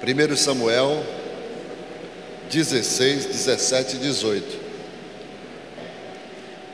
Primeiro 0.00 0.36
Samuel 0.36 1.02
16, 2.50 3.28
17 3.28 3.96
e 3.96 3.98
18. 4.00 4.58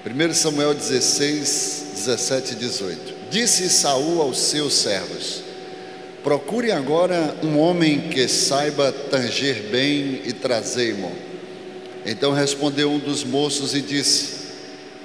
1 0.04 0.34
Samuel 0.34 0.74
16, 0.74 1.84
17 1.94 2.52
e 2.52 2.56
18. 2.56 3.14
Disse 3.30 3.68
Saul 3.68 4.20
aos 4.20 4.38
seus 4.38 4.74
servos: 4.74 5.42
Procure 6.24 6.72
agora 6.72 7.36
um 7.42 7.58
homem 7.58 8.08
que 8.08 8.26
saiba 8.26 8.90
tanger 8.90 9.68
bem 9.70 10.22
e 10.24 10.32
trazei-mo. 10.32 11.12
Então 12.04 12.32
respondeu 12.32 12.90
um 12.90 12.98
dos 12.98 13.22
moços 13.22 13.74
e 13.74 13.80
disse: 13.80 14.45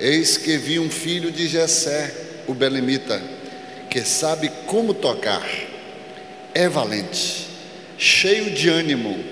Eis 0.01 0.35
que 0.35 0.57
vi 0.57 0.79
um 0.79 0.89
filho 0.89 1.31
de 1.31 1.47
Jessé, 1.47 2.11
o 2.47 2.55
belemita, 2.55 3.21
que 3.87 4.01
sabe 4.01 4.51
como 4.65 4.95
tocar. 4.95 5.47
É 6.55 6.67
valente, 6.67 7.47
cheio 7.99 8.49
de 8.49 8.67
ânimo, 8.67 9.23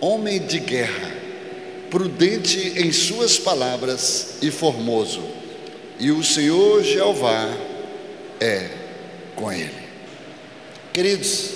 homem 0.00 0.40
de 0.40 0.58
guerra, 0.58 1.08
prudente 1.88 2.72
em 2.76 2.90
suas 2.90 3.38
palavras 3.38 4.38
e 4.42 4.50
formoso. 4.50 5.22
E 6.00 6.10
o 6.10 6.24
Senhor 6.24 6.82
Jeová 6.82 7.48
é 8.40 8.70
com 9.36 9.52
ele. 9.52 9.70
Queridos, 10.92 11.50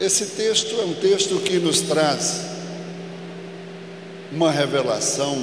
esse 0.00 0.24
texto 0.24 0.80
é 0.80 0.84
um 0.84 0.94
texto 0.94 1.38
que 1.40 1.58
nos 1.58 1.82
traz 1.82 2.49
uma 4.32 4.50
revelação 4.52 5.36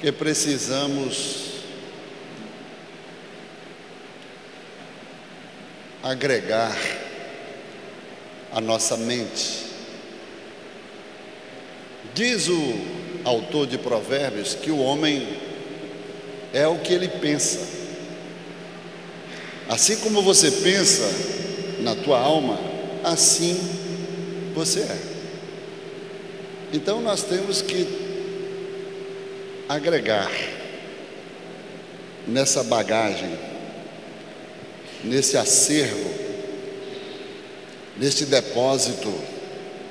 que 0.00 0.12
precisamos 0.12 1.62
agregar 6.02 6.76
à 8.52 8.60
nossa 8.60 8.96
mente. 8.96 9.66
Diz 12.14 12.48
o 12.48 12.74
autor 13.24 13.66
de 13.66 13.78
Provérbios 13.78 14.54
que 14.54 14.70
o 14.70 14.78
homem 14.78 15.26
é 16.52 16.66
o 16.66 16.78
que 16.78 16.92
ele 16.92 17.08
pensa. 17.08 17.66
Assim 19.68 19.96
como 19.96 20.22
você 20.22 20.50
pensa 20.50 21.04
na 21.80 21.94
tua 21.94 22.18
alma, 22.18 22.58
assim 23.04 23.58
você 24.54 24.80
é. 24.80 25.07
Então 26.72 27.00
nós 27.00 27.22
temos 27.22 27.62
que 27.62 27.86
agregar 29.66 30.30
nessa 32.26 32.62
bagagem, 32.62 33.38
nesse 35.02 35.38
acervo, 35.38 36.10
neste 37.96 38.26
depósito 38.26 39.12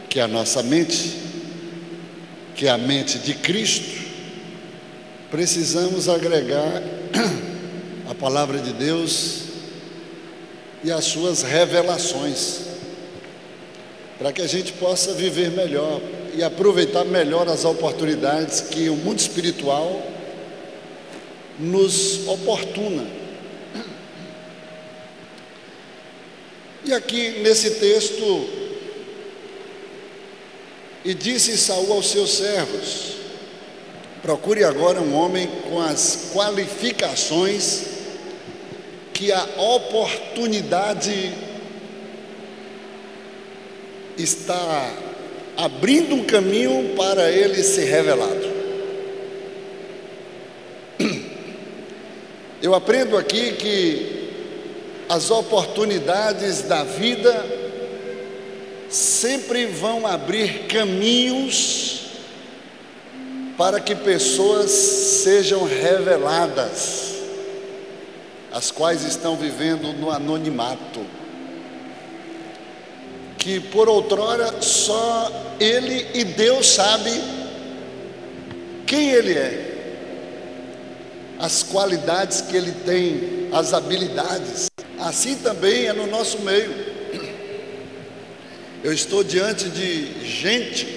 que 0.07 0.19
é 0.19 0.23
a 0.23 0.27
nossa 0.27 0.61
mente, 0.61 1.17
que 2.55 2.67
é 2.67 2.69
a 2.69 2.77
mente 2.77 3.17
de 3.19 3.33
Cristo, 3.33 4.05
precisamos 5.31 6.07
agregar 6.07 6.83
a 8.07 8.13
palavra 8.13 8.59
de 8.59 8.71
Deus 8.73 9.41
e 10.83 10.91
as 10.91 11.05
suas 11.05 11.41
revelações, 11.41 12.59
para 14.19 14.31
que 14.31 14.43
a 14.43 14.47
gente 14.47 14.73
possa 14.73 15.13
viver 15.13 15.49
melhor 15.49 15.99
e 16.37 16.43
aproveitar 16.43 17.03
melhor 17.03 17.49
as 17.49 17.65
oportunidades 17.65 18.61
que 18.61 18.89
o 18.89 18.95
mundo 18.95 19.17
espiritual 19.17 20.03
nos 21.57 22.27
oportuna. 22.27 23.07
E 26.85 26.93
aqui 26.93 27.39
nesse 27.39 27.71
texto, 27.71 28.47
e 31.03 31.15
disse 31.15 31.57
Saul 31.57 31.91
aos 31.91 32.11
seus 32.11 32.29
servos: 32.37 33.13
procure 34.21 34.63
agora 34.63 35.01
um 35.01 35.15
homem 35.15 35.47
com 35.67 35.81
as 35.81 36.29
qualificações 36.35 37.81
que 39.11 39.31
a 39.31 39.43
oportunidade 39.57 41.33
está 44.15 45.06
abrindo 45.57 46.13
um 46.13 46.23
caminho 46.23 46.93
para 46.95 47.31
ele 47.31 47.63
ser 47.63 47.85
revelado. 47.85 48.47
Eu 52.61 52.75
aprendo 52.75 53.17
aqui 53.17 53.53
que 53.53 54.17
as 55.09 55.31
oportunidades 55.31 56.61
da 56.61 56.83
vida 56.83 57.45
sempre 58.89 59.65
vão 59.65 60.05
abrir 60.05 60.67
caminhos 60.67 62.01
para 63.57 63.79
que 63.79 63.95
pessoas 63.95 64.69
sejam 64.69 65.63
reveladas 65.63 67.15
as 68.51 68.71
quais 68.71 69.03
estão 69.03 69.35
vivendo 69.35 69.93
no 69.93 70.11
anonimato, 70.11 71.05
que 73.37 73.59
por 73.59 73.89
outrora 73.89 74.61
só 74.61 75.46
ele 75.59 76.07
e 76.13 76.23
Deus 76.23 76.67
sabe 76.67 77.11
quem 78.85 79.09
ele 79.11 79.33
é, 79.33 79.67
as 81.39 81.63
qualidades 81.63 82.41
que 82.41 82.55
ele 82.55 82.71
tem, 82.71 83.49
as 83.51 83.73
habilidades. 83.73 84.67
Assim 84.99 85.35
também 85.35 85.85
é 85.87 85.93
no 85.93 86.07
nosso 86.07 86.39
meio. 86.39 86.73
Eu 88.83 88.93
estou 88.93 89.23
diante 89.23 89.69
de 89.69 90.25
gente 90.25 90.87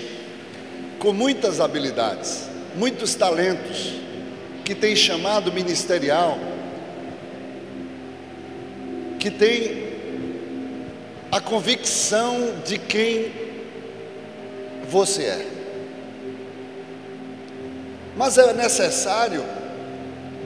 com 0.99 1.13
muitas 1.13 1.61
habilidades, 1.61 2.49
muitos 2.77 3.15
talentos, 3.15 3.95
que 4.65 4.75
tem 4.75 4.95
chamado 4.95 5.53
ministerial, 5.53 6.39
que 9.19 9.31
tem 9.31 9.91
a 11.33 11.41
convicção 11.41 12.61
de 12.65 12.79
quem 12.79 13.33
você 14.91 15.23
é. 15.23 15.47
Mas 18.17 18.37
é 18.37 18.53
necessário 18.53 19.45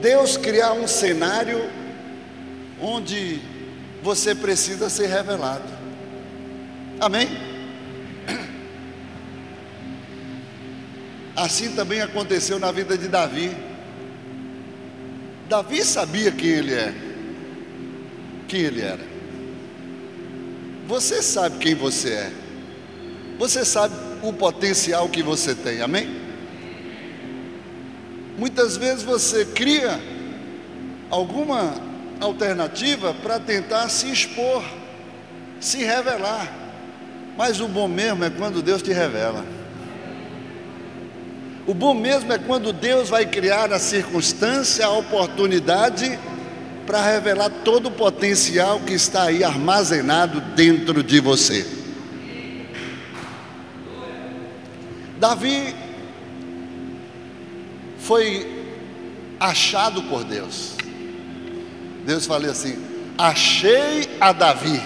Deus 0.01 0.37
criar 0.37 0.73
um 0.73 0.87
cenário 0.87 1.69
onde 2.79 3.41
você 4.01 4.35
precisa 4.35 4.89
ser 4.89 5.07
revelado. 5.07 5.67
Amém? 6.99 7.27
Assim 11.35 11.75
também 11.75 12.01
aconteceu 12.01 12.59
na 12.59 12.71
vida 12.71 12.97
de 12.97 13.07
Davi. 13.07 13.55
Davi 15.49 15.83
sabia 15.83 16.31
quem 16.31 16.49
ele 16.49 16.73
é 16.73 17.05
quem 18.47 18.61
ele 18.61 18.81
era. 18.81 19.03
Você 20.87 21.21
sabe 21.21 21.57
quem 21.57 21.75
você 21.75 22.09
é. 22.09 22.31
Você 23.37 23.65
sabe 23.65 23.95
o 24.21 24.33
potencial 24.33 25.09
que 25.09 25.21
você 25.21 25.53
tem, 25.53 25.81
amém? 25.81 26.25
Muitas 28.37 28.75
vezes 28.75 29.03
você 29.03 29.45
cria 29.45 29.99
alguma 31.09 31.73
alternativa 32.19 33.13
para 33.13 33.39
tentar 33.39 33.87
se 33.89 34.11
expor, 34.11 34.63
se 35.59 35.77
revelar. 35.77 36.51
Mas 37.37 37.59
o 37.59 37.67
bom 37.67 37.87
mesmo 37.87 38.23
é 38.23 38.29
quando 38.29 38.61
Deus 38.61 38.81
te 38.81 38.91
revela. 38.91 39.45
O 41.67 41.73
bom 41.73 41.93
mesmo 41.93 42.31
é 42.31 42.37
quando 42.37 42.71
Deus 42.71 43.09
vai 43.09 43.25
criar 43.25 43.73
a 43.73 43.79
circunstância, 43.79 44.85
a 44.85 44.91
oportunidade 44.91 46.19
para 46.85 47.01
revelar 47.01 47.49
todo 47.63 47.87
o 47.87 47.91
potencial 47.91 48.79
que 48.81 48.93
está 48.93 49.23
aí 49.23 49.43
armazenado 49.43 50.39
dentro 50.55 51.01
de 51.01 51.19
você. 51.19 51.84
Davi 55.25 55.73
foi 57.97 58.63
achado 59.39 60.03
por 60.03 60.23
Deus. 60.23 60.75
Deus 62.05 62.27
falou 62.27 62.51
assim: 62.51 62.77
achei 63.17 64.07
a 64.21 64.31
Davi. 64.31 64.79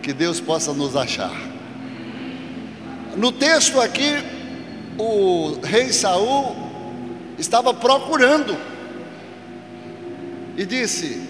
Que 0.00 0.12
Deus 0.12 0.40
possa 0.40 0.72
nos 0.72 0.94
achar. 0.94 1.34
No 3.16 3.32
texto 3.32 3.80
aqui, 3.80 4.22
o 4.96 5.58
rei 5.64 5.92
Saul 5.92 6.54
estava 7.36 7.74
procurando 7.74 8.56
e 10.56 10.64
disse: 10.64 11.20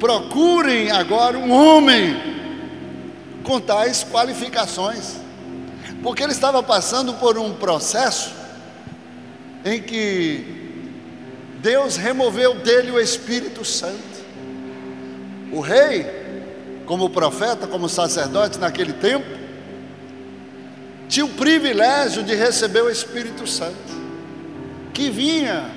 procurem 0.00 0.90
agora 0.90 1.38
um 1.38 1.52
homem 1.52 2.16
com 3.44 3.60
tais 3.60 4.02
qualificações, 4.02 5.24
porque 6.02 6.22
ele 6.22 6.32
estava 6.32 6.62
passando 6.62 7.14
por 7.14 7.38
um 7.38 7.54
processo 7.54 8.32
em 9.64 9.82
que 9.82 10.56
Deus 11.60 11.96
removeu 11.96 12.54
dele 12.54 12.92
o 12.92 13.00
Espírito 13.00 13.64
Santo. 13.64 14.16
O 15.52 15.60
rei, 15.60 16.06
como 16.86 17.10
profeta, 17.10 17.66
como 17.66 17.88
sacerdote 17.88 18.58
naquele 18.58 18.92
tempo, 18.92 19.26
tinha 21.08 21.24
o 21.24 21.30
privilégio 21.30 22.22
de 22.22 22.34
receber 22.34 22.82
o 22.82 22.90
Espírito 22.90 23.46
Santo, 23.46 23.76
que 24.92 25.10
vinha 25.10 25.70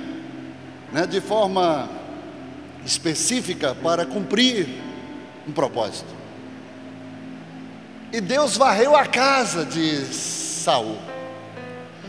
né, 0.92 1.06
de 1.06 1.20
forma 1.20 1.88
específica 2.84 3.74
para 3.74 4.04
cumprir 4.04 4.68
um 5.46 5.52
propósito. 5.52 6.19
E 8.12 8.20
Deus 8.20 8.56
varreu 8.56 8.96
a 8.96 9.06
casa 9.06 9.64
de 9.64 10.04
Saul. 10.06 10.98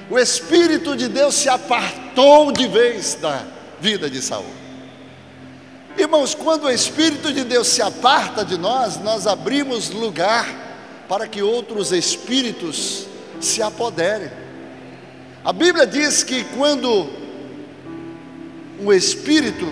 O 0.09 0.18
Espírito 0.18 0.95
de 0.95 1.07
Deus 1.07 1.36
se 1.36 1.48
apartou 1.48 2.51
de 2.51 2.68
vez 2.68 3.15
da 3.15 3.44
vida 3.80 4.09
de 4.09 4.21
Saul. 4.21 4.45
Irmãos, 5.98 6.33
quando 6.33 6.63
o 6.63 6.69
Espírito 6.69 7.31
de 7.31 7.44
Deus 7.44 7.68
se 7.68 7.81
aparta 7.81 8.44
de 8.44 8.57
nós, 8.57 8.98
nós 8.98 9.27
abrimos 9.27 9.89
lugar 9.89 10.48
para 11.07 11.27
que 11.27 11.42
outros 11.42 11.92
espíritos 11.92 13.06
se 13.39 13.62
apoderem. 13.62 14.31
A 15.44 15.53
Bíblia 15.53 15.86
diz 15.86 16.24
que 16.24 16.44
quando 16.56 17.09
um 18.80 18.92
espírito 18.92 19.68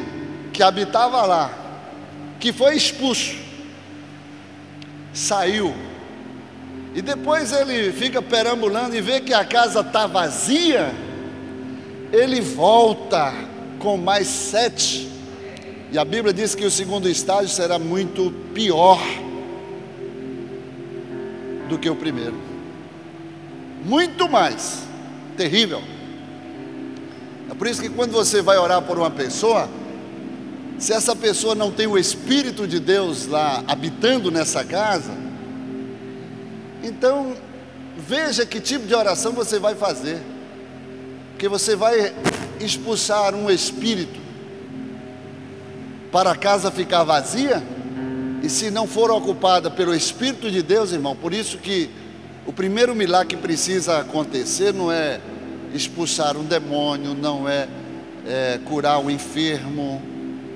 que 0.52 0.62
habitava 0.62 1.26
lá, 1.26 1.52
que 2.40 2.54
foi 2.54 2.76
expulso, 2.76 3.36
saiu, 5.14 5.74
e 6.94 7.02
depois 7.02 7.52
ele 7.52 7.92
fica 7.92 8.22
perambulando 8.22 8.96
e 8.96 9.02
vê 9.02 9.22
que 9.22 9.34
a 9.34 9.46
casa 9.46 9.82
está 9.82 10.08
vazia, 10.08 10.92
ele 12.12 12.42
volta 12.42 13.34
com 13.78 13.96
mais 13.96 14.28
sete, 14.28 15.10
e 15.92 15.98
a 15.98 16.06
Bíblia 16.06 16.34
diz 16.34 16.56
que 16.56 16.66
o 16.66 16.72
segundo 16.72 17.08
estágio 17.08 17.50
será 17.50 17.80
muito 17.80 18.32
pior 18.54 19.00
do 21.68 21.78
que 21.78 21.90
o 21.90 21.96
primeiro, 21.96 22.36
muito 23.86 24.28
mais. 24.28 24.88
Terrível. 25.38 25.82
É 27.50 27.54
por 27.54 27.66
isso 27.66 27.82
que 27.82 27.88
quando 27.88 28.12
você 28.12 28.42
vai 28.42 28.58
orar 28.58 28.82
por 28.82 29.00
uma 29.00 29.10
pessoa, 29.10 29.70
se 30.78 30.92
essa 30.92 31.16
pessoa 31.16 31.56
não 31.56 31.72
tem 31.72 31.88
o 31.88 31.98
Espírito 31.98 32.68
de 32.68 32.78
Deus 32.78 33.26
lá 33.26 33.64
habitando 33.66 34.30
nessa 34.30 34.66
casa, 34.66 35.29
então 36.84 37.36
veja 37.98 38.46
que 38.46 38.60
tipo 38.60 38.88
de 38.88 38.96
oração 38.96 39.34
você 39.34 39.60
vai 39.60 39.76
fazer, 39.76 40.20
porque 41.32 41.48
você 41.48 41.76
vai 41.76 42.14
expulsar 42.60 43.34
um 43.34 43.50
espírito 43.50 44.20
para 46.12 46.32
a 46.32 46.36
casa 46.36 46.72
ficar 46.72 47.04
vazia, 47.04 47.62
e 48.42 48.50
se 48.50 48.72
não 48.72 48.88
for 48.88 49.12
ocupada 49.12 49.70
pelo 49.70 49.94
Espírito 49.94 50.50
de 50.50 50.62
Deus, 50.62 50.92
irmão, 50.92 51.16
por 51.16 51.34
isso 51.34 51.58
que 51.58 51.90
o 52.46 52.54
primeiro 52.54 52.96
milagre 52.96 53.36
que 53.36 53.42
precisa 53.42 54.00
acontecer 54.00 54.74
não 54.74 54.92
é 54.92 55.20
expulsar 55.74 56.38
um 56.38 56.44
demônio, 56.44 57.14
não 57.14 57.48
é, 57.48 57.68
é 58.26 58.60
curar 58.66 59.04
o 59.04 59.12
enfermo, 59.12 60.02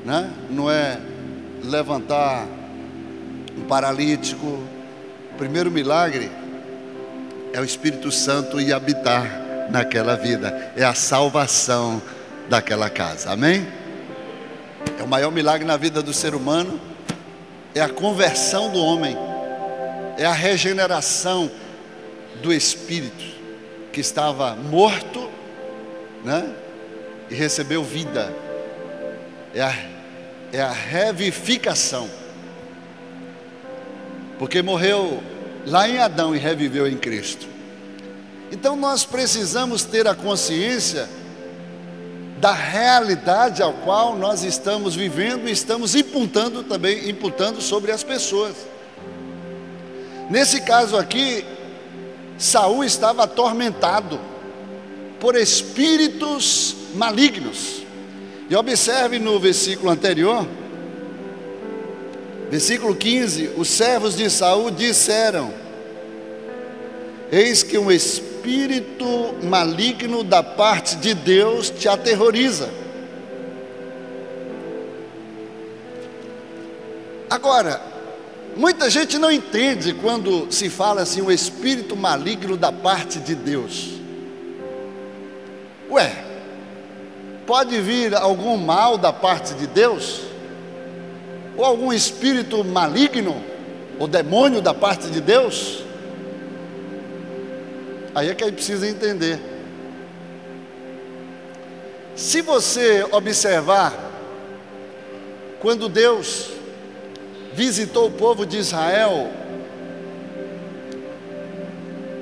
né? 0.05 0.31
não 0.49 0.71
é 0.71 0.99
levantar 1.63 2.47
um 3.57 3.61
paralítico. 3.67 4.59
Primeiro 5.43 5.69
milagre 5.69 6.31
é 7.51 7.59
o 7.59 7.65
Espírito 7.65 8.09
Santo 8.13 8.61
ir 8.61 8.71
habitar 8.71 9.67
naquela 9.69 10.15
vida, 10.15 10.71
é 10.73 10.85
a 10.85 10.93
salvação 10.93 12.01
daquela 12.47 12.89
casa, 12.89 13.29
amém? 13.29 13.67
É 14.97 15.03
o 15.03 15.07
maior 15.07 15.33
milagre 15.33 15.67
na 15.67 15.75
vida 15.75 16.01
do 16.01 16.13
ser 16.13 16.33
humano, 16.33 16.79
é 17.75 17.81
a 17.81 17.89
conversão 17.89 18.71
do 18.71 18.79
homem, 18.79 19.17
é 20.17 20.25
a 20.25 20.31
regeneração 20.31 21.51
do 22.41 22.53
espírito 22.53 23.25
que 23.91 23.99
estava 23.99 24.55
morto, 24.55 25.29
né? 26.23 26.49
E 27.29 27.35
recebeu 27.35 27.83
vida. 27.83 28.33
É 29.53 29.61
a 29.61 29.75
é 30.53 30.61
a 30.61 30.71
revificação. 30.71 32.09
Porque 34.39 34.61
morreu 34.61 35.21
lá 35.65 35.87
em 35.87 35.97
Adão 35.97 36.35
e 36.35 36.39
reviveu 36.39 36.87
em 36.87 36.97
Cristo. 36.97 37.47
Então 38.51 38.75
nós 38.75 39.03
precisamos 39.03 39.83
ter 39.83 40.07
a 40.07 40.13
consciência 40.13 41.09
da 42.39 42.51
realidade 42.51 43.63
ao 43.63 43.73
qual 43.73 44.17
nós 44.17 44.43
estamos 44.43 44.95
vivendo 44.95 45.47
e 45.47 45.51
estamos 45.51 45.95
imputando 45.95 46.63
também, 46.63 47.09
imputando 47.09 47.61
sobre 47.61 47.91
as 47.91 48.03
pessoas. 48.03 48.53
Nesse 50.29 50.61
caso 50.61 50.97
aqui, 50.97 51.45
Saul 52.37 52.83
estava 52.83 53.23
atormentado 53.23 54.19
por 55.19 55.35
espíritos 55.35 56.75
malignos. 56.95 57.83
E 58.49 58.55
observe 58.55 59.19
no 59.19 59.39
versículo 59.39 59.89
anterior, 59.89 60.45
versículo 62.53 62.95
15: 62.95 63.53
os 63.57 63.67
servos 63.67 64.15
de 64.15 64.29
Saul 64.29 64.69
disseram: 64.69 65.51
Eis 67.31 67.63
que 67.63 67.79
um 67.79 67.91
espírito 67.91 69.33
maligno 69.41 70.23
da 70.23 70.43
parte 70.43 70.95
de 70.97 71.15
Deus 71.15 71.71
te 71.71 71.89
aterroriza. 71.89 72.69
Agora, 77.27 77.81
muita 78.55 78.87
gente 78.87 79.17
não 79.17 79.31
entende 79.31 79.91
quando 79.95 80.51
se 80.51 80.69
fala 80.69 81.01
assim, 81.01 81.23
um 81.23 81.31
espírito 81.31 81.95
maligno 81.95 82.55
da 82.55 82.71
parte 82.71 83.17
de 83.19 83.33
Deus. 83.33 83.93
Ué, 85.89 86.23
Pode 87.45 87.81
vir 87.81 88.15
algum 88.15 88.55
mal 88.55 88.97
da 88.97 89.11
parte 89.11 89.53
de 89.55 89.67
Deus? 89.67 90.32
Ou 91.55 91.63
algum 91.63 91.93
espírito 91.93 92.63
maligno? 92.63 93.41
Ou 93.99 94.07
demônio 94.07 94.61
da 94.61 94.73
parte 94.73 95.07
de 95.07 95.21
Deus? 95.21 95.83
Aí 98.15 98.29
é 98.29 98.35
que 98.35 98.43
a 98.43 98.47
gente 98.47 98.55
precisa 98.55 98.87
entender. 98.87 99.39
Se 102.15 102.41
você 102.41 103.03
observar, 103.11 103.93
quando 105.59 105.89
Deus 105.89 106.49
visitou 107.53 108.07
o 108.07 108.11
povo 108.11 108.45
de 108.45 108.57
Israel 108.57 109.31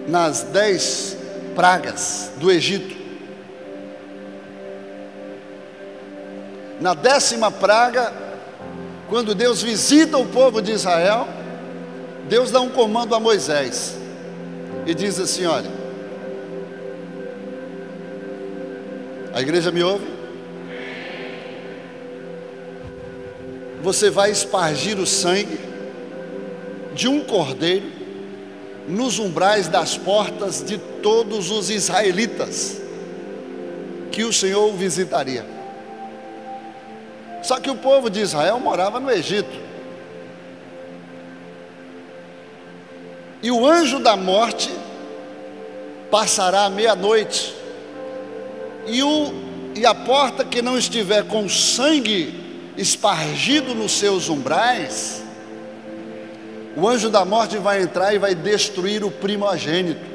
nas 0.08 0.44
dez 0.44 1.18
pragas 1.56 2.32
do 2.38 2.50
Egito, 2.52 2.96
na 6.80 6.94
décima 6.94 7.52
praga, 7.52 8.31
quando 9.12 9.36
Deus 9.36 9.62
visita 9.62 10.18
o 10.18 10.26
povo 10.26 10.62
de 10.62 10.72
Israel, 10.72 11.28
Deus 12.30 12.50
dá 12.50 12.62
um 12.62 12.70
comando 12.70 13.14
a 13.14 13.20
Moisés 13.20 13.98
e 14.88 14.94
diz 14.94 15.20
assim: 15.20 15.46
Olha, 15.46 15.70
a 19.34 19.42
igreja 19.42 19.70
me 19.70 19.84
ouve? 19.84 20.08
Você 23.84 24.10
vai 24.10 24.32
espargir 24.32 24.98
o 24.98 25.06
sangue 25.06 25.60
de 26.96 27.10
um 27.10 27.20
cordeiro 27.20 27.92
nos 28.88 29.20
umbrais 29.20 29.68
das 29.68 29.98
portas 29.98 30.64
de 30.64 30.78
todos 30.78 31.52
os 31.52 31.70
israelitas 31.70 32.82
que 34.10 34.24
o 34.24 34.32
Senhor 34.32 34.72
visitaria. 34.72 35.51
Só 37.42 37.60
que 37.60 37.70
o 37.70 37.76
povo 37.76 38.10
de 38.10 38.20
Israel 38.20 38.60
morava 38.60 39.00
no 39.00 39.10
Egito. 39.10 39.72
E 43.42 43.50
o 43.50 43.66
anjo 43.66 44.00
da 44.00 44.16
morte 44.16 44.72
passará 46.12 46.70
meia-noite, 46.70 47.56
e, 48.86 49.02
o, 49.02 49.34
e 49.76 49.86
a 49.86 49.96
porta 49.96 50.44
que 50.44 50.62
não 50.62 50.78
estiver 50.78 51.24
com 51.24 51.48
sangue 51.48 52.72
espargido 52.78 53.74
nos 53.74 53.94
seus 53.94 54.30
umbrais, 54.30 55.24
o 56.76 56.88
anjo 56.88 57.10
da 57.10 57.26
morte 57.26 57.58
vai 57.58 57.82
entrar 57.82 58.14
e 58.14 58.20
vai 58.20 58.36
destruir 58.36 59.04
o 59.04 59.12
primogênito. 59.12 60.12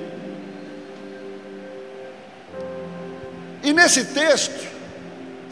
E 3.62 3.73
nesse 3.73 4.04
texto, 4.06 4.75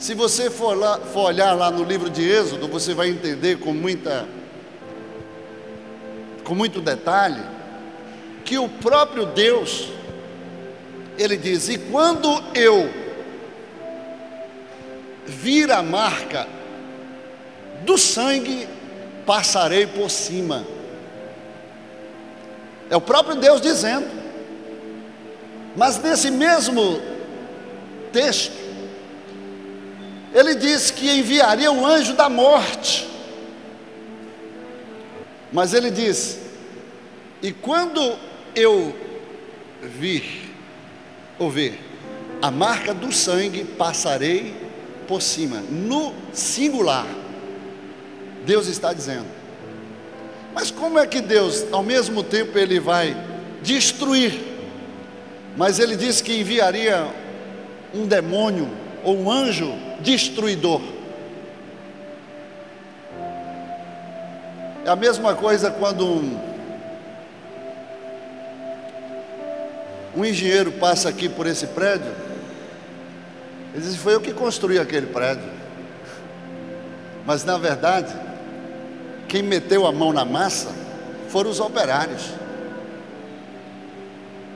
se 0.05 0.13
você 0.13 0.51
for, 0.51 0.77
lá, 0.77 0.99
for 0.99 1.29
olhar 1.29 1.55
lá 1.55 1.71
no 1.71 1.83
livro 1.83 2.11
de 2.11 2.31
Êxodo, 2.31 2.69
você 2.69 2.93
vai 2.93 3.09
entender 3.09 3.59
com 3.59 3.73
muita 3.73 4.29
com 6.45 6.55
muito 6.55 6.79
detalhe 6.79 7.41
que 8.45 8.59
o 8.59 8.69
próprio 8.69 9.25
Deus 9.25 9.89
ele 11.17 11.39
diz: 11.39 11.71
"E 11.71 11.79
quando 11.79 12.29
eu 12.55 12.87
vir 15.25 15.71
a 15.71 15.83
marca 15.83 16.47
do 17.87 17.97
sangue, 17.97 18.69
passarei 19.25 19.87
por 19.87 20.11
cima. 20.11 20.67
É 22.91 22.97
o 22.97 23.01
próprio 23.01 23.37
Deus 23.37 23.59
dizendo. 23.59 24.07
Mas 25.75 25.97
nesse 25.97 26.31
mesmo 26.31 27.01
texto, 28.13 28.64
ele 30.35 30.57
diz 30.57 30.91
que 30.91 31.09
enviaria 31.09 31.71
o 31.71 31.87
anjo 31.87 32.15
da 32.15 32.29
morte. 32.29 33.09
Mas 35.53 35.73
ele 35.73 35.93
diz: 35.93 36.41
E 37.41 37.53
quando 37.53 38.19
eu 38.57 38.93
vir, 39.81 40.53
ou 41.39 41.49
ver, 41.49 41.79
a 42.43 42.51
marca 42.51 42.93
do 42.93 43.13
sangue, 43.13 43.65
passarei 43.65 44.57
por 45.07 45.23
cima, 45.23 45.63
no 45.71 46.13
singular. 46.33 47.07
Deus 48.45 48.67
está 48.67 48.93
dizendo. 48.93 49.27
Mas 50.53 50.71
como 50.71 50.99
é 50.99 51.07
que 51.07 51.21
Deus, 51.21 51.65
ao 51.73 51.83
mesmo 51.83 52.25
tempo, 52.25 52.59
ele 52.59 52.81
vai 52.81 53.17
destruir, 53.63 54.41
mas 55.57 55.79
ele 55.79 55.97
disse 55.97 56.23
que 56.23 56.39
enviaria 56.41 57.09
um 57.95 58.07
demônio 58.07 58.84
ou 59.05 59.17
um 59.17 59.31
anjo 59.31 59.73
destruidor. 60.01 60.81
É 64.85 64.91
a 64.91 64.97
mesma 64.97 65.35
coisa 65.35 65.71
quando 65.71 66.07
um, 66.07 66.41
um 70.17 70.25
engenheiro 70.25 70.73
passa 70.73 71.09
aqui 71.09 71.29
por 71.29 71.47
esse 71.47 71.69
prédio, 71.69 72.13
ele 73.75 73.83
diz: 73.83 73.97
Foi 73.97 74.15
eu 74.15 74.21
que 74.21 74.33
construí 74.33 74.79
aquele 74.79 75.07
prédio. 75.07 75.53
Mas 77.27 77.45
na 77.45 77.57
verdade, 77.57 78.15
quem 79.29 79.43
meteu 79.43 79.87
a 79.87 79.93
mão 79.93 80.13
na 80.13 80.25
massa 80.25 80.71
foram 81.29 81.51
os 81.51 81.61
operários. 81.61 82.31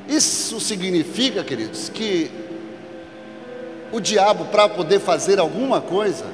Isso 0.06 0.60
significa, 0.60 1.44
queridos, 1.44 1.88
que 1.88 2.30
o 3.92 4.00
diabo, 4.00 4.47
para 4.47 4.68
poder 4.68 5.00
fazer 5.00 5.38
alguma 5.38 5.80
coisa, 5.80 6.25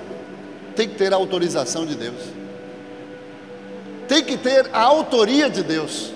tem 0.75 0.89
que 0.89 0.97
ter 0.97 1.13
a 1.13 1.17
autorização 1.17 1.87
de 1.87 1.95
Deus, 1.95 2.21
tem 4.09 4.23
que 4.23 4.37
ter 4.37 4.69
a 4.73 4.83
autoria 4.83 5.49
de 5.49 5.63
Deus. 5.63 6.13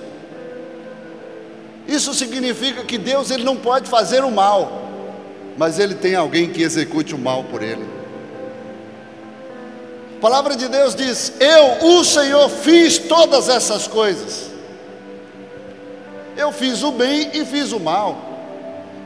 Isso 1.87 2.13
significa 2.13 2.85
que 2.85 2.99
Deus 2.99 3.31
ele 3.31 3.45
não 3.45 3.57
pode 3.57 3.89
fazer 3.89 4.23
o 4.23 4.31
mal, 4.31 4.89
mas 5.57 5.79
ele 5.79 5.95
tem 5.95 6.15
alguém 6.15 6.51
que 6.51 6.63
execute 6.63 7.15
o 7.15 7.19
mal 7.19 7.45
por 7.45 7.63
ele. 7.63 7.87
A 10.19 10.21
palavra 10.21 10.57
de 10.57 10.69
Deus 10.69 10.95
diz: 10.95 11.33
Eu, 11.41 11.89
o 11.91 12.05
Senhor, 12.05 12.49
fiz 12.51 12.99
todas 12.99 13.49
essas 13.49 13.87
coisas. 13.87 14.51
Eu 16.37 16.53
fiz 16.53 16.83
o 16.83 16.93
bem 16.93 17.31
e 17.33 17.45
fiz 17.45 17.73
o 17.73 17.81
mal. 17.81 18.17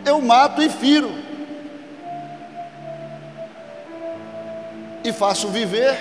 Eu 0.05 0.21
mato 0.21 0.63
e 0.63 0.69
firo. 0.69 1.22
E 5.05 5.13
faço 5.13 5.49
viver 5.49 5.97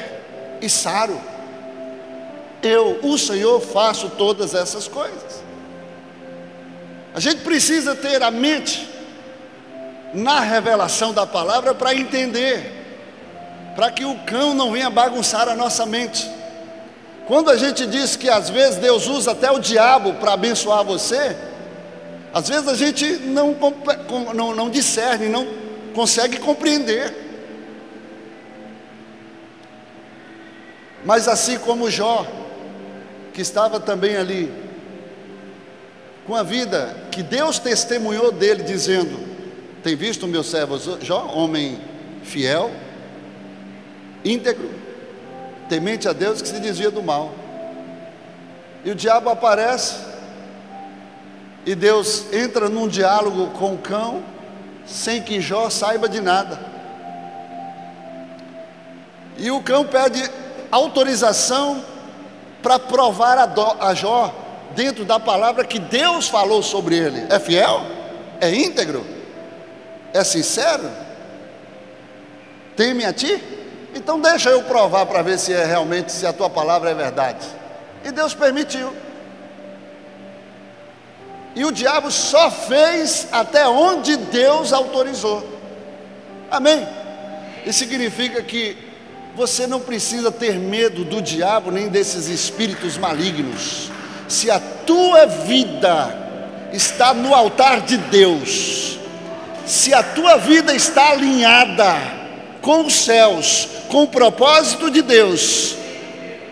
e 0.62 0.70
saro. 0.70 1.20
Eu, 2.62 3.00
o 3.01 3.17
Senhor, 3.17 3.60
faço 3.60 4.10
todas 4.12 4.53
essas 4.53 4.88
coisas. 4.88 5.43
A 7.13 7.20
gente 7.20 7.41
precisa 7.41 7.96
ter 7.96 8.22
a 8.22 8.31
mente 8.31 8.88
na 10.13 10.39
revelação 10.39 11.13
da 11.13 11.25
palavra 11.25 11.74
para 11.74 11.96
entender 11.96 12.79
para 13.75 13.89
que 13.91 14.03
o 14.03 14.15
cão 14.20 14.53
não 14.53 14.72
venha 14.72 14.89
bagunçar 14.89 15.48
a 15.48 15.55
nossa 15.55 15.86
mente. 15.86 16.29
Quando 17.25 17.50
a 17.50 17.58
gente 17.58 17.86
diz 17.86 18.15
que 18.15 18.29
às 18.29 18.50
vezes 18.50 18.77
Deus 18.77 19.08
usa 19.08 19.31
até 19.31 19.50
o 19.50 19.60
diabo 19.60 20.13
para 20.15 20.34
abençoar 20.34 20.84
você, 20.84 21.36
às 22.34 22.50
vezes 22.50 22.67
a 22.67 22.75
gente 22.75 23.05
não, 23.05 23.55
não, 24.34 24.55
não 24.55 24.70
discerne, 24.70 25.29
não 25.29 25.48
consegue 25.93 26.38
compreender. 26.38 27.31
Mas 31.03 31.27
assim 31.27 31.58
como 31.58 31.89
Jó, 31.89 32.25
que 33.34 33.41
estava 33.41 33.79
também 33.79 34.15
ali, 34.15 34.51
com 36.27 36.36
a 36.36 36.43
vida 36.43 36.96
que 37.12 37.24
Deus 37.24 37.58
testemunhou 37.60 38.31
dele, 38.31 38.63
dizendo: 38.63 39.20
Tem 39.84 39.96
visto 39.96 40.24
o 40.24 40.27
meu 40.27 40.43
servo 40.43 40.77
Jó, 41.01 41.25
homem 41.34 41.79
fiel, 42.24 42.72
íntegro, 44.24 44.70
temente 45.67 46.08
a 46.08 46.13
Deus 46.13 46.41
que 46.41 46.48
se 46.48 46.60
desvia 46.60 46.91
do 46.91 47.01
mal. 47.01 47.34
E 48.84 48.91
o 48.91 48.96
diabo 48.96 49.29
aparece, 49.29 49.96
e 51.65 51.75
Deus 51.75 52.31
entra 52.34 52.70
num 52.70 52.88
diálogo 52.88 53.48
com 53.58 53.74
o 53.74 53.77
cão, 53.77 54.24
sem 54.86 55.22
que 55.22 55.41
Jó 55.41 55.70
saiba 55.70 56.08
de 56.08 56.20
nada. 56.20 56.60
E 59.38 59.50
o 59.50 59.62
cão 59.62 59.86
pede 59.86 60.29
autorização 60.72 61.84
para 62.63 62.80
provar 62.80 63.38
a, 63.38 63.46
do, 63.46 63.62
a 63.80 63.94
Jó, 63.94 64.34
dentro 64.75 65.04
da 65.04 65.20
palavra 65.20 65.66
que 65.66 65.80
Deus 65.80 66.28
falou 66.28 66.63
sobre 66.63 66.96
ele. 66.96 67.25
É 67.30 67.40
fiel? 67.40 67.82
É 68.40 68.54
íntegro? 68.54 69.06
É 70.13 70.24
sincero? 70.24 70.90
Teme 72.75 73.06
a 73.06 73.13
ti? 73.13 73.42
Então 73.94 74.20
deixa 74.20 74.50
eu 74.50 74.63
provar 74.63 75.06
para 75.06 75.22
ver 75.22 75.38
se 75.38 75.54
é 75.54 75.66
realmente, 75.66 76.12
se 76.12 76.25
a 76.25 76.32
tua 76.32 76.50
palavra 76.50 76.90
é 76.90 76.94
verdade. 76.94 77.46
E 78.04 78.12
Deus 78.12 78.34
permitiu. 78.34 78.94
E 81.54 81.66
o 81.66 81.72
diabo 81.72 82.10
só 82.10 82.50
fez 82.50 83.28
até 83.32 83.68
onde 83.68 84.16
Deus 84.16 84.72
autorizou. 84.72 85.46
Amém? 86.50 86.88
Isso 87.66 87.80
significa 87.80 88.42
que 88.42 88.90
você 89.36 89.66
não 89.66 89.80
precisa 89.80 90.32
ter 90.32 90.56
medo 90.56 91.04
do 91.04 91.22
diabo 91.22 91.72
nem 91.72 91.88
desses 91.88 92.28
espíritos 92.28 92.98
malignos. 92.98 93.90
Se 94.28 94.50
a 94.52 94.60
tua 94.60 95.26
vida 95.26 96.70
está 96.74 97.14
no 97.14 97.34
altar 97.34 97.82
de 97.82 97.98
Deus, 97.98 99.00
se 99.66 99.94
a 99.94 100.04
tua 100.04 100.38
vida 100.38 100.74
está 100.74 101.12
alinhada 101.12 102.22
com 102.62 102.86
os 102.86 102.94
céus, 102.94 103.68
com 103.88 104.04
o 104.04 104.08
propósito 104.08 104.90
de 104.90 105.02
Deus. 105.02 105.76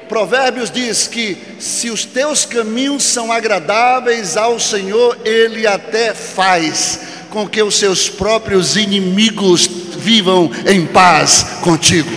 Provérbios 0.07 0.71
diz 0.71 1.07
que 1.07 1.37
se 1.59 1.89
os 1.91 2.03
teus 2.03 2.43
caminhos 2.43 3.03
são 3.03 3.31
agradáveis 3.31 4.35
ao 4.35 4.59
Senhor, 4.59 5.17
Ele 5.23 5.67
até 5.67 6.15
faz 6.15 6.99
com 7.29 7.47
que 7.47 7.61
os 7.61 7.75
seus 7.75 8.09
próprios 8.09 8.75
inimigos 8.75 9.67
vivam 9.67 10.49
em 10.65 10.87
paz 10.87 11.45
contigo. 11.61 12.09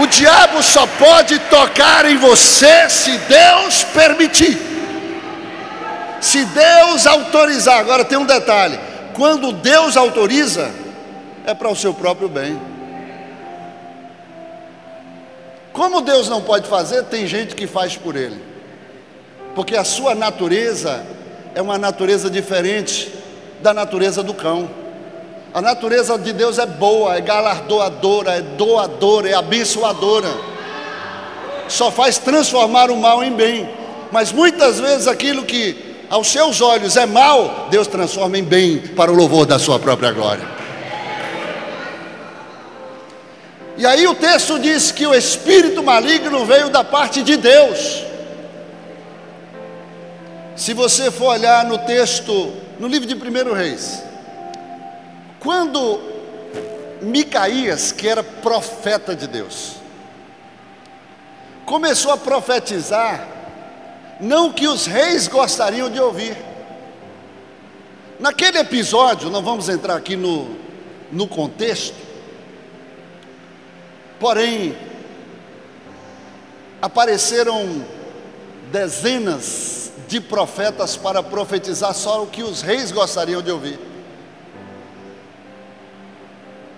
O 0.00 0.06
diabo 0.06 0.62
só 0.62 0.86
pode 0.86 1.38
tocar 1.38 2.04
em 2.04 2.16
você 2.16 2.88
se 2.88 3.16
Deus 3.18 3.84
permitir. 3.84 4.58
Se 6.20 6.44
Deus 6.44 7.06
autorizar. 7.06 7.78
Agora 7.78 8.04
tem 8.04 8.18
um 8.18 8.26
detalhe: 8.26 8.78
quando 9.14 9.52
Deus 9.52 9.96
autoriza, 9.96 10.70
é 11.46 11.54
para 11.54 11.68
o 11.68 11.76
seu 11.76 11.94
próprio 11.94 12.28
bem. 12.28 12.60
Como 15.72 16.00
Deus 16.00 16.28
não 16.28 16.40
pode 16.40 16.68
fazer, 16.68 17.04
tem 17.04 17.26
gente 17.26 17.54
que 17.54 17.66
faz 17.66 17.96
por 17.96 18.14
Ele, 18.14 18.40
porque 19.56 19.76
a 19.76 19.82
sua 19.82 20.14
natureza 20.14 21.04
é 21.54 21.60
uma 21.60 21.76
natureza 21.76 22.30
diferente 22.30 23.12
da 23.60 23.74
natureza 23.74 24.22
do 24.22 24.34
cão. 24.34 24.83
A 25.54 25.62
natureza 25.62 26.18
de 26.18 26.32
Deus 26.32 26.58
é 26.58 26.66
boa, 26.66 27.16
é 27.16 27.20
galardoadora, 27.20 28.32
é 28.32 28.40
doadora, 28.40 29.28
é 29.28 29.34
abençoadora. 29.34 30.28
Só 31.68 31.92
faz 31.92 32.18
transformar 32.18 32.90
o 32.90 32.96
mal 32.96 33.22
em 33.22 33.32
bem. 33.32 33.70
Mas 34.10 34.32
muitas 34.32 34.80
vezes 34.80 35.06
aquilo 35.06 35.44
que 35.44 35.94
aos 36.10 36.26
seus 36.26 36.60
olhos 36.60 36.96
é 36.96 37.06
mal, 37.06 37.68
Deus 37.70 37.86
transforma 37.86 38.36
em 38.36 38.42
bem 38.42 38.78
para 38.78 39.12
o 39.12 39.14
louvor 39.14 39.46
da 39.46 39.56
sua 39.56 39.78
própria 39.78 40.10
glória. 40.10 40.44
E 43.78 43.86
aí 43.86 44.08
o 44.08 44.14
texto 44.16 44.58
diz 44.58 44.90
que 44.90 45.06
o 45.06 45.14
espírito 45.14 45.84
maligno 45.84 46.44
veio 46.44 46.68
da 46.68 46.82
parte 46.82 47.22
de 47.22 47.36
Deus. 47.36 48.02
Se 50.56 50.74
você 50.74 51.12
for 51.12 51.26
olhar 51.26 51.64
no 51.64 51.78
texto, 51.78 52.52
no 52.80 52.88
livro 52.88 53.06
de 53.06 53.14
1 53.14 53.52
Reis, 53.52 54.03
quando 55.44 56.00
Micaías, 57.02 57.92
que 57.92 58.08
era 58.08 58.22
profeta 58.22 59.14
de 59.14 59.26
Deus, 59.26 59.74
começou 61.66 62.10
a 62.12 62.16
profetizar, 62.16 63.28
não 64.18 64.50
que 64.50 64.66
os 64.66 64.86
reis 64.86 65.28
gostariam 65.28 65.90
de 65.90 66.00
ouvir. 66.00 66.34
Naquele 68.18 68.58
episódio, 68.58 69.28
não 69.28 69.42
vamos 69.42 69.68
entrar 69.68 69.96
aqui 69.96 70.16
no, 70.16 70.56
no 71.12 71.28
contexto. 71.28 71.96
Porém, 74.18 74.74
apareceram 76.80 77.84
dezenas 78.72 79.92
de 80.08 80.22
profetas 80.22 80.96
para 80.96 81.22
profetizar 81.22 81.92
só 81.92 82.22
o 82.22 82.26
que 82.28 82.42
os 82.42 82.62
reis 82.62 82.90
gostariam 82.90 83.42
de 83.42 83.50
ouvir. 83.50 83.93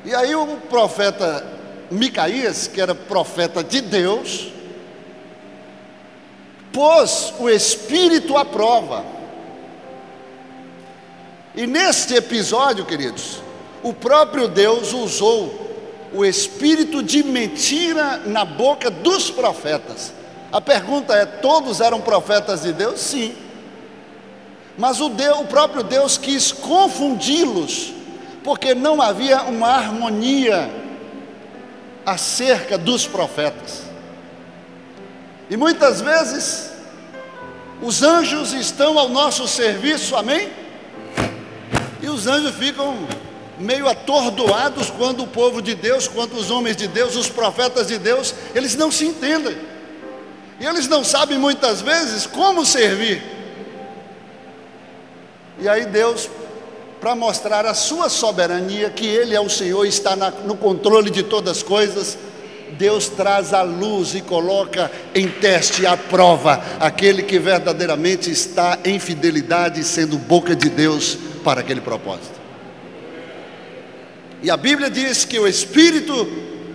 E 0.06 0.14
aí 0.14 0.36
o 0.36 0.46
profeta 0.70 1.44
Micaías, 1.90 2.68
que 2.68 2.80
era 2.80 2.94
profeta 2.94 3.64
de 3.64 3.80
Deus, 3.80 4.52
pôs 6.72 7.34
o 7.40 7.50
Espírito 7.50 8.36
à 8.36 8.44
prova. 8.44 9.04
E 11.56 11.66
neste 11.66 12.14
episódio, 12.14 12.84
queridos, 12.84 13.42
o 13.82 13.92
próprio 13.92 14.46
Deus 14.46 14.92
usou 14.92 15.66
o 16.14 16.25
espírito 16.25 17.02
de 17.02 17.25
mentira 17.25 18.18
na 18.26 18.44
boca 18.44 18.88
dos 18.88 19.28
profetas. 19.28 20.12
A 20.52 20.60
pergunta 20.60 21.16
é: 21.16 21.26
todos 21.26 21.80
eram 21.80 22.00
profetas 22.00 22.62
de 22.62 22.72
Deus? 22.72 23.00
Sim. 23.00 23.34
Mas 24.78 25.00
o, 25.00 25.08
Deus, 25.08 25.40
o 25.40 25.44
próprio 25.46 25.82
Deus 25.82 26.16
quis 26.16 26.52
confundi-los, 26.52 27.95
porque 28.46 28.76
não 28.76 29.02
havia 29.02 29.42
uma 29.42 29.66
harmonia 29.70 30.70
acerca 32.06 32.78
dos 32.78 33.04
profetas. 33.04 33.82
E 35.50 35.56
muitas 35.56 36.00
vezes, 36.00 36.70
os 37.82 38.04
anjos 38.04 38.52
estão 38.52 39.00
ao 39.00 39.08
nosso 39.08 39.48
serviço, 39.48 40.14
amém? 40.14 40.48
E 42.00 42.08
os 42.08 42.28
anjos 42.28 42.54
ficam 42.54 43.08
meio 43.58 43.88
atordoados 43.88 44.90
quando 44.90 45.24
o 45.24 45.26
povo 45.26 45.60
de 45.60 45.74
Deus, 45.74 46.06
quando 46.06 46.34
os 46.34 46.48
homens 46.48 46.76
de 46.76 46.86
Deus, 46.86 47.16
os 47.16 47.28
profetas 47.28 47.88
de 47.88 47.98
Deus, 47.98 48.32
eles 48.54 48.76
não 48.76 48.92
se 48.92 49.06
entendem. 49.06 49.58
E 50.60 50.66
eles 50.66 50.86
não 50.86 51.02
sabem 51.02 51.36
muitas 51.36 51.80
vezes 51.82 52.28
como 52.28 52.64
servir. 52.64 53.24
E 55.58 55.68
aí 55.68 55.84
Deus, 55.86 56.30
para 57.06 57.14
mostrar 57.14 57.64
a 57.64 57.72
sua 57.72 58.08
soberania, 58.08 58.90
que 58.90 59.06
Ele 59.06 59.32
é 59.32 59.40
o 59.40 59.48
Senhor, 59.48 59.86
está 59.86 60.16
na, 60.16 60.28
no 60.28 60.56
controle 60.56 61.08
de 61.08 61.22
todas 61.22 61.58
as 61.58 61.62
coisas, 61.62 62.18
Deus 62.76 63.08
traz 63.08 63.54
a 63.54 63.62
luz 63.62 64.16
e 64.16 64.20
coloca 64.20 64.90
em 65.14 65.28
teste 65.28 65.86
à 65.86 65.96
prova 65.96 66.60
aquele 66.80 67.22
que 67.22 67.38
verdadeiramente 67.38 68.28
está 68.28 68.80
em 68.84 68.98
fidelidade, 68.98 69.84
sendo 69.84 70.18
boca 70.18 70.56
de 70.56 70.68
Deus 70.68 71.16
para 71.44 71.60
aquele 71.60 71.80
propósito. 71.80 72.40
E 74.42 74.50
a 74.50 74.56
Bíblia 74.56 74.90
diz 74.90 75.25
que 75.25 75.38
o 75.38 75.46
espírito 75.46 76.26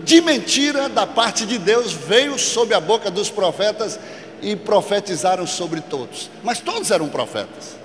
de 0.05 0.21
mentira 0.21 0.87
da 0.87 1.05
parte 1.05 1.45
de 1.45 1.57
Deus 1.57 1.91
veio 1.91 2.39
sobre 2.39 2.73
a 2.73 2.79
boca 2.79 3.11
dos 3.11 3.29
profetas 3.29 3.99
e 4.41 4.55
profetizaram 4.55 5.45
sobre 5.45 5.81
todos. 5.81 6.29
Mas 6.41 6.61
todos 6.61 6.89
eram 6.89 7.09
profetas. 7.09 7.80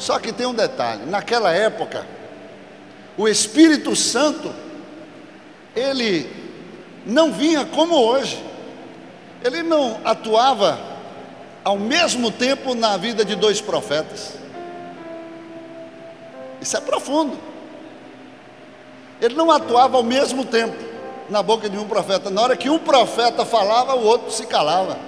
Só 0.00 0.18
que 0.18 0.32
tem 0.32 0.46
um 0.46 0.54
detalhe: 0.54 1.04
naquela 1.04 1.52
época, 1.52 2.06
o 3.16 3.28
Espírito 3.28 3.94
Santo, 3.94 4.52
ele 5.76 6.28
não 7.04 7.30
vinha 7.30 7.66
como 7.66 7.94
hoje, 7.94 8.42
ele 9.44 9.62
não 9.62 10.00
atuava 10.02 10.80
ao 11.62 11.76
mesmo 11.76 12.30
tempo 12.30 12.74
na 12.74 12.96
vida 12.96 13.24
de 13.24 13.36
dois 13.36 13.60
profetas. 13.60 14.32
Isso 16.60 16.76
é 16.76 16.80
profundo. 16.80 17.38
Ele 19.20 19.34
não 19.34 19.50
atuava 19.50 19.98
ao 19.98 20.02
mesmo 20.02 20.46
tempo 20.46 20.76
na 21.28 21.42
boca 21.42 21.68
de 21.68 21.76
um 21.76 21.86
profeta. 21.86 22.30
Na 22.30 22.40
hora 22.40 22.56
que 22.56 22.70
um 22.70 22.78
profeta 22.78 23.44
falava, 23.44 23.94
o 23.94 24.04
outro 24.04 24.30
se 24.30 24.46
calava. 24.46 24.98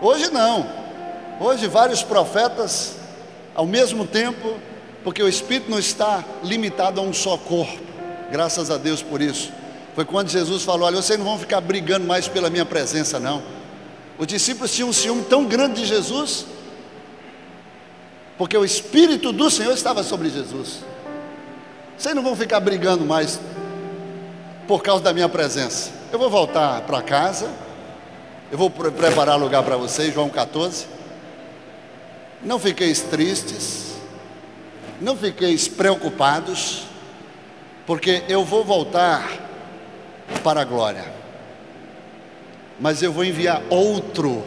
Hoje 0.00 0.30
não. 0.30 0.77
Hoje 1.40 1.66
vários 1.66 2.02
profetas 2.02 2.96
ao 3.54 3.66
mesmo 3.66 4.06
tempo, 4.06 4.56
porque 5.04 5.22
o 5.22 5.28
espírito 5.28 5.70
não 5.70 5.78
está 5.78 6.24
limitado 6.42 7.00
a 7.00 7.02
um 7.02 7.12
só 7.12 7.36
corpo. 7.36 7.78
Graças 8.30 8.70
a 8.70 8.76
Deus 8.76 9.02
por 9.02 9.22
isso. 9.22 9.52
Foi 9.94 10.04
quando 10.04 10.28
Jesus 10.28 10.62
falou: 10.62 10.86
Olha, 10.86 10.96
vocês 10.96 11.18
não 11.18 11.26
vão 11.26 11.38
ficar 11.38 11.60
brigando 11.60 12.06
mais 12.06 12.28
pela 12.28 12.50
minha 12.50 12.64
presença, 12.64 13.18
não. 13.18 13.42
Os 14.18 14.26
discípulos 14.26 14.72
tinham 14.72 14.88
um 14.88 14.92
ciúme 14.92 15.24
tão 15.24 15.44
grande 15.44 15.82
de 15.82 15.86
Jesus 15.86 16.46
porque 18.38 18.56
o 18.56 18.64
Espírito 18.64 19.32
do 19.32 19.50
Senhor 19.50 19.72
estava 19.72 20.04
sobre 20.04 20.30
Jesus. 20.30 20.84
Vocês 21.98 22.14
não 22.14 22.22
vão 22.22 22.36
ficar 22.36 22.60
brigando 22.60 23.04
mais 23.04 23.40
por 24.68 24.80
causa 24.80 25.02
da 25.02 25.12
minha 25.12 25.28
presença. 25.28 25.90
Eu 26.12 26.20
vou 26.20 26.30
voltar 26.30 26.82
para 26.82 27.02
casa, 27.02 27.50
eu 28.52 28.56
vou 28.56 28.70
preparar 28.70 29.36
lugar 29.36 29.64
para 29.64 29.76
vocês, 29.76 30.14
João 30.14 30.28
14. 30.30 30.86
Não 32.42 32.58
fiqueis 32.58 33.00
tristes, 33.00 33.94
não 35.00 35.16
fiqueis 35.16 35.66
preocupados, 35.66 36.84
porque 37.86 38.22
eu 38.28 38.44
vou 38.44 38.64
voltar 38.64 39.28
para 40.44 40.60
a 40.60 40.64
glória, 40.64 41.04
mas 42.78 43.02
eu 43.02 43.12
vou 43.12 43.24
enviar 43.24 43.62
outro 43.68 44.44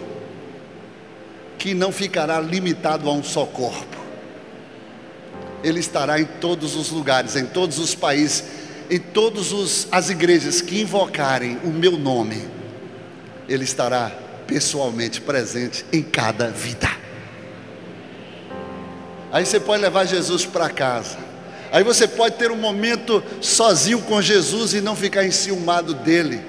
que 1.58 1.73
não 1.73 1.91
ficará 1.91 2.39
limitado 2.39 3.10
a 3.10 3.13
um 3.13 3.23
só 3.23 3.45
corpo. 3.45 3.97
Ele 5.63 5.80
estará 5.80 6.19
em 6.19 6.25
todos 6.25 6.75
os 6.75 6.89
lugares, 6.89 7.36
em 7.36 7.45
todos 7.45 7.77
os 7.77 7.93
países, 7.93 8.43
em 8.89 8.99
todas 8.99 9.88
as 9.91 10.10
igrejas 10.10 10.62
que 10.62 10.82
invocarem 10.82 11.60
o 11.63 11.67
meu 11.67 11.91
nome. 11.91 12.47
Ele 13.47 13.63
estará 13.63 14.12
pessoalmente 14.47 15.21
presente 15.21 15.86
em 15.93 16.01
cada 16.01 16.49
vida. 16.49 17.01
Aí 19.32 19.46
você 19.46 19.60
pode 19.60 19.82
levar 19.82 20.06
Jesus 20.06 20.46
para 20.46 20.70
casa. 20.70 21.17
Aí 21.72 21.84
você 21.84 22.08
pode 22.08 22.36
ter 22.36 22.52
um 22.52 22.58
momento 22.58 23.24
sozinho 23.39 24.02
com 24.02 24.22
Jesus 24.22 24.74
e 24.74 24.82
não 24.82 24.96
ficar 24.96 25.26
enciumado 25.26 25.94
dele, 25.94 26.41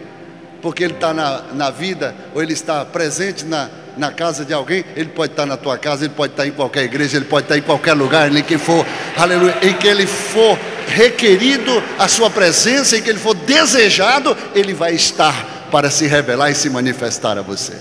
porque 0.60 0.82
ele 0.82 0.94
está 0.94 1.14
na, 1.14 1.42
na 1.54 1.70
vida, 1.70 2.14
ou 2.34 2.42
ele 2.42 2.52
está 2.52 2.84
presente 2.84 3.44
na, 3.44 3.70
na 3.96 4.10
casa 4.10 4.44
de 4.44 4.52
alguém, 4.52 4.84
ele 4.96 5.10
pode 5.10 5.32
estar 5.32 5.46
na 5.46 5.56
tua 5.56 5.78
casa, 5.78 6.04
ele 6.04 6.14
pode 6.14 6.32
estar 6.32 6.44
em 6.44 6.50
qualquer 6.50 6.82
igreja, 6.82 7.16
ele 7.16 7.26
pode 7.26 7.44
estar 7.44 7.56
em 7.56 7.62
qualquer 7.62 7.92
lugar 7.92 8.34
em 8.34 8.42
que 8.42 8.58
for, 8.58 8.84
aleluia, 9.16 9.56
em 9.62 9.74
que 9.74 9.86
ele 9.86 10.08
for 10.08 10.58
requerido 10.88 11.82
a 11.98 12.08
sua 12.08 12.28
presença, 12.28 12.96
em 12.96 13.02
que 13.02 13.08
ele 13.08 13.20
for 13.20 13.34
desejado, 13.34 14.36
ele 14.56 14.74
vai 14.74 14.92
estar 14.92 15.68
para 15.70 15.88
se 15.88 16.08
revelar 16.08 16.50
e 16.50 16.54
se 16.54 16.68
manifestar 16.68 17.38
a 17.38 17.42
você. 17.42 17.74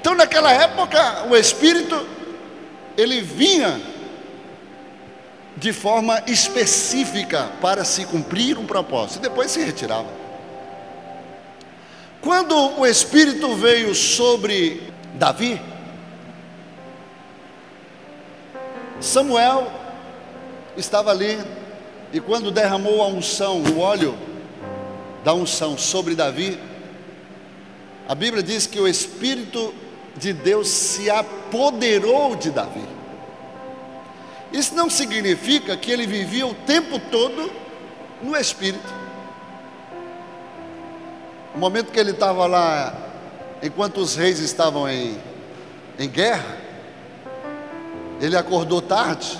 Então, 0.00 0.14
naquela 0.14 0.50
época, 0.50 1.26
o 1.28 1.36
Espírito 1.36 2.15
ele 2.96 3.20
vinha 3.20 3.80
de 5.56 5.72
forma 5.72 6.22
específica 6.26 7.50
para 7.60 7.84
se 7.84 8.04
cumprir 8.04 8.58
um 8.58 8.66
propósito, 8.66 9.18
e 9.18 9.22
depois 9.22 9.50
se 9.50 9.62
retirava. 9.62 10.08
Quando 12.20 12.54
o 12.78 12.86
Espírito 12.86 13.54
veio 13.54 13.94
sobre 13.94 14.82
Davi, 15.14 15.60
Samuel 19.00 19.70
estava 20.76 21.10
ali, 21.10 21.38
e 22.12 22.20
quando 22.20 22.50
derramou 22.50 23.02
a 23.02 23.06
unção, 23.06 23.62
o 23.62 23.78
óleo 23.78 24.16
da 25.24 25.32
unção 25.34 25.78
sobre 25.78 26.14
Davi, 26.14 26.58
a 28.08 28.14
Bíblia 28.14 28.42
diz 28.42 28.66
que 28.66 28.78
o 28.78 28.86
Espírito 28.86 29.74
de 30.16 30.32
Deus 30.32 30.68
se 30.68 31.10
apoderou 31.10 32.34
de 32.36 32.50
Davi. 32.50 32.84
Isso 34.52 34.74
não 34.74 34.88
significa 34.88 35.76
que 35.76 35.90
ele 35.90 36.06
vivia 36.06 36.46
o 36.46 36.54
tempo 36.54 36.98
todo 36.98 37.52
no 38.22 38.36
Espírito. 38.36 38.94
No 41.54 41.60
momento 41.60 41.92
que 41.92 41.98
ele 41.98 42.12
estava 42.12 42.46
lá, 42.46 42.94
enquanto 43.62 43.98
os 43.98 44.14
reis 44.16 44.38
estavam 44.38 44.88
em, 44.88 45.18
em 45.98 46.08
guerra, 46.08 46.56
ele 48.20 48.36
acordou 48.36 48.80
tarde. 48.80 49.38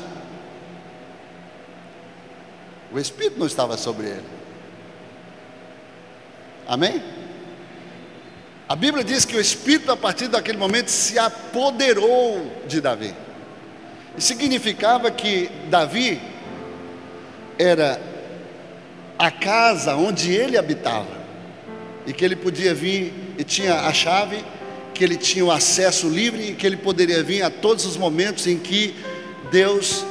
O 2.93 2.99
Espírito 2.99 3.39
não 3.39 3.47
estava 3.47 3.77
sobre 3.77 4.07
ele. 4.07 4.25
Amém? 6.67 7.03
A 8.69 8.75
Bíblia 8.75 9.05
diz 9.05 9.25
que 9.25 9.37
o 9.37 9.41
Espírito, 9.41 9.93
a 9.93 9.97
partir 9.97 10.27
daquele 10.27 10.59
momento, 10.59 10.89
se 10.89 11.19
apoderou 11.19 12.51
de 12.67 12.81
Davi. 12.81 13.15
E 14.19 14.21
significava 14.21 15.11
que 15.11 15.49
Davi 15.69 16.21
era 17.57 18.01
a 19.19 19.31
casa 19.31 19.95
onde 19.95 20.33
ele 20.33 20.59
habitava 20.59 21.17
e 22.07 22.13
que 22.13 22.25
ele 22.25 22.35
podia 22.35 22.75
vir 22.75 23.13
e 23.39 23.45
tinha 23.45 23.83
a 23.83 23.93
chave, 23.93 24.45
que 24.93 25.05
ele 25.05 25.17
tinha 25.17 25.45
o 25.45 25.51
acesso 25.51 26.09
livre 26.09 26.51
e 26.51 26.55
que 26.55 26.67
ele 26.67 26.77
poderia 26.77 27.23
vir 27.23 27.43
a 27.43 27.51
todos 27.51 27.87
os 27.87 27.97
momentos 27.97 28.47
em 28.47 28.59
que 28.59 28.97
Deus 29.51 30.05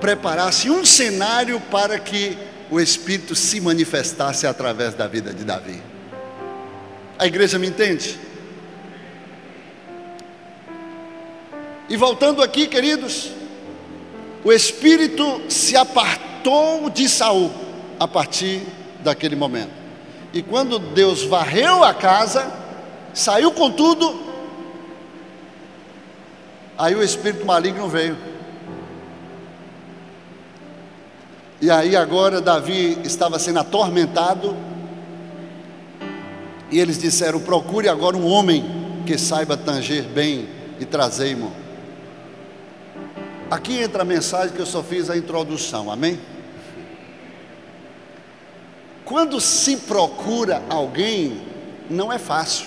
preparasse 0.00 0.70
um 0.70 0.84
cenário 0.84 1.60
para 1.70 1.98
que 1.98 2.38
o 2.70 2.80
Espírito 2.80 3.34
se 3.34 3.60
manifestasse 3.60 4.46
através 4.46 4.94
da 4.94 5.06
vida 5.06 5.32
de 5.32 5.44
Davi. 5.44 5.95
A 7.18 7.26
igreja 7.26 7.58
me 7.58 7.66
entende? 7.66 8.18
E 11.88 11.96
voltando 11.96 12.42
aqui, 12.42 12.66
queridos, 12.66 13.30
o 14.44 14.52
Espírito 14.52 15.42
se 15.48 15.76
apartou 15.76 16.90
de 16.90 17.08
Saul 17.08 17.50
a 17.98 18.06
partir 18.06 18.62
daquele 19.00 19.36
momento. 19.36 19.70
E 20.32 20.42
quando 20.42 20.78
Deus 20.78 21.22
varreu 21.22 21.82
a 21.82 21.94
casa, 21.94 22.52
saiu 23.14 23.52
com 23.52 23.70
tudo, 23.70 24.22
aí 26.76 26.94
o 26.94 27.02
espírito 27.02 27.46
maligno 27.46 27.88
veio. 27.88 28.18
E 31.60 31.70
aí 31.70 31.96
agora 31.96 32.40
Davi 32.40 32.98
estava 33.02 33.38
sendo 33.38 33.60
atormentado. 33.60 34.54
E 36.70 36.78
eles 36.78 36.98
disseram: 36.98 37.40
Procure 37.40 37.88
agora 37.88 38.16
um 38.16 38.26
homem 38.26 38.64
que 39.06 39.16
saiba 39.16 39.56
tanger 39.56 40.04
bem 40.04 40.48
e 40.80 40.84
trazei-mo. 40.84 41.52
Aqui 43.50 43.80
entra 43.80 44.02
a 44.02 44.04
mensagem 44.04 44.54
que 44.54 44.60
eu 44.60 44.66
só 44.66 44.82
fiz 44.82 45.08
a 45.08 45.16
introdução, 45.16 45.90
amém? 45.90 46.18
Quando 49.04 49.40
se 49.40 49.76
procura 49.76 50.60
alguém, 50.68 51.40
não 51.88 52.12
é 52.12 52.18
fácil, 52.18 52.66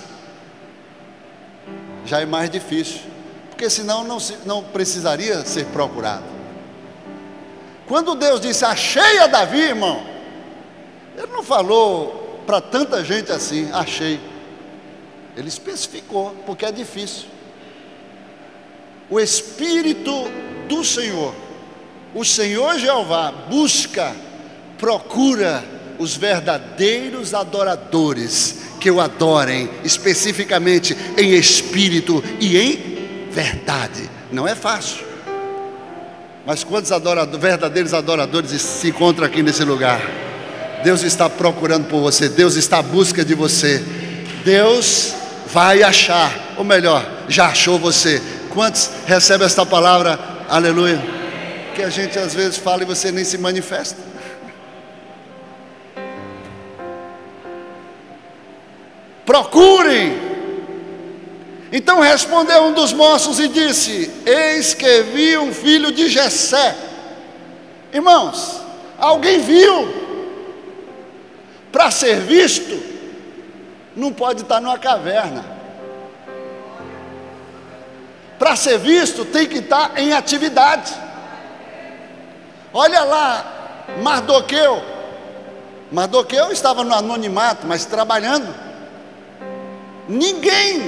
já 2.05 2.21
é 2.21 2.25
mais 2.25 2.49
difícil, 2.49 3.01
porque 3.49 3.69
senão 3.69 4.05
não, 4.05 4.21
se, 4.21 4.37
não 4.45 4.63
precisaria 4.63 5.43
ser 5.43 5.65
procurado. 5.65 6.23
Quando 7.85 8.15
Deus 8.15 8.39
disse 8.39 8.63
achei 8.63 9.19
a 9.19 9.27
Davi, 9.27 9.59
irmão, 9.59 10.01
Ele 11.17 11.27
não 11.27 11.43
falou 11.43 12.28
para 12.49 12.61
tanta 12.61 13.05
gente 13.05 13.31
assim, 13.31 13.69
achei. 13.71 14.19
Ele 15.37 15.47
especificou, 15.47 16.35
porque 16.47 16.65
é 16.65 16.71
difícil. 16.71 17.27
O 19.07 19.19
Espírito 19.19 20.11
do 20.67 20.83
Senhor, 20.83 21.35
o 22.11 22.25
Senhor 22.25 22.79
Jeová, 22.79 23.31
busca, 23.31 24.15
procura, 24.79 25.63
os 25.99 26.15
verdadeiros 26.15 27.35
adoradores 27.35 28.61
que 28.79 28.89
o 28.89 28.99
adorem 28.99 29.69
especificamente 29.83 30.97
em 31.19 31.33
espírito 31.33 32.23
e 32.39 32.57
em 32.57 33.27
verdade. 33.29 34.09
Não 34.31 34.47
é 34.47 34.55
fácil. 34.55 35.05
Mas 36.47 36.63
quantos 36.63 36.91
adoradores, 36.91 37.39
verdadeiros 37.39 37.93
adoradores 37.93 38.59
se 38.59 38.87
encontram 38.87 39.27
aqui 39.27 39.43
nesse 39.43 39.63
lugar? 39.63 40.28
Deus 40.83 41.03
está 41.03 41.29
procurando 41.29 41.87
por 41.87 41.99
você, 42.01 42.29
Deus 42.29 42.55
está 42.55 42.79
à 42.79 42.83
busca 42.83 43.23
de 43.23 43.33
você. 43.33 43.83
Deus 44.43 45.13
vai 45.47 45.83
achar, 45.83 46.53
ou 46.57 46.63
melhor, 46.63 47.05
já 47.27 47.47
achou 47.47 47.77
você. 47.77 48.21
Quantos 48.49 48.89
recebem 49.05 49.45
esta 49.45 49.65
palavra? 49.65 50.19
Aleluia. 50.47 51.01
Que 51.75 51.83
a 51.83 51.89
gente 51.89 52.17
às 52.17 52.33
vezes 52.33 52.57
fala 52.57 52.83
e 52.83 52.85
você 52.85 53.11
nem 53.11 53.23
se 53.23 53.37
manifesta. 53.37 54.09
procurem. 59.29 60.17
Então 61.71 61.99
respondeu 61.99 62.63
um 62.63 62.73
dos 62.73 62.91
moços 62.91 63.39
e 63.39 63.47
disse: 63.47 64.09
Eis 64.25 64.73
que 64.73 65.03
vi 65.03 65.37
um 65.37 65.53
filho 65.53 65.91
de 65.91 66.09
Jessé. 66.09 66.75
Irmãos, 67.93 68.59
alguém 68.97 69.39
viu? 69.39 70.08
Para 71.71 71.91
ser 71.91 72.21
visto, 72.21 72.81
não 73.95 74.11
pode 74.11 74.41
estar 74.41 74.59
numa 74.59 74.77
caverna. 74.77 75.45
Para 78.39 78.55
ser 78.55 78.77
visto, 78.79 79.25
tem 79.25 79.47
que 79.47 79.57
estar 79.57 79.97
em 79.97 80.13
atividade. 80.13 80.93
Olha 82.73 83.03
lá, 83.03 83.85
Mardoqueu. 84.01 84.81
Mardoqueu 85.91 86.51
estava 86.51 86.83
no 86.83 86.93
anonimato, 86.93 87.67
mas 87.67 87.85
trabalhando. 87.85 88.53
Ninguém 90.07 90.81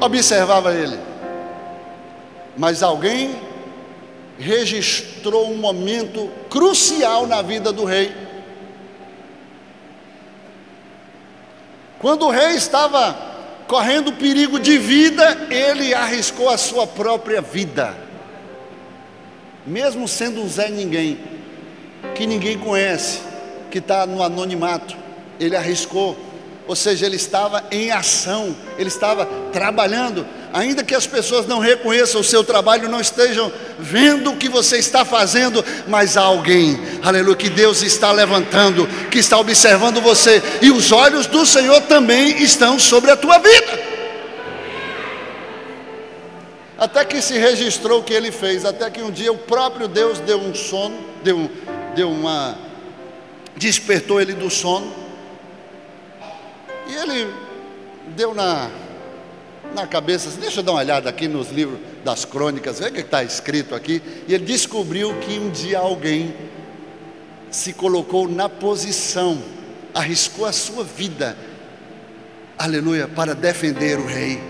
observava 0.00 0.72
ele. 0.72 0.98
Mas 2.56 2.82
alguém 2.82 3.40
registrou 4.38 5.50
um 5.50 5.56
momento 5.56 6.30
crucial 6.48 7.26
na 7.26 7.42
vida 7.42 7.72
do 7.72 7.84
rei. 7.84 8.23
Quando 12.04 12.26
o 12.26 12.30
rei 12.30 12.50
estava 12.50 13.16
correndo 13.66 14.12
perigo 14.12 14.60
de 14.60 14.76
vida, 14.76 15.46
ele 15.48 15.94
arriscou 15.94 16.50
a 16.50 16.58
sua 16.58 16.86
própria 16.86 17.40
vida. 17.40 17.96
Mesmo 19.66 20.06
sendo 20.06 20.42
um 20.42 20.46
Zé 20.46 20.68
Ninguém, 20.68 21.18
que 22.14 22.26
ninguém 22.26 22.58
conhece, 22.58 23.20
que 23.70 23.78
está 23.78 24.04
no 24.04 24.22
anonimato, 24.22 24.94
ele 25.40 25.56
arriscou 25.56 26.14
ou 26.66 26.74
seja, 26.74 27.04
ele 27.04 27.16
estava 27.16 27.64
em 27.70 27.90
ação, 27.90 28.56
ele 28.78 28.88
estava 28.88 29.26
trabalhando, 29.52 30.26
ainda 30.54 30.84
que 30.84 30.94
as 30.94 31.04
pessoas 31.04 31.48
não 31.48 31.58
reconheçam 31.58 32.20
o 32.20 32.24
seu 32.24 32.44
trabalho, 32.44 32.88
não 32.88 33.00
estejam 33.00 33.52
vendo 33.76 34.30
o 34.30 34.36
que 34.36 34.48
você 34.48 34.78
está 34.78 35.04
fazendo, 35.04 35.64
mas 35.88 36.16
há 36.16 36.22
alguém, 36.22 36.80
aleluia, 37.02 37.34
que 37.34 37.50
Deus 37.50 37.82
está 37.82 38.12
levantando, 38.12 38.86
que 39.10 39.18
está 39.18 39.36
observando 39.36 40.00
você, 40.00 40.40
e 40.62 40.70
os 40.70 40.92
olhos 40.92 41.26
do 41.26 41.44
Senhor 41.44 41.80
também 41.82 42.40
estão 42.40 42.78
sobre 42.78 43.10
a 43.10 43.16
tua 43.16 43.38
vida. 43.38 43.94
Até 46.78 47.04
que 47.04 47.20
se 47.20 47.36
registrou 47.36 47.98
o 47.98 48.04
que 48.04 48.14
ele 48.14 48.30
fez, 48.30 48.64
até 48.64 48.88
que 48.88 49.02
um 49.02 49.10
dia 49.10 49.32
o 49.32 49.38
próprio 49.38 49.88
Deus 49.88 50.20
deu 50.20 50.38
um 50.38 50.54
sono, 50.54 50.96
deu, 51.24 51.50
deu 51.96 52.08
uma, 52.08 52.56
despertou 53.56 54.20
ele 54.20 54.34
do 54.34 54.48
sono 54.48 54.92
e 56.86 56.94
ele 56.94 57.32
deu 58.16 58.34
na, 58.34 58.70
na 59.72 59.86
cabeça, 59.86 60.28
assim, 60.28 60.40
deixa 60.40 60.60
eu 60.60 60.64
dar 60.64 60.72
uma 60.72 60.80
olhada 60.80 61.08
aqui 61.08 61.26
nos 61.26 61.50
livros 61.50 61.78
das 62.04 62.24
crônicas, 62.24 62.78
vê 62.78 62.88
o 62.88 62.92
que 62.92 63.00
está 63.00 63.22
escrito 63.22 63.74
aqui. 63.74 64.02
E 64.28 64.34
ele 64.34 64.44
descobriu 64.44 65.14
que 65.20 65.38
um 65.38 65.50
dia 65.50 65.78
alguém 65.78 66.34
se 67.50 67.72
colocou 67.72 68.28
na 68.28 68.48
posição, 68.48 69.40
arriscou 69.94 70.44
a 70.44 70.52
sua 70.52 70.84
vida, 70.84 71.36
aleluia, 72.58 73.06
para 73.08 73.34
defender 73.34 73.98
o 73.98 74.06
rei. 74.06 74.42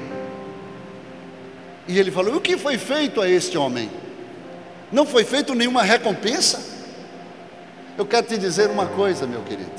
E 1.86 1.98
ele 1.98 2.10
falou: 2.10 2.36
o 2.36 2.40
que 2.40 2.56
foi 2.56 2.78
feito 2.78 3.20
a 3.20 3.28
este 3.28 3.58
homem? 3.58 3.90
Não 4.90 5.04
foi 5.04 5.24
feito 5.24 5.54
nenhuma 5.54 5.82
recompensa? 5.82 6.62
Eu 7.96 8.06
quero 8.06 8.26
te 8.26 8.38
dizer 8.38 8.70
uma 8.70 8.86
coisa, 8.86 9.26
meu 9.26 9.42
querido. 9.42 9.70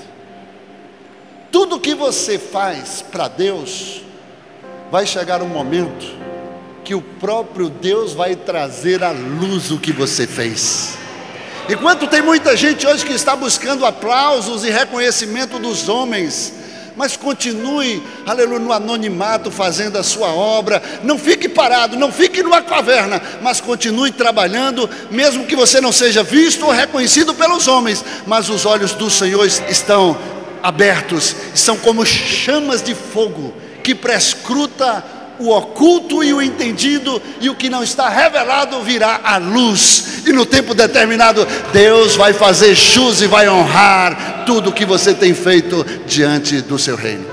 Tudo 1.52 1.80
que 1.80 1.96
você 1.96 2.38
faz 2.38 3.02
para 3.02 3.28
Deus, 3.28 4.05
vai 4.92 5.06
chegar 5.06 5.42
um 5.42 5.48
momento 5.48 6.06
que 6.84 6.94
o 6.94 7.02
próprio 7.02 7.70
Deus 7.70 8.14
vai 8.14 8.36
trazer 8.36 9.04
à 9.04 9.12
luz 9.12 9.72
o 9.72 9.80
que 9.80 9.92
você 9.92 10.28
fez. 10.28 10.98
Enquanto 11.68 12.06
tem 12.06 12.22
muita 12.22 12.56
gente 12.56 12.86
hoje 12.86 13.04
que 13.04 13.14
está 13.14 13.36
buscando 13.36 13.86
aplausos 13.86 14.64
e 14.64 14.70
reconhecimento 14.70 15.58
dos 15.58 15.90
homens, 15.90 16.54
mas 16.96 17.18
continue, 17.18 18.02
aleluia, 18.26 18.60
no 18.60 18.72
anonimato 18.72 19.50
fazendo 19.50 19.98
a 19.98 20.04
sua 20.04 20.28
obra. 20.28 20.82
Não 21.04 21.18
fique 21.18 21.50
parado, 21.50 21.98
não 21.98 22.12
fique 22.12 22.44
numa 22.44 22.62
caverna, 22.62 23.22
mas 23.42 23.60
continue 23.60 24.12
trabalhando, 24.12 24.88
mesmo 25.10 25.46
que 25.46 25.56
você 25.56 25.82
não 25.82 25.92
seja 25.92 26.22
visto 26.24 26.66
ou 26.66 26.72
reconhecido 26.72 27.34
pelos 27.34 27.68
homens, 27.68 28.06
mas 28.28 28.48
os 28.48 28.66
olhos 28.66 28.94
do 28.94 29.10
Senhor 29.10 29.46
estão 29.68 30.16
abertos, 30.62 31.36
são 31.54 31.78
como 31.78 32.06
chamas 32.06 32.82
de 32.82 32.96
fogo 32.96 33.54
que 33.86 33.94
prescruta 33.94 35.06
o 35.38 35.52
oculto 35.52 36.24
e 36.24 36.34
o 36.34 36.42
entendido, 36.42 37.22
e 37.40 37.52
o 37.52 37.56
que 37.56 37.70
não 37.70 37.84
está 37.84 38.10
revelado 38.10 38.82
virá 38.82 39.22
à 39.24 39.38
luz, 39.38 40.24
e 40.26 40.32
no 40.32 40.44
tempo 40.44 40.74
determinado, 40.74 41.46
Deus 41.72 42.16
vai 42.16 42.34
fazer 42.34 42.74
jus 42.74 43.22
e 43.22 43.28
vai 43.28 43.48
honrar 43.48 44.44
tudo 44.44 44.72
o 44.72 44.74
que 44.74 44.86
você 44.86 45.14
tem 45.14 45.36
feito 45.36 45.86
diante 46.08 46.62
do 46.62 46.80
seu 46.80 46.96
reino. 46.96 47.30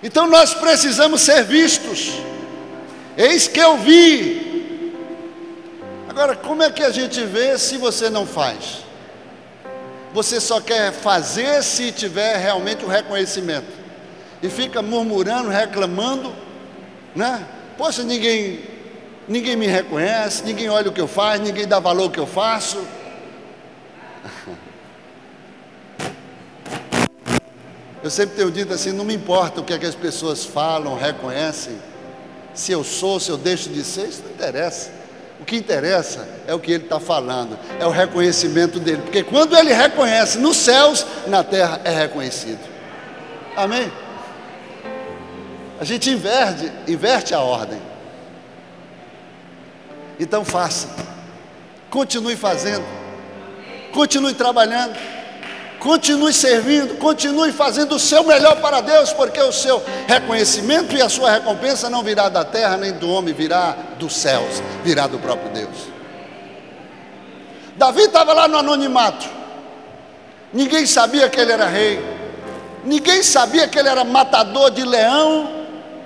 Então 0.00 0.28
nós 0.28 0.54
precisamos 0.54 1.22
ser 1.22 1.42
vistos, 1.42 2.12
eis 3.16 3.48
que 3.48 3.58
eu 3.58 3.76
vi. 3.76 4.92
Agora, 6.08 6.36
como 6.36 6.62
é 6.62 6.70
que 6.70 6.84
a 6.84 6.90
gente 6.90 7.20
vê 7.24 7.58
se 7.58 7.76
você 7.76 8.08
não 8.08 8.24
faz? 8.24 8.89
Você 10.12 10.40
só 10.40 10.60
quer 10.60 10.92
fazer 10.92 11.62
se 11.62 11.92
tiver 11.92 12.36
realmente 12.36 12.84
o 12.84 12.88
reconhecimento. 12.88 13.80
E 14.42 14.48
fica 14.48 14.82
murmurando, 14.82 15.48
reclamando, 15.48 16.34
né? 17.14 17.46
Poxa, 17.76 18.02
ninguém 18.02 18.60
ninguém 19.28 19.54
me 19.54 19.66
reconhece, 19.66 20.42
ninguém 20.44 20.68
olha 20.68 20.88
o 20.88 20.92
que 20.92 21.00
eu 21.00 21.06
faço, 21.06 21.42
ninguém 21.42 21.66
dá 21.66 21.78
valor 21.78 22.04
ao 22.04 22.10
que 22.10 22.18
eu 22.18 22.26
faço. 22.26 22.82
Eu 28.02 28.08
sempre 28.08 28.34
tenho 28.34 28.50
dito 28.50 28.72
assim: 28.72 28.92
não 28.92 29.04
me 29.04 29.14
importa 29.14 29.60
o 29.60 29.64
que, 29.64 29.74
é 29.74 29.78
que 29.78 29.84
as 29.84 29.94
pessoas 29.94 30.42
falam, 30.42 30.96
reconhecem, 30.96 31.78
se 32.54 32.72
eu 32.72 32.82
sou, 32.82 33.20
se 33.20 33.28
eu 33.28 33.36
deixo 33.36 33.68
de 33.68 33.84
ser, 33.84 34.08
isso 34.08 34.22
não 34.24 34.30
interessa. 34.30 34.90
O 35.40 35.44
que 35.44 35.56
interessa 35.56 36.28
é 36.46 36.54
o 36.54 36.60
que 36.60 36.70
ele 36.70 36.84
está 36.84 37.00
falando, 37.00 37.58
é 37.78 37.86
o 37.86 37.90
reconhecimento 37.90 38.78
dele, 38.78 39.00
porque 39.02 39.22
quando 39.22 39.56
ele 39.56 39.72
reconhece 39.72 40.38
nos 40.38 40.56
céus, 40.58 41.06
na 41.26 41.42
terra 41.42 41.80
é 41.82 41.90
reconhecido. 41.90 42.60
Amém? 43.56 43.90
A 45.80 45.84
gente 45.84 46.10
inverte, 46.10 46.70
inverte 46.86 47.34
a 47.34 47.40
ordem. 47.40 47.80
Então 50.18 50.44
faça, 50.44 50.88
continue 51.88 52.36
fazendo, 52.36 52.84
continue 53.92 54.34
trabalhando, 54.34 54.94
continue 55.80 56.32
servindo, 56.32 56.98
continue 56.98 57.50
fazendo 57.50 57.96
o 57.96 57.98
seu 57.98 58.22
melhor 58.22 58.60
para 58.60 58.82
Deus, 58.82 59.12
porque 59.12 59.40
o 59.40 59.50
seu 59.50 59.82
reconhecimento 60.06 60.94
e 60.94 61.02
a 61.02 61.08
sua 61.08 61.30
recompensa 61.32 61.88
não 61.90 62.02
virá 62.02 62.28
da 62.28 62.44
terra 62.44 62.76
nem 62.76 62.92
do 62.92 63.10
homem, 63.10 63.34
virá 63.34 63.74
dos 63.98 64.14
céus, 64.14 64.62
virá 64.84 65.06
do 65.06 65.18
próprio 65.18 65.50
Deus. 65.50 65.88
Davi 67.76 68.02
estava 68.02 68.34
lá 68.34 68.46
no 68.46 68.58
anonimato, 68.58 69.26
ninguém 70.52 70.84
sabia 70.84 71.28
que 71.30 71.40
ele 71.40 71.50
era 71.50 71.66
rei, 71.66 71.98
ninguém 72.84 73.22
sabia 73.22 73.66
que 73.66 73.78
ele 73.78 73.88
era 73.88 74.04
matador 74.04 74.70
de 74.70 74.84
leão 74.84 75.50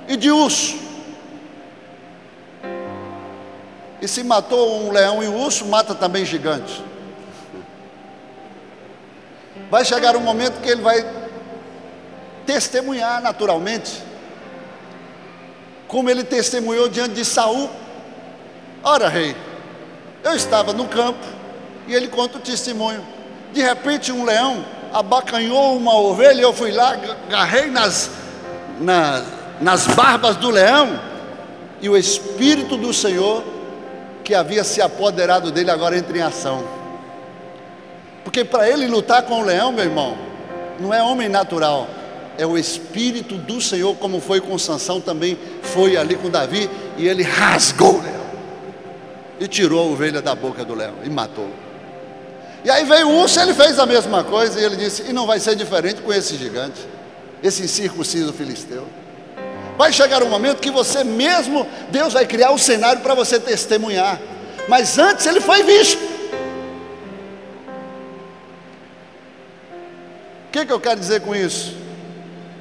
e 0.07 0.17
de 0.17 0.31
urso. 0.31 0.77
E 4.01 4.07
se 4.07 4.23
matou 4.23 4.85
um 4.85 4.93
leão 4.93 5.23
e 5.23 5.27
um 5.27 5.43
urso, 5.43 5.65
mata 5.67 5.95
também 5.95 6.25
gigantes. 6.25 6.81
Vai 9.75 9.85
chegar 9.85 10.15
um 10.15 10.21
momento 10.21 10.61
que 10.61 10.69
ele 10.69 10.83
vai 10.83 11.05
testemunhar 12.47 13.21
naturalmente, 13.21 14.01
como 15.89 16.09
ele 16.09 16.23
testemunhou 16.23 16.89
diante 16.89 17.15
de 17.15 17.25
Saul. 17.25 17.69
Ora, 18.85 19.09
rei, 19.09 19.35
eu 20.23 20.33
estava 20.33 20.73
no 20.73 20.87
campo 20.87 21.27
e 21.89 21.93
ele 21.93 22.07
conta 22.07 22.39
o 22.39 22.41
testemunho. 22.41 23.05
De 23.53 23.61
repente, 23.63 24.13
um 24.13 24.25
leão 24.25 24.65
abacanhou 24.93 25.77
uma 25.77 25.97
ovelha, 25.97 26.43
eu 26.43 26.53
fui 26.53 26.71
lá, 26.71 26.97
agarrei 27.27 27.69
nas, 27.69 28.13
nas, 28.79 29.25
nas 29.61 29.89
barbas 29.89 30.37
do 30.37 30.51
leão, 30.51 31.01
e 31.81 31.89
o 31.89 31.97
Espírito 31.97 32.77
do 32.77 32.95
Senhor, 32.95 33.43
que 34.23 34.37
havia 34.37 34.63
se 34.63 34.81
apoderado 34.81 35.51
dele, 35.51 35.73
agora 35.73 35.99
entra 35.99 36.17
em 36.17 36.23
ação. 36.23 36.84
Porque 38.25 38.43
para 38.43 38.69
ele 38.69 38.87
lutar 38.87 39.23
com 39.23 39.41
o 39.41 39.45
leão, 39.45 39.71
meu 39.71 39.85
irmão, 39.85 40.17
não 40.81 40.93
é 40.93 41.03
homem 41.03 41.29
natural, 41.29 41.87
é 42.39 42.47
o 42.47 42.59
Espírito 42.59 43.37
do 43.37 43.61
Senhor, 43.61 43.95
como 43.97 44.21
foi 44.21 44.41
com 44.41 44.59
Sansão, 44.59 45.01
também 45.01 45.39
foi 45.63 45.97
ali 45.97 46.17
com 46.17 46.31
Davi, 46.31 46.69
e 46.97 47.07
ele 47.07 47.23
rasgou 47.23 47.99
o 47.99 48.03
leão, 48.03 48.25
e 49.39 49.47
tirou 49.47 49.81
a 49.81 49.85
ovelha 49.85 50.21
da 50.21 50.35
boca 50.35 50.65
do 50.65 50.75
leão, 50.75 50.95
e 51.05 51.11
matou. 51.11 51.51
E 52.65 52.71
aí 52.71 52.85
veio 52.85 53.09
o 53.09 53.21
urso, 53.21 53.39
ele 53.39 53.53
fez 53.53 53.79
a 53.79 53.85
mesma 53.85 54.25
coisa, 54.25 54.59
e 54.59 54.65
ele 54.65 54.77
disse: 54.77 55.05
E 55.09 55.13
não 55.13 55.27
vai 55.27 55.39
ser 55.39 55.55
diferente 55.55 56.01
com 56.01 56.13
esse 56.13 56.37
gigante, 56.37 56.81
esse 57.43 57.63
incircunciso 57.63 58.33
filisteu. 58.33 58.87
Vai 59.77 59.93
chegar 59.93 60.23
um 60.23 60.29
momento 60.29 60.61
que 60.61 60.71
você 60.71 61.05
mesmo, 61.05 61.67
Deus 61.91 62.15
vai 62.15 62.25
criar 62.25 62.51
o 62.51 62.55
um 62.55 62.59
cenário 62.59 63.03
para 63.03 63.15
você 63.15 63.39
testemunhar. 63.39 64.19
Mas 64.67 64.99
antes 64.99 65.27
ele 65.27 65.41
foi 65.41 65.63
visto. 65.63 66.14
Que, 70.55 70.65
que 70.65 70.73
eu 70.73 70.79
quero 70.79 71.01
dizer 71.01 71.21
com 71.23 71.35
isso? 71.35 71.75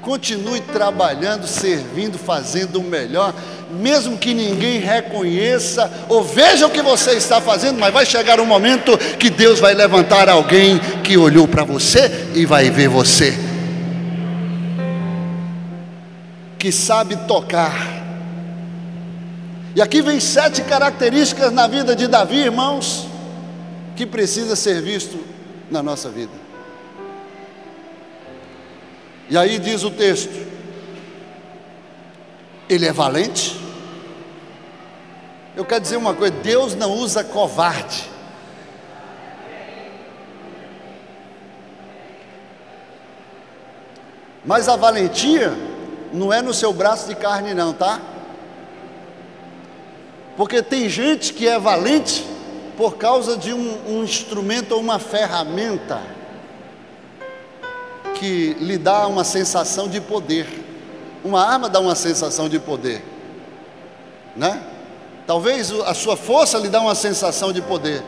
Continue 0.02 0.60
trabalhando, 0.62 1.48
servindo, 1.48 2.18
fazendo 2.18 2.80
o 2.80 2.84
melhor, 2.84 3.36
mesmo 3.70 4.18
que 4.18 4.34
ninguém 4.34 4.80
reconheça 4.80 5.92
ou 6.10 6.24
veja 6.24 6.66
o 6.66 6.72
que 6.72 6.82
você 6.82 7.12
está 7.12 7.40
fazendo, 7.40 7.80
mas 7.80 7.94
vai 7.94 8.04
chegar 8.04 8.40
um 8.40 8.48
momento 8.48 8.98
que 9.20 9.30
Deus 9.30 9.60
vai 9.60 9.76
levantar 9.76 10.28
alguém 10.28 10.80
que 11.04 11.16
olhou 11.18 11.48
para 11.48 11.64
você 11.64 12.32
e 12.34 12.48
vai 12.48 12.72
ver 12.72 12.88
você 12.90 13.38
que 16.58 16.72
sabe 16.72 17.16
tocar. 17.28 18.02
E 19.76 19.82
aqui 19.82 20.02
vem 20.02 20.20
sete 20.20 20.62
características 20.64 21.52
na 21.52 21.68
vida 21.68 21.96
de 21.96 22.08
Davi, 22.08 22.38
irmãos, 22.38 23.06
que 23.98 24.06
precisa 24.06 24.56
ser 24.56 24.82
visto 24.82 25.20
na 25.70 25.84
nossa 25.84 26.10
vida. 26.10 26.43
E 29.30 29.38
aí 29.38 29.58
diz 29.60 29.84
o 29.84 29.92
texto: 29.92 30.34
ele 32.70 32.86
é 32.86 32.94
valente. 32.94 33.60
Eu 35.56 35.66
quero 35.66 35.82
dizer 35.82 35.98
uma 35.98 36.14
coisa: 36.14 36.34
Deus 36.42 36.76
não 36.76 36.92
usa 36.92 37.24
covarde. 37.24 38.10
Mas 44.46 44.68
a 44.68 44.76
valentia 44.76 45.54
não 46.12 46.32
é 46.32 46.42
no 46.42 46.54
seu 46.54 46.74
braço 46.74 47.08
de 47.08 47.16
carne, 47.16 47.54
não, 47.54 47.74
tá? 47.74 48.02
Porque 50.36 50.62
tem 50.62 50.90
gente 50.90 51.34
que 51.34 51.48
é 51.48 51.58
valente 51.58 52.26
por 52.76 52.98
causa 52.98 53.38
de 53.38 53.54
um, 53.54 53.78
um 53.88 54.04
instrumento 54.04 54.74
ou 54.74 54.82
uma 54.82 55.00
ferramenta 55.00 56.02
que 58.24 58.56
lhe 58.62 58.78
dá 58.78 59.06
uma 59.06 59.26
sensação 59.26 59.90
de 59.90 60.00
poder. 60.00 60.48
Uma 61.26 61.46
arma 61.46 61.68
dá 61.68 61.82
uma 61.82 61.94
sensação 61.94 62.48
de 62.48 62.58
poder, 62.58 63.04
né? 64.34 64.64
Talvez 65.28 65.74
a 65.86 65.94
sua 65.94 66.16
força 66.16 66.58
lhe 66.58 66.70
dá 66.70 66.80
uma 66.80 66.96
sensação 66.96 67.52
de 67.52 67.62
poder. 67.62 68.02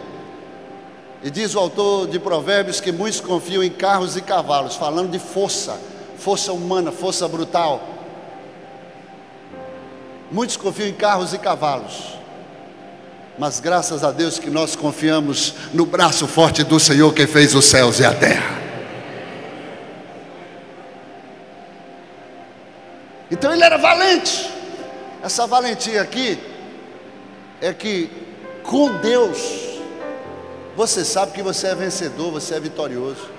E 1.22 1.30
diz 1.30 1.54
o 1.54 1.60
autor 1.60 2.08
de 2.08 2.18
Provérbios 2.18 2.80
que 2.80 2.94
muitos 2.94 3.20
confiam 3.20 3.62
em 3.62 3.70
carros 3.70 4.16
e 4.16 4.22
cavalos, 4.22 4.78
falando 4.78 5.12
de 5.12 5.20
força, 5.20 5.78
força 6.18 6.54
humana, 6.54 6.94
força 6.94 7.28
brutal. 7.28 7.82
Muitos 10.32 10.56
confiam 10.56 10.88
em 10.88 10.94
carros 10.94 11.34
e 11.34 11.38
cavalos, 11.38 12.18
mas 13.38 13.60
graças 13.60 14.02
a 14.02 14.12
Deus 14.12 14.40
que 14.40 14.50
nós 14.50 14.78
confiamos 14.78 15.56
no 15.74 15.86
braço 15.86 16.26
forte 16.26 16.64
do 16.64 16.80
Senhor 16.80 17.14
que 17.14 17.28
fez 17.28 17.54
os 17.54 17.66
céus 17.66 18.00
e 18.00 18.06
a 18.06 18.14
terra. 18.14 18.65
Então 23.36 23.52
ele 23.52 23.66
era 23.66 23.78
valente. 23.78 24.50
Essa 25.22 25.46
valentia 25.46 26.02
aqui 26.02 26.40
é 27.62 27.74
que 27.74 28.10
com 28.64 28.96
Deus 29.00 29.38
você 30.74 31.04
sabe 31.04 31.34
que 31.34 31.44
você 31.44 31.68
é 31.68 31.76
vencedor, 31.76 32.32
você 32.32 32.56
é 32.56 32.60
vitorioso. 32.62 33.30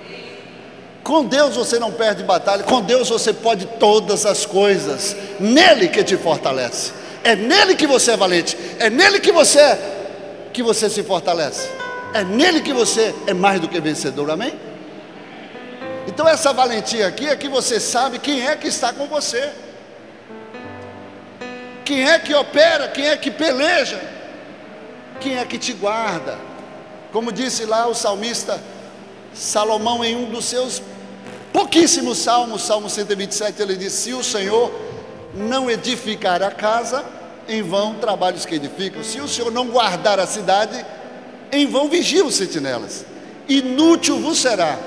Com 1.03 1.25
Deus 1.25 1.55
você 1.55 1.79
não 1.79 1.91
perde 1.91 2.23
batalha, 2.23 2.61
com 2.61 2.79
Deus 2.79 3.09
você 3.09 3.33
pode 3.33 3.65
todas 3.79 4.23
as 4.23 4.45
coisas, 4.45 5.15
nele 5.39 5.87
que 5.87 6.03
te 6.03 6.15
fortalece. 6.15 6.91
É 7.23 7.35
nele 7.35 7.75
que 7.75 7.87
você 7.87 8.11
é 8.11 8.17
valente, 8.17 8.55
é 8.77 8.91
nele 8.91 9.19
que 9.19 9.31
você 9.31 9.79
que 10.53 10.61
você 10.61 10.91
se 10.91 11.01
fortalece. 11.01 11.69
É 12.13 12.23
nele 12.23 12.61
que 12.61 12.71
você 12.71 13.15
é 13.25 13.33
mais 13.33 13.59
do 13.59 13.67
que 13.67 13.81
vencedor, 13.81 14.29
amém? 14.29 14.53
Então 16.05 16.27
essa 16.27 16.53
valentia 16.53 17.07
aqui 17.07 17.27
é 17.27 17.35
que 17.35 17.49
você 17.49 17.79
sabe 17.79 18.19
quem 18.19 18.45
é 18.45 18.55
que 18.55 18.67
está 18.67 18.93
com 18.93 19.07
você. 19.07 19.65
Quem 21.87 22.03
é 22.03 22.19
que 22.19 22.35
opera, 22.35 22.89
quem 22.89 23.07
é 23.07 23.15
que 23.15 23.31
peleja, 23.31 23.97
quem 25.21 25.37
é 25.37 25.45
que 25.45 25.57
te 25.57 25.71
guarda. 25.71 26.37
Como 27.13 27.31
disse 27.31 27.63
lá 27.63 27.87
o 27.87 27.93
salmista 27.93 28.61
Salomão 29.33 30.03
em 30.03 30.13
um 30.13 30.29
dos 30.29 30.43
seus 30.43 30.81
pouquíssimos 31.53 32.17
salmos, 32.17 32.63
Salmo 32.63 32.89
127, 32.89 33.61
ele 33.61 33.77
diz: 33.77 33.93
Se 33.93 34.11
o 34.11 34.21
Senhor 34.21 34.69
não 35.33 35.71
edificar 35.71 36.43
a 36.43 36.51
casa, 36.51 37.05
em 37.47 37.61
vão 37.61 37.93
trabalhos 37.95 38.45
que 38.45 38.55
edificam. 38.55 39.01
Se 39.01 39.21
o 39.21 39.27
Senhor 39.29 39.49
não 39.49 39.67
guardar 39.67 40.19
a 40.19 40.27
cidade, 40.27 40.85
em 41.53 41.67
vão 41.67 41.87
vigiam 41.87 42.27
os 42.27 42.35
sentinelas. 42.35 43.05
Inútil 43.47 44.19
vos 44.19 44.39
será 44.39 44.77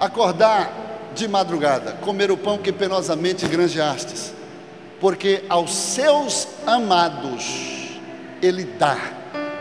acordar 0.00 1.12
de 1.14 1.28
madrugada, 1.28 1.92
comer 2.00 2.32
o 2.32 2.36
pão 2.36 2.58
que 2.58 2.72
penosamente 2.72 3.46
granjeastes, 3.46 4.32
porque 5.00 5.42
aos 5.48 5.74
seus 5.74 6.46
amados 6.66 7.44
Ele 8.42 8.64
dá, 8.64 8.98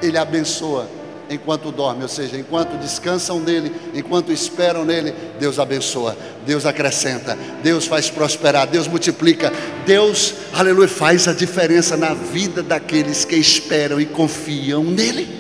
Ele 0.02 0.17
abençoa, 0.17 0.88
enquanto 1.30 1.71
dormem, 1.71 2.04
ou 2.04 2.10
seja, 2.10 2.38
enquanto 2.38 2.78
descansam 2.78 3.39
nele, 3.39 3.73
enquanto 3.93 4.32
esperam 4.32 4.84
nele, 4.84 5.13
Deus 5.39 5.60
abençoa, 5.60 6.17
Deus 6.45 6.65
acrescenta, 6.65 7.38
Deus 7.62 7.86
faz 7.86 8.10
prosperar, 8.10 8.67
Deus 8.67 8.88
multiplica, 8.88 9.52
Deus, 9.86 10.34
aleluia, 10.54 10.88
faz 10.88 11.28
a 11.28 11.34
diferença 11.34 11.95
na 11.95 12.13
vida 12.13 12.63
daqueles 12.63 13.23
que 13.25 13.36
esperam 13.36 14.02
e 14.02 14.06
confiam 14.06 14.84
nele. 14.84 15.39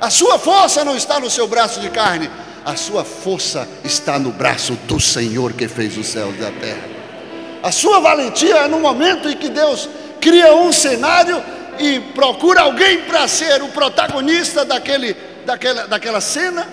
A 0.00 0.10
sua 0.10 0.38
força 0.38 0.84
não 0.84 0.96
está 0.96 1.18
no 1.18 1.30
seu 1.30 1.46
braço 1.46 1.80
de 1.80 1.90
carne, 1.90 2.30
a 2.64 2.76
sua 2.76 3.04
força 3.04 3.66
está 3.84 4.18
no 4.18 4.30
braço 4.30 4.74
do 4.86 5.00
Senhor 5.00 5.52
que 5.52 5.68
fez 5.68 5.96
os 5.96 6.06
céus 6.06 6.34
e 6.38 6.44
a 6.44 6.50
terra. 6.50 6.88
A 7.62 7.72
sua 7.72 8.00
valentia 8.00 8.56
é 8.56 8.68
no 8.68 8.80
momento 8.80 9.28
em 9.28 9.36
que 9.36 9.48
Deus 9.48 9.88
cria 10.20 10.54
um 10.54 10.72
cenário 10.72 11.42
e 11.78 12.00
procura 12.14 12.62
alguém 12.62 13.02
para 13.02 13.26
ser 13.28 13.62
o 13.62 13.68
protagonista 13.68 14.64
daquele, 14.64 15.16
daquela, 15.44 15.86
daquela 15.86 16.20
cena, 16.20 16.66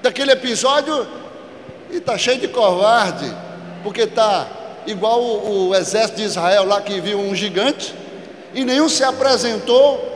daquele 0.00 0.32
episódio, 0.32 1.06
e 1.90 1.96
está 1.96 2.16
cheio 2.16 2.38
de 2.38 2.48
covarde, 2.48 3.30
porque 3.82 4.02
está 4.02 4.46
igual 4.86 5.20
o, 5.20 5.68
o 5.68 5.74
exército 5.74 6.16
de 6.18 6.24
Israel 6.24 6.64
lá 6.64 6.80
que 6.80 7.00
viu 7.00 7.18
um 7.18 7.34
gigante, 7.34 7.94
e 8.54 8.64
nenhum 8.64 8.88
se 8.88 9.04
apresentou 9.04 10.10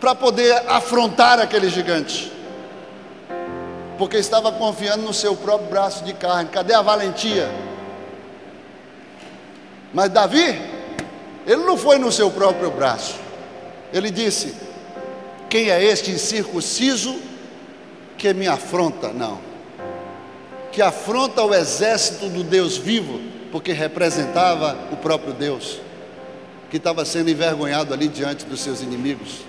para 0.00 0.14
poder 0.14 0.62
afrontar 0.66 1.38
aquele 1.38 1.68
gigante, 1.68 2.32
porque 4.00 4.16
estava 4.16 4.50
confiando 4.50 5.02
no 5.02 5.12
seu 5.12 5.36
próprio 5.36 5.68
braço 5.68 6.02
de 6.04 6.14
carne. 6.14 6.48
Cadê 6.48 6.72
a 6.72 6.80
valentia? 6.80 7.50
Mas 9.92 10.08
Davi, 10.08 10.58
ele 11.46 11.62
não 11.64 11.76
foi 11.76 11.98
no 11.98 12.10
seu 12.10 12.30
próprio 12.30 12.70
braço. 12.70 13.16
Ele 13.92 14.10
disse: 14.10 14.54
Quem 15.50 15.68
é 15.68 15.84
este 15.84 16.12
incircunciso 16.12 17.14
que 18.16 18.32
me 18.32 18.48
afronta? 18.48 19.08
Não. 19.08 19.38
Que 20.72 20.80
afronta 20.80 21.44
o 21.44 21.54
exército 21.54 22.26
do 22.30 22.42
Deus 22.42 22.78
vivo, 22.78 23.20
porque 23.52 23.70
representava 23.70 24.78
o 24.90 24.96
próprio 24.96 25.34
Deus, 25.34 25.78
que 26.70 26.78
estava 26.78 27.04
sendo 27.04 27.28
envergonhado 27.28 27.92
ali 27.92 28.08
diante 28.08 28.46
dos 28.46 28.62
seus 28.62 28.80
inimigos. 28.80 29.40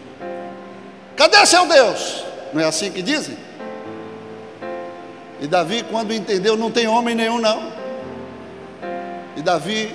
Cadê 1.16 1.46
seu 1.46 1.66
Deus? 1.66 2.26
Não 2.52 2.60
é 2.60 2.66
assim 2.66 2.92
que 2.92 3.02
dizem? 3.02 3.51
E 5.42 5.48
Davi, 5.48 5.84
quando 5.90 6.14
entendeu, 6.14 6.56
não 6.56 6.70
tem 6.70 6.88
homem 6.88 7.16
nenhum, 7.16 7.40
não. 7.40 7.74
E 9.36 9.42
Davi 9.42 9.92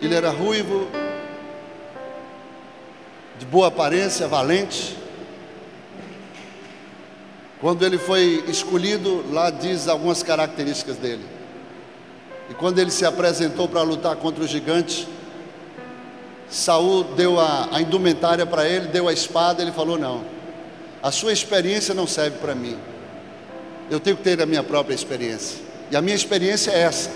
ele 0.00 0.14
era 0.14 0.30
ruivo, 0.30 0.88
de 3.38 3.44
boa 3.44 3.68
aparência, 3.68 4.26
valente. 4.26 4.96
Quando 7.60 7.84
ele 7.84 7.98
foi 7.98 8.44
escolhido, 8.48 9.24
lá 9.30 9.50
diz 9.50 9.88
algumas 9.88 10.22
características 10.22 10.96
dele. 10.96 11.24
E 12.50 12.54
quando 12.54 12.78
ele 12.78 12.90
se 12.90 13.04
apresentou 13.04 13.68
para 13.68 13.82
lutar 13.82 14.16
contra 14.16 14.42
o 14.42 14.46
gigante, 14.46 15.06
Saul 16.48 17.04
deu 17.04 17.40
a, 17.40 17.68
a 17.72 17.80
indumentária 17.80 18.46
para 18.46 18.66
ele, 18.66 18.88
deu 18.88 19.06
a 19.06 19.12
espada, 19.12 19.62
ele 19.62 19.72
falou: 19.72 19.98
Não, 19.98 20.24
a 21.02 21.10
sua 21.10 21.32
experiência 21.32 21.94
não 21.94 22.06
serve 22.06 22.38
para 22.38 22.54
mim. 22.54 22.78
Eu 23.90 24.00
tenho 24.00 24.16
que 24.16 24.22
ter 24.22 24.40
a 24.40 24.46
minha 24.46 24.62
própria 24.62 24.94
experiência. 24.94 25.58
E 25.90 25.96
a 25.96 26.02
minha 26.02 26.16
experiência 26.16 26.70
é 26.70 26.80
essa. 26.80 27.10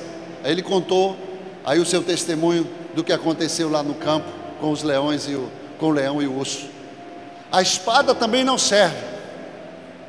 Aí 0.44 0.52
ele 0.52 0.62
contou 0.62 1.16
aí 1.64 1.78
o 1.78 1.86
seu 1.86 2.02
testemunho 2.02 2.66
do 2.94 3.02
que 3.02 3.12
aconteceu 3.12 3.70
lá 3.70 3.82
no 3.82 3.94
campo 3.94 4.26
com 4.60 4.70
os 4.70 4.82
leões 4.82 5.28
e 5.28 5.34
o, 5.34 5.50
com 5.78 5.86
o 5.86 5.90
leão 5.90 6.20
e 6.20 6.26
o 6.26 6.36
urso. 6.36 6.66
A 7.50 7.62
espada 7.62 8.14
também 8.14 8.44
não 8.44 8.58
serve, 8.58 8.96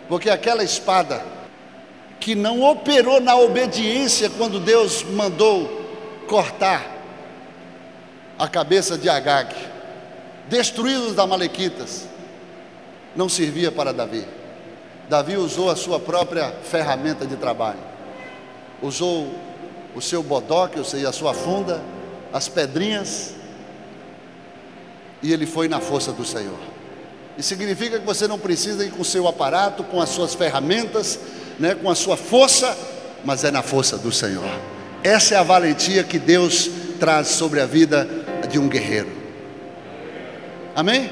porque 0.07 0.29
aquela 0.29 0.63
espada 0.63 1.23
que 2.19 2.35
não 2.35 2.61
operou 2.61 3.21
na 3.21 3.35
obediência 3.37 4.29
quando 4.29 4.59
Deus 4.59 5.03
mandou 5.03 5.79
cortar 6.27 6.97
a 8.37 8.47
cabeça 8.47 8.97
de 8.97 9.09
Agag, 9.09 9.53
destruir 10.47 10.97
os 10.97 11.17
amalequitas, 11.17 12.07
não 13.15 13.29
servia 13.29 13.71
para 13.71 13.93
Davi. 13.93 14.25
Davi 15.09 15.35
usou 15.35 15.71
a 15.71 15.75
sua 15.75 15.99
própria 15.99 16.53
ferramenta 16.63 17.25
de 17.25 17.35
trabalho, 17.35 17.79
usou 18.79 19.33
o 19.95 20.01
seu 20.01 20.21
bodoque, 20.21 20.77
ou 20.77 20.85
seja, 20.85 21.09
a 21.09 21.11
sua 21.11 21.33
funda, 21.33 21.81
as 22.31 22.47
pedrinhas, 22.47 23.33
e 25.23 25.33
ele 25.33 25.47
foi 25.47 25.67
na 25.67 25.79
força 25.79 26.11
do 26.11 26.23
Senhor. 26.23 26.59
E 27.35 27.41
significa 27.41 27.99
que 27.99 28.05
você 28.05 28.27
não 28.27 28.37
precisa 28.37 28.85
ir 28.85 28.91
com 28.91 29.01
o 29.01 29.05
seu 29.05 29.27
aparato, 29.27 29.83
com 29.83 29.99
as 29.99 30.09
suas 30.09 30.35
ferramentas, 30.35 31.19
né, 31.57 31.73
com 31.73 31.89
a 31.89 31.95
sua 31.95 32.15
força, 32.15 32.77
mas 33.25 33.43
é 33.43 33.49
na 33.49 33.63
força 33.63 33.97
do 33.97 34.11
Senhor. 34.11 34.45
Essa 35.03 35.33
é 35.33 35.37
a 35.37 35.43
valentia 35.43 36.03
que 36.03 36.19
Deus 36.19 36.69
traz 36.99 37.29
sobre 37.29 37.59
a 37.59 37.65
vida 37.65 38.07
de 38.47 38.59
um 38.59 38.69
guerreiro. 38.69 39.09
Amém? 40.75 41.09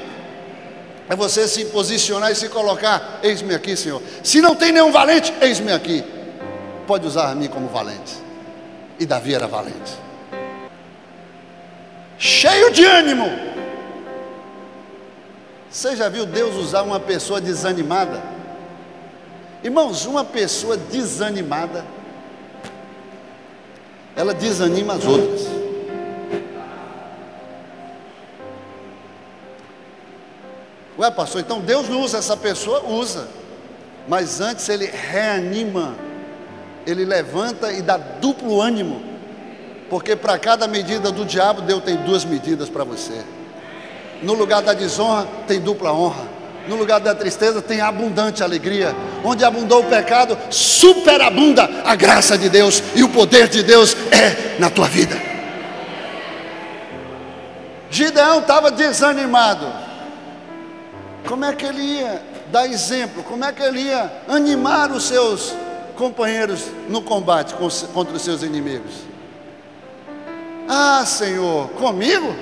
É 1.08 1.16
você 1.16 1.48
se 1.48 1.64
posicionar 1.66 2.30
e 2.30 2.34
se 2.34 2.48
colocar, 2.48 3.20
eis-me 3.22 3.54
aqui, 3.54 3.76
Senhor. 3.76 4.02
Se 4.22 4.40
não 4.40 4.54
tem 4.54 4.72
nenhum 4.72 4.92
valente, 4.92 5.32
eis-me 5.40 5.72
aqui. 5.72 6.04
Pode 6.86 7.06
usar 7.06 7.30
a 7.30 7.34
mim 7.34 7.48
como 7.48 7.68
valente. 7.68 8.14
E 8.98 9.06
Davi 9.06 9.34
era 9.34 9.46
valente 9.46 10.08
cheio 12.18 12.72
de 12.72 12.84
ânimo. 12.84 13.30
Você 15.70 15.94
já 15.94 16.08
viu 16.08 16.26
Deus 16.26 16.56
usar 16.56 16.82
uma 16.82 16.98
pessoa 16.98 17.40
desanimada? 17.40 18.20
Irmãos, 19.62 20.06
uma 20.06 20.24
pessoa 20.24 20.76
desanimada, 20.76 21.84
ela 24.16 24.34
desanima 24.34 24.94
as 24.94 25.04
outras. 25.04 25.46
Ué, 30.98 31.10
pastor, 31.12 31.40
então 31.40 31.60
Deus 31.60 31.88
não 31.88 32.00
usa 32.00 32.18
essa 32.18 32.36
pessoa? 32.36 32.84
Usa. 32.84 33.28
Mas 34.08 34.40
antes 34.40 34.68
ele 34.68 34.86
reanima, 34.86 35.94
ele 36.84 37.04
levanta 37.04 37.72
e 37.72 37.80
dá 37.80 37.96
duplo 37.96 38.60
ânimo. 38.60 39.00
Porque 39.88 40.16
para 40.16 40.36
cada 40.38 40.66
medida 40.66 41.12
do 41.12 41.24
diabo, 41.24 41.62
Deus 41.62 41.84
tem 41.84 41.96
duas 41.96 42.24
medidas 42.24 42.68
para 42.68 42.82
você. 42.82 43.22
No 44.22 44.34
lugar 44.34 44.60
da 44.60 44.74
desonra, 44.74 45.26
tem 45.46 45.60
dupla 45.60 45.92
honra. 45.92 46.24
No 46.66 46.74
lugar 46.74 47.00
da 47.00 47.14
tristeza, 47.14 47.62
tem 47.62 47.80
abundante 47.80 48.42
alegria. 48.42 48.94
Onde 49.24 49.44
abundou 49.44 49.80
o 49.80 49.84
pecado, 49.84 50.36
superabunda 50.50 51.70
a 51.84 51.94
graça 51.94 52.36
de 52.36 52.48
Deus. 52.48 52.82
E 52.96 53.04
o 53.04 53.08
poder 53.08 53.48
de 53.48 53.62
Deus 53.62 53.96
é 54.10 54.58
na 54.58 54.68
tua 54.68 54.88
vida. 54.88 55.16
Gideão 57.88 58.40
estava 58.40 58.70
desanimado. 58.70 59.87
Como 61.28 61.44
é 61.44 61.54
que 61.54 61.66
ele 61.66 61.82
ia 61.82 62.22
dar 62.50 62.66
exemplo? 62.66 63.22
Como 63.22 63.44
é 63.44 63.52
que 63.52 63.62
ele 63.62 63.82
ia 63.82 64.10
animar 64.26 64.90
os 64.90 65.04
seus 65.04 65.54
companheiros 65.94 66.64
no 66.88 67.02
combate 67.02 67.54
contra 67.92 68.16
os 68.16 68.22
seus 68.22 68.42
inimigos? 68.42 68.92
Ah, 70.66 71.04
Senhor, 71.04 71.68
comigo? 71.72 72.34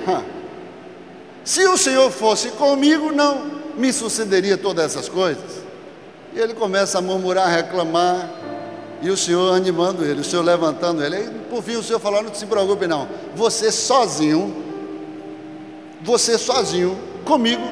Se 1.43 1.67
o 1.67 1.77
Senhor 1.77 2.09
fosse 2.09 2.51
comigo, 2.51 3.11
não 3.11 3.57
me 3.75 3.91
sucederia 3.91 4.57
todas 4.57 4.85
essas 4.85 5.09
coisas. 5.09 5.63
E 6.33 6.39
ele 6.39 6.53
começa 6.53 6.99
a 6.99 7.01
murmurar, 7.01 7.47
a 7.47 7.51
reclamar, 7.51 8.29
e 9.01 9.09
o 9.09 9.17
Senhor 9.17 9.53
animando 9.53 10.05
ele, 10.05 10.21
o 10.21 10.23
Senhor 10.23 10.43
levantando 10.43 11.03
ele. 11.03 11.17
E 11.17 11.29
por 11.49 11.61
fim 11.61 11.75
o 11.75 11.83
Senhor 11.83 11.99
falou: 11.99 12.23
Não 12.23 12.33
se 12.33 12.45
preocupe, 12.45 12.87
não. 12.87 13.05
Você 13.35 13.69
sozinho, 13.69 14.63
você 16.01 16.37
sozinho, 16.37 16.97
comigo, 17.25 17.63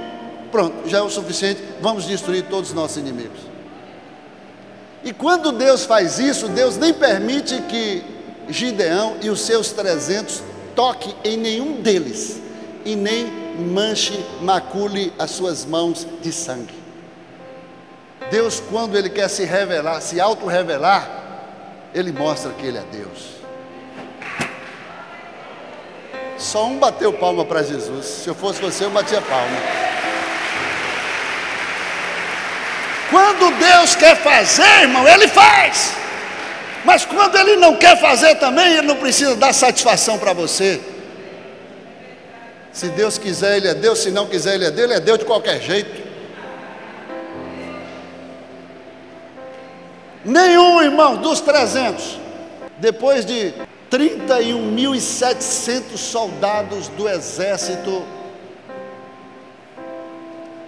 pronto, 0.51 0.87
já 0.87 0.99
é 0.99 1.01
o 1.01 1.09
suficiente. 1.09 1.61
Vamos 1.81 2.05
destruir 2.05 2.45
todos 2.45 2.69
os 2.69 2.75
nossos 2.75 2.97
inimigos. 2.97 3.39
E 5.03 5.13
quando 5.13 5.51
Deus 5.51 5.85
faz 5.85 6.17
isso, 6.17 6.47
Deus 6.47 6.77
nem 6.77 6.93
permite 6.93 7.61
que 7.63 8.03
Gideão 8.49 9.17
e 9.21 9.29
os 9.29 9.41
seus 9.41 9.71
trezentos 9.71 10.41
toque 10.75 11.15
em 11.23 11.37
nenhum 11.37 11.81
deles 11.81 12.41
e 12.83 12.95
nem 12.95 13.25
manche, 13.55 14.23
macule 14.41 15.13
as 15.17 15.31
suas 15.31 15.65
mãos 15.65 16.07
de 16.21 16.31
sangue. 16.31 16.73
Deus, 18.29 18.61
quando 18.71 18.97
Ele 18.97 19.09
quer 19.09 19.29
se 19.29 19.45
revelar, 19.45 20.01
se 20.01 20.19
auto-revelar, 20.19 21.07
Ele 21.93 22.11
mostra 22.11 22.51
que 22.51 22.65
Ele 22.65 22.77
é 22.77 22.83
Deus. 22.91 23.35
Só 26.37 26.67
um 26.67 26.77
bateu 26.77 27.13
palma 27.13 27.45
para 27.45 27.63
Jesus. 27.63 28.05
Se 28.05 28.27
eu 28.27 28.35
fosse 28.35 28.61
você, 28.61 28.85
eu 28.85 28.89
batia 28.89 29.21
palma. 29.21 29.57
Quando 33.09 33.57
Deus 33.57 33.95
quer 33.95 34.17
fazer, 34.17 34.81
irmão, 34.81 35.07
Ele 35.07 35.27
faz. 35.27 36.05
Mas 36.85 37.03
quando 37.03 37.35
ele 37.35 37.55
não 37.55 37.75
quer 37.75 37.99
fazer 37.99 38.35
também, 38.35 38.73
ele 38.73 38.85
não 38.85 38.97
precisa 38.97 39.35
dar 39.35 39.51
satisfação 39.53 40.19
para 40.19 40.33
você. 40.33 40.79
Se 42.71 42.89
Deus 42.89 43.17
quiser, 43.17 43.57
Ele 43.57 43.69
é 43.69 43.73
Deus, 43.73 43.97
se 43.99 44.11
não 44.11 44.27
quiser, 44.27 44.53
Ele 44.53 44.65
é 44.65 44.71
Deus, 44.71 44.85
Ele 44.85 44.93
é 44.93 44.99
Deus 44.99 45.17
de 45.17 45.25
qualquer 45.25 45.59
jeito. 45.61 46.05
Nenhum 50.23 50.79
irmão 50.81 51.17
dos 51.17 51.41
300, 51.41 52.19
depois 52.77 53.25
de 53.25 53.51
31.700 53.89 55.97
soldados 55.97 56.87
do 56.89 57.09
exército 57.09 58.05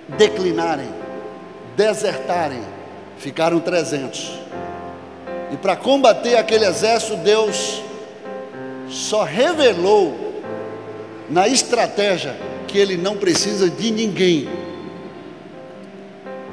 declinarem, 0.07 0.89
desertarem, 1.77 2.63
ficaram 3.19 3.59
300. 3.59 4.31
E 5.53 5.57
para 5.57 5.75
combater 5.75 6.35
aquele 6.35 6.65
exército, 6.65 7.15
Deus 7.17 7.83
só 8.89 9.23
revelou 9.23 10.41
na 11.29 11.47
estratégia 11.47 12.35
que 12.67 12.79
ele 12.79 12.97
não 12.97 13.15
precisa 13.15 13.69
de 13.69 13.91
ninguém. 13.91 14.49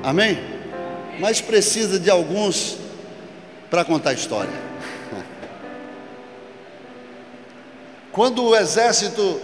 Amém? 0.03 0.39
Mas 1.18 1.41
precisa 1.41 1.99
de 1.99 2.11
alguns 2.11 2.77
para 3.70 3.83
contar 3.83 4.11
a 4.11 4.14
história. 4.14 4.53
Quando 8.12 8.45
o 8.45 8.55
exército 8.55 9.41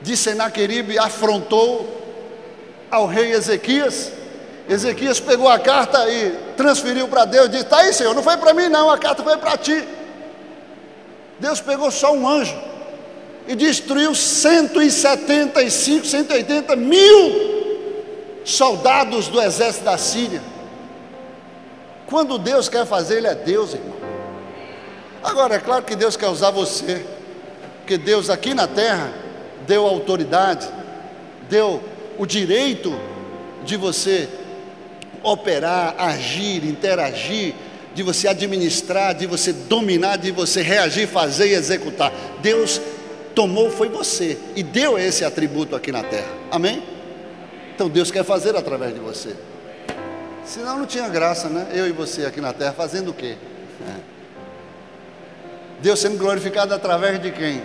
de 0.00 0.16
Senaqueribe 0.16 0.98
afrontou 0.98 1.98
ao 2.90 3.06
rei 3.06 3.32
Ezequias, 3.32 4.19
Ezequias 4.70 5.18
pegou 5.18 5.48
a 5.48 5.58
carta 5.58 6.08
e 6.08 6.30
transferiu 6.56 7.08
para 7.08 7.24
Deus, 7.24 7.50
disse: 7.50 7.64
Está 7.64 7.78
aí, 7.78 7.92
Senhor, 7.92 8.14
não 8.14 8.22
foi 8.22 8.36
para 8.36 8.54
mim, 8.54 8.68
não, 8.68 8.88
a 8.88 8.96
carta 8.96 9.20
foi 9.20 9.36
para 9.36 9.56
ti. 9.56 9.84
Deus 11.40 11.60
pegou 11.60 11.90
só 11.90 12.14
um 12.14 12.28
anjo 12.28 12.56
e 13.48 13.56
destruiu 13.56 14.14
175, 14.14 16.06
180 16.06 16.76
mil 16.76 17.50
soldados 18.44 19.26
do 19.26 19.42
exército 19.42 19.86
da 19.86 19.98
Síria. 19.98 20.40
Quando 22.06 22.38
Deus 22.38 22.68
quer 22.68 22.86
fazer, 22.86 23.16
Ele 23.16 23.26
é 23.26 23.34
Deus, 23.34 23.74
irmão. 23.74 23.96
Agora, 25.20 25.56
é 25.56 25.58
claro 25.58 25.82
que 25.82 25.96
Deus 25.96 26.16
quer 26.16 26.28
usar 26.28 26.52
você, 26.52 27.04
porque 27.78 27.98
Deus 27.98 28.30
aqui 28.30 28.54
na 28.54 28.68
terra 28.68 29.12
deu 29.66 29.84
autoridade, 29.84 30.68
deu 31.48 31.82
o 32.16 32.24
direito 32.24 32.96
de 33.64 33.76
você 33.76 34.28
operar, 35.22 35.94
agir, 35.98 36.64
interagir, 36.64 37.54
de 37.94 38.02
você 38.02 38.28
administrar, 38.28 39.14
de 39.14 39.26
você 39.26 39.52
dominar, 39.52 40.16
de 40.16 40.30
você 40.30 40.62
reagir, 40.62 41.06
fazer 41.06 41.48
e 41.48 41.54
executar. 41.54 42.12
Deus 42.40 42.80
tomou 43.34 43.70
foi 43.70 43.88
você 43.88 44.38
e 44.54 44.62
deu 44.62 44.98
esse 44.98 45.24
atributo 45.24 45.74
aqui 45.74 45.90
na 45.90 46.02
terra. 46.02 46.28
Amém? 46.50 46.82
Então 47.74 47.88
Deus 47.88 48.10
quer 48.10 48.24
fazer 48.24 48.56
através 48.56 48.94
de 48.94 49.00
você. 49.00 49.34
Senão 50.44 50.78
não 50.78 50.86
tinha 50.86 51.08
graça, 51.08 51.48
né? 51.48 51.68
Eu 51.72 51.86
e 51.86 51.92
você 51.92 52.26
aqui 52.26 52.40
na 52.40 52.52
terra 52.52 52.72
fazendo 52.72 53.10
o 53.10 53.14
quê? 53.14 53.36
É. 53.88 54.00
Deus 55.80 55.98
sendo 55.98 56.18
glorificado 56.18 56.74
através 56.74 57.20
de 57.20 57.30
quem? 57.30 57.62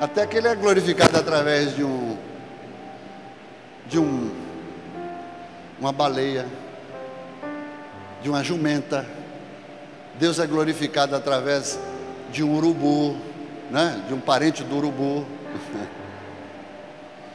Até 0.00 0.26
que 0.26 0.36
ele 0.36 0.48
é 0.48 0.54
glorificado 0.54 1.16
através 1.16 1.74
de 1.74 1.84
um 1.84 2.16
de 3.86 3.98
um 3.98 4.30
uma 5.78 5.92
baleia, 5.92 6.46
de 8.22 8.28
uma 8.28 8.42
jumenta. 8.42 9.06
Deus 10.18 10.38
é 10.38 10.46
glorificado 10.46 11.14
através 11.14 11.78
de 12.32 12.42
um 12.42 12.54
urubu, 12.56 13.16
né? 13.70 14.02
de 14.08 14.14
um 14.14 14.20
parente 14.20 14.62
do 14.62 14.76
urubu. 14.76 15.24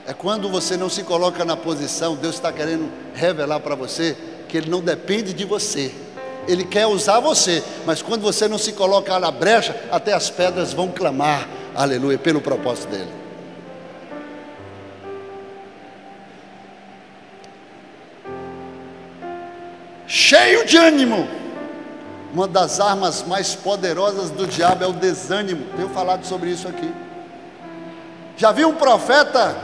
É 0.08 0.14
quando 0.14 0.50
você 0.50 0.76
não 0.76 0.90
se 0.90 1.04
coloca 1.04 1.46
na 1.46 1.56
posição, 1.56 2.16
Deus 2.16 2.34
está 2.34 2.52
querendo 2.52 2.92
revelar 3.14 3.60
para 3.60 3.76
você 3.76 4.18
que 4.50 4.58
Ele 4.58 4.68
não 4.68 4.82
depende 4.82 5.32
de 5.32 5.46
você. 5.46 5.94
Ele 6.48 6.66
quer 6.66 6.88
usar 6.88 7.20
você, 7.20 7.64
mas 7.86 8.02
quando 8.02 8.22
você 8.22 8.48
não 8.48 8.58
se 8.58 8.74
coloca 8.74 9.20
na 9.20 9.30
brecha, 9.30 9.80
até 9.92 10.12
as 10.12 10.28
pedras 10.28 10.74
vão 10.74 10.90
clamar, 10.90 11.48
aleluia, 11.76 12.18
pelo 12.18 12.42
propósito 12.42 12.90
dele. 12.90 13.21
Cheio 20.12 20.66
de 20.66 20.76
ânimo 20.76 21.26
uma 22.34 22.46
das 22.46 22.82
armas 22.82 23.24
mais 23.24 23.56
poderosas 23.56 24.30
do 24.30 24.46
diabo 24.46 24.84
é 24.84 24.88
o 24.88 24.92
desânimo. 24.92 25.66
Tenho 25.78 25.88
falado 25.88 26.26
sobre 26.26 26.50
isso 26.50 26.68
aqui. 26.68 26.94
Já 28.36 28.52
viu 28.52 28.68
um 28.68 28.76
profeta 28.76 29.56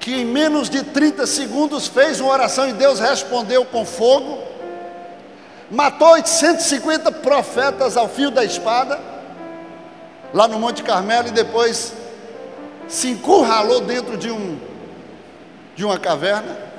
que 0.00 0.14
em 0.14 0.24
menos 0.24 0.70
de 0.70 0.82
30 0.82 1.26
segundos 1.26 1.86
fez 1.86 2.18
uma 2.18 2.32
oração 2.32 2.66
e 2.66 2.72
Deus 2.72 2.98
respondeu 2.98 3.66
com 3.66 3.84
fogo? 3.84 4.42
Matou 5.70 6.12
850 6.12 7.12
profetas 7.12 7.98
ao 7.98 8.08
fio 8.08 8.30
da 8.30 8.42
espada, 8.42 8.98
lá 10.32 10.48
no 10.48 10.58
Monte 10.58 10.82
Carmelo, 10.82 11.28
e 11.28 11.32
depois 11.32 11.92
se 12.88 13.08
encurralou 13.08 13.82
dentro 13.82 14.16
de, 14.16 14.30
um, 14.30 14.58
de 15.76 15.84
uma 15.84 15.98
caverna 15.98 16.72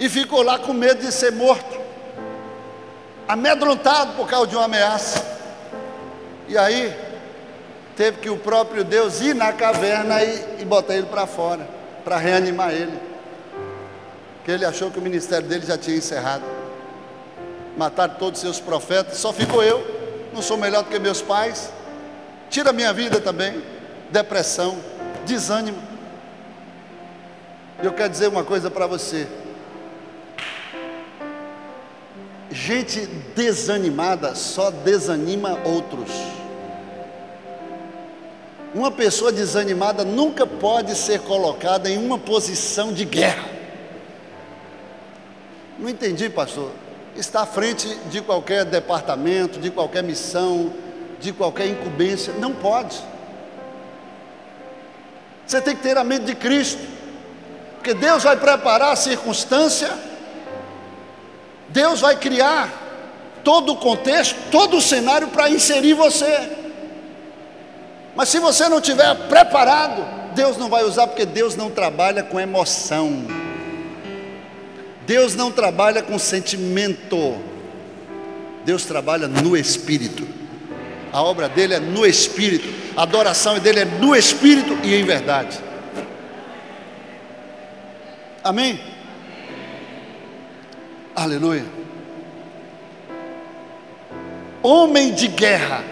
e 0.00 0.08
ficou 0.08 0.42
lá 0.42 0.58
com 0.58 0.72
medo 0.72 1.02
de 1.02 1.12
ser 1.12 1.30
morto 1.30 1.78
amedrontado 3.30 4.14
por 4.14 4.26
causa 4.26 4.48
de 4.48 4.56
uma 4.56 4.64
ameaça. 4.64 5.24
E 6.48 6.58
aí, 6.58 6.92
teve 7.94 8.18
que 8.18 8.28
o 8.28 8.36
próprio 8.36 8.82
Deus 8.82 9.20
ir 9.20 9.36
na 9.36 9.52
caverna 9.52 10.20
e, 10.20 10.62
e 10.62 10.64
botar 10.64 10.96
ele 10.96 11.06
para 11.06 11.28
fora, 11.28 11.68
para 12.02 12.16
reanimar 12.16 12.72
ele. 12.72 12.98
Porque 14.36 14.50
ele 14.50 14.64
achou 14.64 14.90
que 14.90 14.98
o 14.98 15.02
ministério 15.02 15.46
dele 15.46 15.64
já 15.64 15.78
tinha 15.78 15.96
encerrado. 15.96 16.42
Mataram 17.76 18.14
todos 18.14 18.40
os 18.40 18.42
seus 18.42 18.58
profetas, 18.58 19.16
só 19.18 19.32
ficou 19.32 19.62
eu, 19.62 19.86
não 20.34 20.42
sou 20.42 20.56
melhor 20.56 20.82
do 20.82 20.90
que 20.90 20.98
meus 20.98 21.22
pais. 21.22 21.72
Tira 22.48 22.72
minha 22.72 22.92
vida 22.92 23.20
também. 23.20 23.62
Depressão, 24.10 24.76
desânimo. 25.24 25.80
Eu 27.80 27.92
quero 27.92 28.08
dizer 28.08 28.26
uma 28.26 28.42
coisa 28.42 28.68
para 28.68 28.88
você. 28.88 29.28
Gente 32.50 33.06
desanimada 33.36 34.34
só 34.34 34.70
desanima 34.70 35.60
outros. 35.64 36.10
Uma 38.74 38.90
pessoa 38.90 39.32
desanimada 39.32 40.04
nunca 40.04 40.46
pode 40.46 40.96
ser 40.96 41.20
colocada 41.20 41.88
em 41.88 41.96
uma 41.96 42.18
posição 42.18 42.92
de 42.92 43.04
guerra. 43.04 43.48
Não 45.78 45.88
entendi, 45.88 46.28
pastor. 46.28 46.70
Está 47.16 47.42
à 47.42 47.46
frente 47.46 47.88
de 48.10 48.20
qualquer 48.20 48.64
departamento, 48.64 49.58
de 49.60 49.70
qualquer 49.70 50.02
missão, 50.02 50.72
de 51.20 51.32
qualquer 51.32 51.66
incumbência. 51.66 52.32
Não 52.34 52.52
pode. 52.52 52.96
Você 55.46 55.60
tem 55.60 55.74
que 55.74 55.82
ter 55.82 55.96
a 55.96 56.04
mente 56.04 56.26
de 56.26 56.34
Cristo. 56.34 56.82
Porque 57.76 57.94
Deus 57.94 58.24
vai 58.24 58.36
preparar 58.36 58.92
a 58.92 58.96
circunstância 58.96 60.09
Deus 61.70 62.00
vai 62.00 62.16
criar 62.16 62.68
todo 63.42 63.72
o 63.72 63.76
contexto, 63.76 64.36
todo 64.50 64.76
o 64.76 64.82
cenário 64.82 65.28
para 65.28 65.48
inserir 65.48 65.94
você. 65.94 66.50
Mas 68.14 68.28
se 68.28 68.38
você 68.38 68.68
não 68.68 68.78
estiver 68.78 69.14
preparado, 69.28 70.04
Deus 70.34 70.56
não 70.56 70.68
vai 70.68 70.84
usar, 70.84 71.06
porque 71.06 71.24
Deus 71.24 71.56
não 71.56 71.70
trabalha 71.70 72.22
com 72.22 72.38
emoção. 72.38 73.24
Deus 75.06 75.34
não 75.34 75.50
trabalha 75.50 76.02
com 76.02 76.18
sentimento. 76.18 77.38
Deus 78.64 78.84
trabalha 78.84 79.26
no 79.26 79.56
espírito. 79.56 80.26
A 81.12 81.22
obra 81.22 81.48
dele 81.48 81.74
é 81.74 81.80
no 81.80 82.06
espírito. 82.06 82.68
A 82.96 83.02
adoração 83.02 83.58
dele 83.58 83.80
é 83.80 83.84
no 83.84 84.14
espírito 84.14 84.78
e 84.84 84.94
em 84.94 85.04
verdade. 85.04 85.58
Amém? 88.42 88.89
Aleluia. 91.20 91.66
Homem 94.62 95.12
de 95.12 95.28
guerra. 95.28 95.84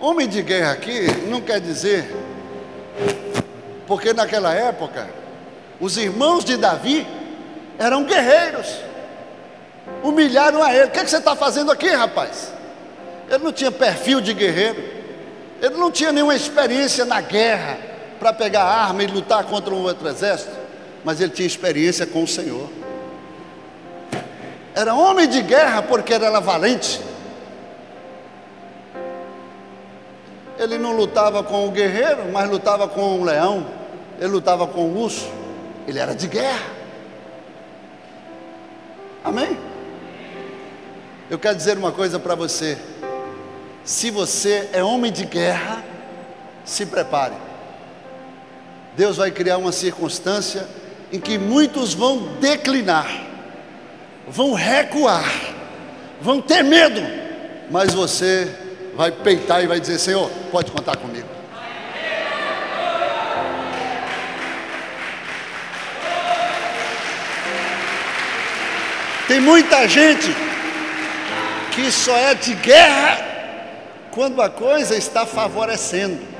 Homem 0.00 0.26
de 0.26 0.40
guerra 0.40 0.72
aqui 0.72 1.02
não 1.28 1.42
quer 1.42 1.60
dizer, 1.60 2.10
porque 3.86 4.14
naquela 4.14 4.54
época, 4.54 5.10
os 5.78 5.98
irmãos 5.98 6.42
de 6.42 6.56
Davi 6.56 7.06
eram 7.78 8.04
guerreiros, 8.04 8.78
humilharam 10.02 10.62
a 10.62 10.74
ele. 10.74 10.86
O 10.86 10.90
que, 10.90 11.00
é 11.00 11.04
que 11.04 11.10
você 11.10 11.18
está 11.18 11.36
fazendo 11.36 11.70
aqui, 11.70 11.90
rapaz? 11.90 12.50
Ele 13.28 13.44
não 13.44 13.52
tinha 13.52 13.70
perfil 13.70 14.22
de 14.22 14.32
guerreiro, 14.32 14.82
ele 15.60 15.76
não 15.76 15.90
tinha 15.90 16.12
nenhuma 16.12 16.34
experiência 16.34 17.04
na 17.04 17.20
guerra 17.20 17.76
para 18.18 18.32
pegar 18.32 18.64
arma 18.64 19.02
e 19.02 19.06
lutar 19.06 19.44
contra 19.44 19.74
um 19.74 19.82
outro 19.82 20.08
exército 20.08 20.57
mas 21.04 21.20
ele 21.20 21.32
tinha 21.32 21.46
experiência 21.46 22.06
com 22.06 22.22
o 22.22 22.28
Senhor. 22.28 22.68
Era 24.74 24.94
homem 24.94 25.28
de 25.28 25.42
guerra 25.42 25.82
porque 25.82 26.14
era 26.14 26.38
valente. 26.40 27.00
Ele 30.58 30.78
não 30.78 30.92
lutava 30.96 31.42
com 31.42 31.66
o 31.66 31.70
guerreiro, 31.70 32.30
mas 32.32 32.50
lutava 32.50 32.88
com 32.88 33.20
o 33.20 33.24
leão, 33.24 33.66
ele 34.18 34.28
lutava 34.28 34.66
com 34.66 34.82
o 34.82 35.02
urso, 35.02 35.28
ele 35.86 35.98
era 35.98 36.14
de 36.14 36.26
guerra. 36.26 36.66
Amém? 39.24 39.58
Eu 41.30 41.38
quero 41.38 41.56
dizer 41.56 41.76
uma 41.76 41.92
coisa 41.92 42.18
para 42.18 42.34
você. 42.34 42.78
Se 43.84 44.10
você 44.10 44.68
é 44.72 44.82
homem 44.82 45.12
de 45.12 45.24
guerra, 45.24 45.82
se 46.64 46.86
prepare. 46.86 47.34
Deus 48.96 49.16
vai 49.16 49.30
criar 49.30 49.58
uma 49.58 49.70
circunstância 49.70 50.66
em 51.12 51.20
que 51.20 51.38
muitos 51.38 51.94
vão 51.94 52.36
declinar, 52.40 53.08
vão 54.26 54.52
recuar, 54.52 55.30
vão 56.20 56.40
ter 56.40 56.62
medo, 56.62 57.00
mas 57.70 57.94
você 57.94 58.54
vai 58.94 59.10
peitar 59.10 59.62
e 59.62 59.66
vai 59.66 59.80
dizer: 59.80 59.98
Senhor, 59.98 60.30
pode 60.50 60.70
contar 60.70 60.96
comigo. 60.96 61.28
Tem 69.28 69.40
muita 69.40 69.86
gente 69.86 70.34
que 71.72 71.92
só 71.92 72.16
é 72.16 72.34
de 72.34 72.54
guerra 72.54 73.18
quando 74.10 74.40
a 74.40 74.48
coisa 74.48 74.96
está 74.96 75.26
favorecendo. 75.26 76.37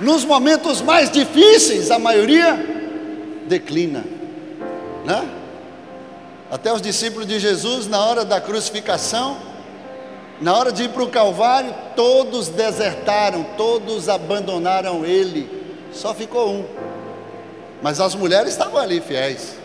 Nos 0.00 0.24
momentos 0.24 0.82
mais 0.82 1.10
difíceis, 1.10 1.90
a 1.90 1.98
maioria 1.98 2.58
declina, 3.46 4.04
né? 5.04 5.28
Até 6.50 6.72
os 6.72 6.82
discípulos 6.82 7.26
de 7.26 7.38
Jesus, 7.38 7.86
na 7.86 8.04
hora 8.04 8.24
da 8.24 8.40
crucificação, 8.40 9.38
na 10.40 10.54
hora 10.54 10.70
de 10.70 10.84
ir 10.84 10.90
para 10.90 11.02
o 11.02 11.08
Calvário, 11.08 11.74
todos 11.96 12.48
desertaram, 12.48 13.42
todos 13.56 14.08
abandonaram 14.08 15.04
ele, 15.04 15.48
só 15.92 16.12
ficou 16.12 16.50
um. 16.50 16.64
Mas 17.82 18.00
as 18.00 18.14
mulheres 18.14 18.50
estavam 18.50 18.78
ali 18.78 19.00
fiéis. 19.00 19.56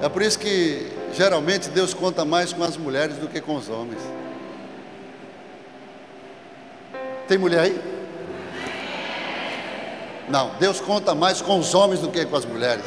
É 0.00 0.08
por 0.08 0.22
isso 0.22 0.38
que 0.38 0.90
geralmente 1.12 1.68
Deus 1.68 1.92
conta 1.92 2.24
mais 2.24 2.52
com 2.52 2.64
as 2.64 2.76
mulheres 2.76 3.16
do 3.16 3.28
que 3.28 3.40
com 3.40 3.56
os 3.56 3.68
homens. 3.68 4.00
Tem 7.26 7.36
mulher 7.36 7.60
aí? 7.60 7.97
Não, 10.28 10.50
Deus 10.60 10.80
conta 10.80 11.14
mais 11.14 11.40
com 11.40 11.58
os 11.58 11.74
homens 11.74 12.00
do 12.00 12.10
que 12.10 12.24
com 12.24 12.36
as 12.36 12.44
mulheres. 12.44 12.84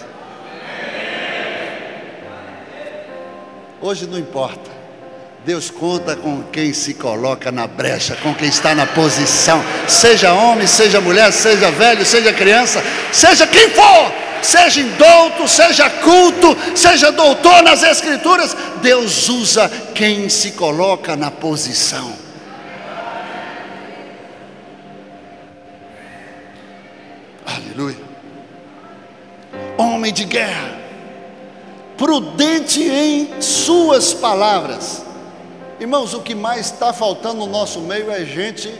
Hoje 3.81 4.05
não 4.05 4.19
importa. 4.19 4.69
Deus 5.43 5.71
conta 5.71 6.15
com 6.15 6.43
quem 6.43 6.71
se 6.71 6.93
coloca 6.93 7.51
na 7.51 7.65
brecha, 7.65 8.15
com 8.21 8.31
quem 8.35 8.47
está 8.47 8.75
na 8.75 8.85
posição, 8.85 9.59
seja 9.87 10.33
homem, 10.33 10.67
seja 10.67 11.01
mulher, 11.01 11.33
seja 11.33 11.71
velho, 11.71 12.05
seja 12.05 12.31
criança, 12.31 12.83
seja 13.11 13.47
quem 13.47 13.71
for, 13.71 14.13
seja 14.43 14.81
indouto, 14.81 15.47
seja 15.47 15.89
culto, 15.89 16.55
seja 16.75 17.11
doutor 17.11 17.63
nas 17.63 17.81
Escrituras, 17.81 18.55
Deus 18.83 19.29
usa 19.29 19.67
quem 19.95 20.29
se 20.29 20.51
coloca 20.51 21.15
na 21.15 21.31
posição. 21.31 22.20
Aleluia. 27.81 27.97
Homem 29.75 30.13
de 30.13 30.23
guerra, 30.23 30.77
prudente 31.97 32.79
em 32.79 33.41
suas 33.41 34.13
palavras. 34.13 35.03
Irmãos, 35.79 36.13
o 36.13 36.21
que 36.21 36.35
mais 36.35 36.67
está 36.67 36.93
faltando 36.93 37.39
no 37.39 37.47
nosso 37.47 37.79
meio 37.79 38.11
é 38.11 38.23
gente 38.23 38.71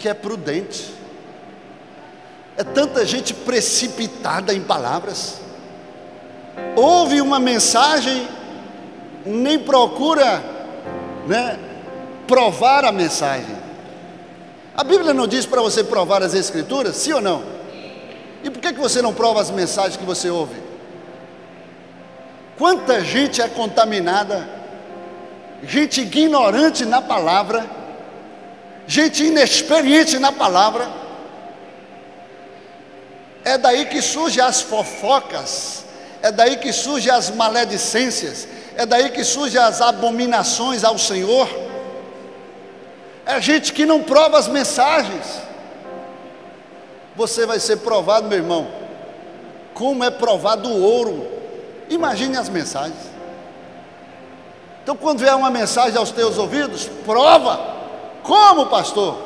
que 0.00 0.08
é 0.08 0.14
prudente. 0.14 0.92
É 2.56 2.64
tanta 2.64 3.06
gente 3.06 3.32
precipitada 3.32 4.52
em 4.52 4.60
palavras. 4.60 5.40
Ouve 6.74 7.20
uma 7.20 7.38
mensagem, 7.38 8.26
nem 9.24 9.60
procura 9.60 10.42
né, 11.28 11.56
provar 12.26 12.84
a 12.84 12.90
mensagem. 12.90 13.56
A 14.76 14.82
Bíblia 14.82 15.14
não 15.14 15.28
diz 15.28 15.46
para 15.46 15.62
você 15.62 15.84
provar 15.84 16.20
as 16.20 16.34
Escrituras, 16.34 16.96
sim 16.96 17.12
ou 17.12 17.20
não? 17.20 17.57
E 18.42 18.50
por 18.50 18.60
que, 18.60 18.72
que 18.72 18.80
você 18.80 19.02
não 19.02 19.12
prova 19.12 19.40
as 19.40 19.50
mensagens 19.50 19.96
que 19.96 20.04
você 20.04 20.30
ouve? 20.30 20.68
Quanta 22.56 23.00
gente 23.04 23.40
é 23.40 23.48
contaminada, 23.48 24.48
gente 25.62 26.00
ignorante 26.00 26.84
na 26.84 27.00
palavra, 27.00 27.68
gente 28.86 29.24
inexperiente 29.24 30.18
na 30.18 30.32
palavra. 30.32 30.88
É 33.44 33.56
daí 33.56 33.86
que 33.86 34.02
surgem 34.02 34.42
as 34.42 34.60
fofocas, 34.60 35.84
é 36.22 36.30
daí 36.30 36.56
que 36.56 36.72
surgem 36.72 37.12
as 37.12 37.30
maledicências, 37.30 38.46
é 38.76 38.84
daí 38.84 39.10
que 39.10 39.24
surgem 39.24 39.60
as 39.60 39.80
abominações 39.80 40.84
ao 40.84 40.98
Senhor. 40.98 41.48
É 43.24 43.40
gente 43.40 43.72
que 43.72 43.84
não 43.84 44.02
prova 44.02 44.38
as 44.38 44.48
mensagens 44.48 45.47
você 47.18 47.44
vai 47.44 47.58
ser 47.58 47.78
provado, 47.78 48.28
meu 48.28 48.38
irmão, 48.38 48.68
como 49.74 50.04
é 50.04 50.10
provado 50.10 50.68
o 50.68 50.80
ouro. 50.80 51.26
Imagine 51.90 52.36
as 52.36 52.48
mensagens. 52.48 52.96
Então, 54.84 54.96
quando 54.96 55.18
vier 55.18 55.34
uma 55.34 55.50
mensagem 55.50 55.98
aos 55.98 56.12
teus 56.12 56.38
ouvidos, 56.38 56.88
prova. 57.04 57.58
Como, 58.22 58.66
pastor? 58.66 59.18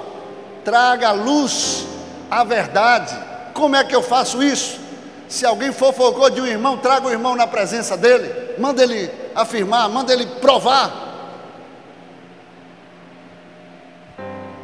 Traga 0.65 1.11
a 1.11 1.13
luz, 1.13 1.87
a 2.31 2.43
verdade. 2.43 3.15
Como 3.53 3.77
é 3.77 3.85
que 3.85 3.95
eu 3.95 4.03
faço 4.03 4.43
isso? 4.43 4.81
Se 5.29 5.45
alguém 5.45 5.71
fofocou 5.71 6.31
de 6.31 6.41
um 6.41 6.47
irmão, 6.47 6.79
traga 6.79 7.07
o 7.07 7.11
irmão 7.11 7.37
na 7.37 7.47
presença 7.47 7.95
dele, 7.95 8.55
manda 8.59 8.83
ele 8.83 9.11
afirmar, 9.35 9.89
manda 9.91 10.15
ele 10.15 10.25
provar. 10.41 11.11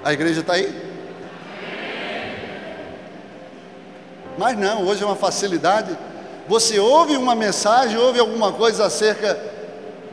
A 0.03 0.12
igreja 0.14 0.41
está 0.41 0.55
aí? 0.55 0.88
Mas 4.39 4.57
não, 4.57 4.86
hoje 4.86 5.03
é 5.03 5.07
uma 5.07 5.16
facilidade. 5.16 5.99
Você 6.47 6.78
ouve 6.78 7.16
uma 7.16 7.34
mensagem, 7.34 7.99
ouve 7.99 8.20
alguma 8.20 8.53
coisa 8.53 8.86
acerca 8.86 9.39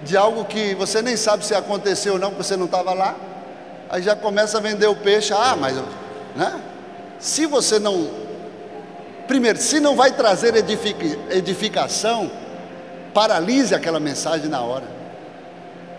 de 0.03 0.17
algo 0.17 0.43
que 0.45 0.73
você 0.75 1.01
nem 1.01 1.15
sabe 1.15 1.45
se 1.45 1.53
aconteceu 1.53 2.13
ou 2.13 2.19
não, 2.19 2.29
porque 2.29 2.43
você 2.43 2.57
não 2.57 2.65
estava 2.65 2.91
lá. 2.93 3.15
Aí 3.87 4.01
já 4.01 4.15
começa 4.15 4.57
a 4.57 4.61
vender 4.61 4.87
o 4.87 4.95
peixe. 4.95 5.31
Ah, 5.31 5.55
mas, 5.55 5.77
né? 6.35 6.59
Se 7.19 7.45
você 7.45 7.77
não. 7.77 8.09
Primeiro, 9.27 9.59
se 9.59 9.79
não 9.79 9.95
vai 9.95 10.11
trazer 10.11 10.53
edificação, 11.29 12.29
paralise 13.13 13.73
aquela 13.73 13.99
mensagem 13.99 14.49
na 14.49 14.61
hora. 14.61 14.85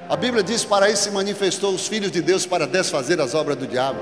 A 0.08 0.16
Bíblia 0.16 0.42
diz: 0.42 0.64
para 0.64 0.90
isso 0.90 1.04
se 1.04 1.10
manifestou 1.10 1.72
os 1.72 1.86
filhos 1.86 2.10
de 2.10 2.20
Deus 2.20 2.44
para 2.44 2.66
desfazer 2.66 3.20
as 3.20 3.34
obras 3.34 3.56
do 3.56 3.66
diabo. 3.66 4.00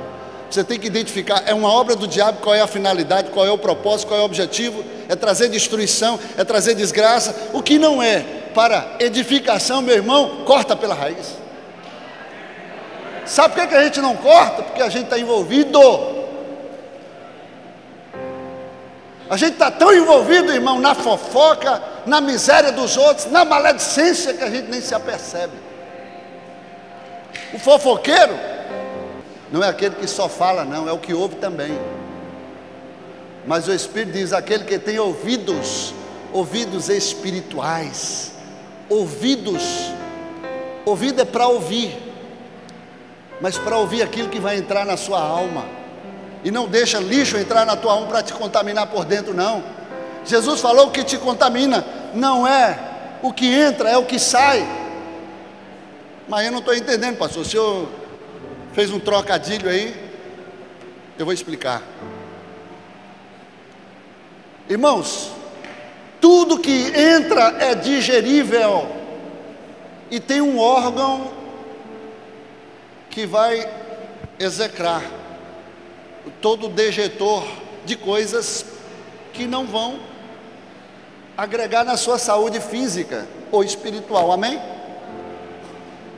Você 0.54 0.62
tem 0.62 0.78
que 0.78 0.86
identificar, 0.86 1.42
é 1.46 1.52
uma 1.52 1.68
obra 1.68 1.96
do 1.96 2.06
diabo, 2.06 2.38
qual 2.40 2.54
é 2.54 2.60
a 2.60 2.66
finalidade, 2.68 3.30
qual 3.30 3.44
é 3.44 3.50
o 3.50 3.58
propósito, 3.58 4.06
qual 4.06 4.20
é 4.20 4.22
o 4.22 4.26
objetivo, 4.26 4.84
é 5.08 5.16
trazer 5.16 5.48
destruição, 5.48 6.16
é 6.38 6.44
trazer 6.44 6.76
desgraça. 6.76 7.34
O 7.52 7.60
que 7.60 7.76
não 7.76 8.00
é 8.00 8.20
para 8.54 8.94
edificação, 9.00 9.82
meu 9.82 9.96
irmão, 9.96 10.44
corta 10.44 10.76
pela 10.76 10.94
raiz. 10.94 11.34
Sabe 13.26 13.56
por 13.56 13.66
que, 13.66 13.74
a 13.74 13.82
gente 13.82 14.00
não 14.00 14.14
corta? 14.14 14.62
Porque 14.62 14.80
a 14.80 14.88
gente 14.88 15.06
está 15.06 15.18
envolvido. 15.18 15.80
A 19.28 19.36
gente 19.36 19.54
está 19.54 19.72
tão 19.72 19.92
envolvido, 19.92 20.52
irmão, 20.52 20.78
na 20.78 20.94
fofoca, 20.94 21.82
na 22.06 22.20
miséria 22.20 22.70
dos 22.70 22.96
outros, 22.96 23.26
na 23.26 23.44
maledicência, 23.44 24.32
que 24.32 24.44
a 24.44 24.50
gente 24.50 24.70
nem 24.70 24.80
se 24.80 24.94
apercebe. 24.94 25.54
O 27.52 27.58
fofoqueiro, 27.58 28.53
não 29.54 29.62
é 29.62 29.68
aquele 29.68 29.94
que 29.94 30.08
só 30.08 30.28
fala, 30.28 30.64
não, 30.64 30.88
é 30.88 30.92
o 30.92 30.98
que 30.98 31.14
ouve 31.14 31.36
também. 31.36 31.78
Mas 33.46 33.68
o 33.68 33.72
Espírito 33.72 34.10
diz: 34.10 34.32
aquele 34.32 34.64
que 34.64 34.76
tem 34.80 34.98
ouvidos, 34.98 35.94
ouvidos 36.32 36.88
espirituais, 36.88 38.32
ouvidos, 38.88 39.62
ouvido 40.84 41.22
é 41.22 41.24
para 41.24 41.46
ouvir, 41.46 41.96
mas 43.40 43.56
para 43.56 43.78
ouvir 43.78 44.02
aquilo 44.02 44.28
que 44.28 44.40
vai 44.40 44.56
entrar 44.56 44.84
na 44.84 44.96
sua 44.96 45.20
alma, 45.20 45.64
e 46.42 46.50
não 46.50 46.66
deixa 46.66 46.98
lixo 46.98 47.36
entrar 47.36 47.64
na 47.64 47.76
tua 47.76 47.92
alma 47.92 48.08
para 48.08 48.24
te 48.24 48.32
contaminar 48.32 48.88
por 48.88 49.04
dentro, 49.04 49.32
não. 49.32 49.62
Jesus 50.24 50.60
falou 50.60 50.90
que 50.90 51.04
te 51.04 51.16
contamina, 51.16 51.86
não 52.12 52.44
é 52.44 52.76
o 53.22 53.32
que 53.32 53.46
entra, 53.54 53.88
é 53.88 53.96
o 53.96 54.04
que 54.04 54.18
sai. 54.18 54.66
Mas 56.26 56.44
eu 56.44 56.50
não 56.50 56.58
estou 56.58 56.74
entendendo, 56.74 57.18
pastor. 57.18 57.42
O 57.42 57.44
senhor 57.44 58.03
fez 58.74 58.90
um 58.90 58.98
trocadilho 58.98 59.70
aí, 59.70 59.94
eu 61.16 61.24
vou 61.24 61.32
explicar. 61.32 61.80
Irmãos, 64.68 65.30
tudo 66.20 66.58
que 66.58 66.92
entra 66.98 67.54
é 67.60 67.74
digerível 67.76 68.90
e 70.10 70.18
tem 70.18 70.40
um 70.40 70.58
órgão 70.58 71.30
que 73.10 73.24
vai 73.26 73.64
execrar 74.40 75.04
todo 76.40 76.68
dejetor 76.68 77.46
de 77.84 77.94
coisas 77.94 78.66
que 79.32 79.46
não 79.46 79.66
vão 79.66 80.00
agregar 81.38 81.84
na 81.84 81.96
sua 81.96 82.18
saúde 82.18 82.58
física 82.58 83.28
ou 83.52 83.62
espiritual. 83.62 84.32
Amém? 84.32 84.60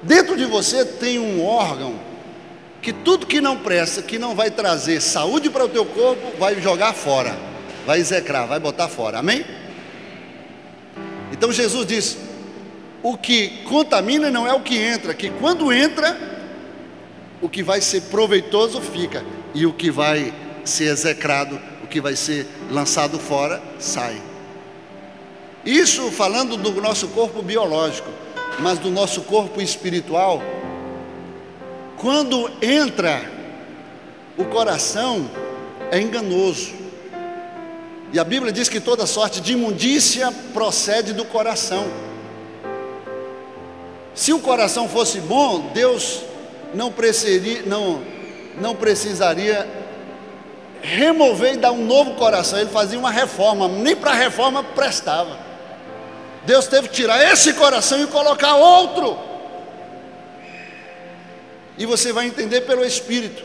Dentro 0.02 0.38
de 0.38 0.46
você 0.46 0.86
tem 0.86 1.18
um 1.18 1.44
órgão 1.44 2.05
que 2.82 2.92
tudo 2.92 3.26
que 3.26 3.40
não 3.40 3.58
presta, 3.58 4.02
que 4.02 4.18
não 4.18 4.34
vai 4.34 4.50
trazer 4.50 5.00
saúde 5.00 5.50
para 5.50 5.64
o 5.64 5.68
teu 5.68 5.84
corpo, 5.84 6.38
vai 6.38 6.60
jogar 6.60 6.92
fora, 6.92 7.36
vai 7.86 7.98
execrar, 7.98 8.46
vai 8.46 8.60
botar 8.60 8.88
fora. 8.88 9.18
Amém? 9.18 9.44
Então 11.32 11.52
Jesus 11.52 11.86
diz: 11.86 12.16
o 13.02 13.16
que 13.16 13.62
contamina 13.64 14.30
não 14.30 14.46
é 14.46 14.52
o 14.52 14.60
que 14.60 14.76
entra, 14.76 15.14
que 15.14 15.30
quando 15.30 15.72
entra, 15.72 16.18
o 17.40 17.48
que 17.48 17.62
vai 17.62 17.80
ser 17.80 18.02
proveitoso 18.02 18.80
fica, 18.80 19.24
e 19.54 19.66
o 19.66 19.72
que 19.72 19.90
vai 19.90 20.32
ser 20.64 20.84
execrado, 20.84 21.60
o 21.82 21.86
que 21.86 22.00
vai 22.00 22.16
ser 22.16 22.46
lançado 22.70 23.18
fora, 23.18 23.62
sai. 23.78 24.20
Isso 25.64 26.10
falando 26.10 26.56
do 26.56 26.80
nosso 26.80 27.08
corpo 27.08 27.42
biológico, 27.42 28.08
mas 28.60 28.78
do 28.78 28.90
nosso 28.90 29.22
corpo 29.22 29.60
espiritual, 29.60 30.42
quando 31.96 32.50
entra 32.62 33.22
o 34.36 34.44
coração, 34.44 35.28
é 35.90 35.98
enganoso. 36.00 36.74
E 38.12 38.18
a 38.18 38.24
Bíblia 38.24 38.52
diz 38.52 38.68
que 38.68 38.80
toda 38.80 39.06
sorte 39.06 39.40
de 39.40 39.54
imundícia 39.54 40.32
procede 40.52 41.12
do 41.12 41.24
coração. 41.24 41.86
Se 44.14 44.32
o 44.32 44.38
coração 44.38 44.88
fosse 44.88 45.20
bom, 45.20 45.70
Deus 45.74 46.22
não 46.74 46.90
precisaria, 46.90 47.62
não, 47.66 48.02
não 48.60 48.74
precisaria 48.74 49.68
remover 50.80 51.54
e 51.54 51.56
dar 51.58 51.72
um 51.72 51.84
novo 51.84 52.14
coração. 52.14 52.58
Ele 52.58 52.70
fazia 52.70 52.98
uma 52.98 53.10
reforma, 53.10 53.68
nem 53.68 53.96
para 53.96 54.12
a 54.12 54.14
reforma 54.14 54.62
prestava. 54.62 55.36
Deus 56.44 56.66
teve 56.66 56.88
que 56.88 56.94
tirar 56.94 57.30
esse 57.32 57.52
coração 57.54 58.00
e 58.02 58.06
colocar 58.06 58.54
outro. 58.54 59.18
E 61.78 61.84
você 61.84 62.12
vai 62.12 62.26
entender 62.26 62.62
pelo 62.62 62.84
Espírito, 62.84 63.44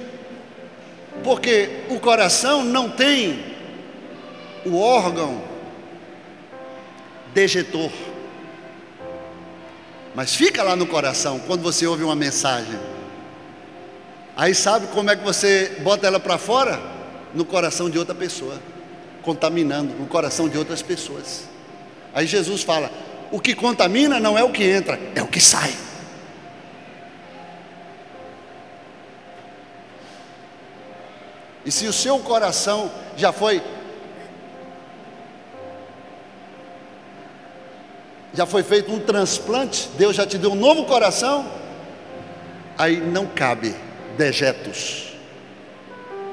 porque 1.24 1.84
o 1.90 2.00
coração 2.00 2.64
não 2.64 2.90
tem 2.90 3.44
o 4.66 4.80
órgão 4.80 5.42
dejetor, 7.34 7.92
mas 10.14 10.36
fica 10.36 10.64
lá 10.64 10.76
no 10.76 10.86
coração 10.86 11.40
quando 11.40 11.62
você 11.62 11.86
ouve 11.88 12.04
uma 12.04 12.16
mensagem. 12.16 12.80
Aí 14.36 14.56
sabe 14.56 14.88
como 14.88 15.10
é 15.10 15.16
que 15.16 15.24
você 15.24 15.78
bota 15.82 16.08
ela 16.08 16.20
para 16.20 16.38
fora? 16.38 16.80
No 17.34 17.46
coração 17.46 17.90
de 17.90 17.98
outra 17.98 18.16
pessoa, 18.16 18.62
contaminando 19.22 19.94
no 19.94 20.06
coração 20.06 20.50
de 20.50 20.58
outras 20.58 20.82
pessoas. 20.82 21.44
Aí 22.14 22.26
Jesus 22.26 22.64
fala: 22.64 22.90
o 23.32 23.40
que 23.40 23.56
contamina 23.56 24.20
não 24.20 24.38
é 24.38 24.44
o 24.44 24.52
que 24.52 24.64
entra, 24.64 25.00
é 25.16 25.22
o 25.22 25.28
que 25.28 25.40
sai. 25.40 25.74
E 31.66 31.72
se 31.72 31.86
o 31.86 31.94
seu 31.94 32.20
coração 32.20 32.92
já 33.16 33.32
foi 33.32 33.62
já 38.34 38.46
foi 38.46 38.64
feito 38.64 38.92
um 38.94 39.00
transplante, 39.00 39.90
Deus 39.98 40.16
já 40.16 40.26
te 40.26 40.38
deu 40.38 40.54
um 40.54 40.56
novo 40.56 40.86
coração, 40.86 41.46
aí 42.78 42.98
não 42.98 43.26
cabe 43.26 43.76
dejetos, 44.18 45.14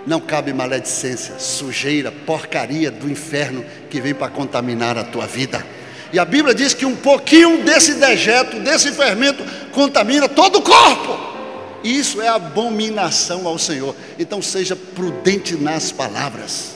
não 0.06 0.20
cabe 0.20 0.52
maledicência, 0.52 1.38
sujeira, 1.40 2.12
porcaria 2.24 2.90
do 2.90 3.10
inferno 3.10 3.64
que 3.90 4.00
vem 4.00 4.14
para 4.14 4.30
contaminar 4.30 4.96
a 4.96 5.02
tua 5.02 5.26
vida. 5.26 5.64
E 6.12 6.18
a 6.18 6.24
Bíblia 6.24 6.54
diz 6.54 6.72
que 6.72 6.86
um 6.86 6.96
pouquinho 6.96 7.64
desse 7.64 7.94
dejeto, 7.94 8.60
desse 8.60 8.92
fermento, 8.92 9.44
contamina 9.72 10.28
todo 10.28 10.60
o 10.60 10.62
corpo. 10.62 11.37
Isso 11.82 12.20
é 12.20 12.28
abominação 12.28 13.46
ao 13.46 13.58
Senhor. 13.58 13.94
Então 14.18 14.42
seja 14.42 14.74
prudente 14.74 15.54
nas 15.56 15.92
palavras. 15.92 16.72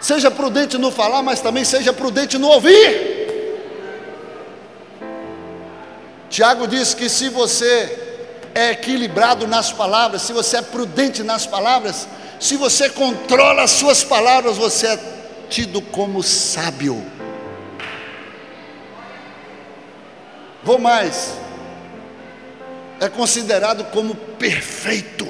Seja 0.00 0.30
prudente 0.30 0.76
no 0.76 0.90
falar, 0.90 1.22
mas 1.22 1.40
também 1.40 1.64
seja 1.64 1.92
prudente 1.92 2.36
no 2.38 2.48
ouvir. 2.48 3.16
Tiago 6.28 6.66
diz 6.66 6.92
que 6.92 7.08
se 7.08 7.28
você 7.28 8.04
é 8.54 8.70
equilibrado 8.72 9.46
nas 9.46 9.72
palavras, 9.72 10.22
se 10.22 10.32
você 10.32 10.58
é 10.58 10.62
prudente 10.62 11.22
nas 11.22 11.46
palavras, 11.46 12.06
se 12.38 12.56
você 12.56 12.90
controla 12.90 13.62
as 13.62 13.70
suas 13.70 14.04
palavras, 14.04 14.56
você 14.56 14.86
é 14.88 14.98
tido 15.48 15.80
como 15.80 16.22
sábio. 16.22 17.04
Vou 20.62 20.78
mais, 20.78 21.34
é 23.00 23.08
considerado 23.08 23.84
como 23.90 24.14
perfeito. 24.14 25.26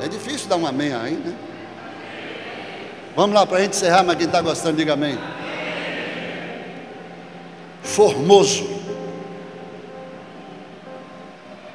É 0.00 0.08
difícil 0.08 0.48
dar 0.48 0.56
um 0.56 0.66
amém 0.66 0.92
aí, 0.92 1.14
né? 1.14 1.34
Vamos 3.14 3.34
lá 3.34 3.46
para 3.46 3.58
a 3.58 3.60
gente 3.62 3.76
encerrar, 3.76 4.02
mas 4.02 4.16
quem 4.16 4.26
está 4.26 4.42
gostando, 4.42 4.76
diga 4.76 4.92
amém. 4.92 5.18
Formoso. 7.82 8.76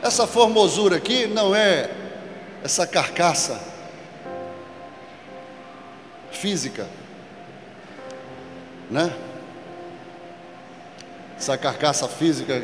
Essa 0.03 0.27
formosura 0.27 0.97
aqui 0.97 1.25
não 1.25 1.55
é 1.55 1.89
essa 2.63 2.85
carcaça 2.85 3.59
física, 6.31 6.87
né? 8.89 9.11
Essa 11.41 11.57
carcaça 11.57 12.07
física 12.07 12.61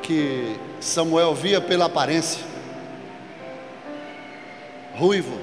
que 0.00 0.56
Samuel 0.78 1.34
via 1.34 1.60
pela 1.60 1.86
aparência. 1.86 2.40
Ruivo, 4.94 5.40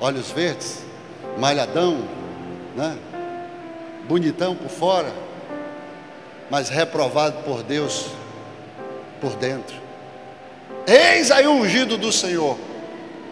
olhos 0.00 0.30
verdes, 0.30 0.82
malhadão, 1.36 2.08
né? 2.74 2.96
bonitão 4.08 4.56
por 4.56 4.70
fora, 4.70 5.12
mas 6.48 6.70
reprovado 6.70 7.42
por 7.42 7.62
Deus 7.62 8.06
por 9.20 9.36
dentro. 9.36 9.76
Eis 10.86 11.30
aí 11.30 11.46
o 11.46 11.52
ungido 11.52 11.98
do 11.98 12.10
Senhor. 12.10 12.56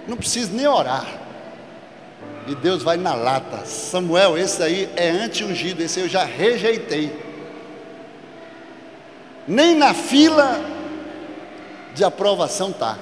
Não 0.07 0.19
precisa 0.19 0.53
nem 0.53 0.67
orar. 0.67 1.07
E 2.47 2.55
Deus 2.55 2.83
vai 2.83 2.99
na 2.99 3.15
lata. 3.15 3.65
Samuel, 3.65 4.37
esse 4.37 4.63
aí 4.63 4.91
é 4.95 5.09
anti-ungido, 5.09 5.83
esse 5.83 6.01
eu 6.01 6.09
já 6.09 6.23
rejeitei 6.23 7.32
nem 9.47 9.75
na 9.75 9.93
fila 9.93 10.61
de 11.95 12.05
aprovação 12.05 12.71
está. 12.71 12.99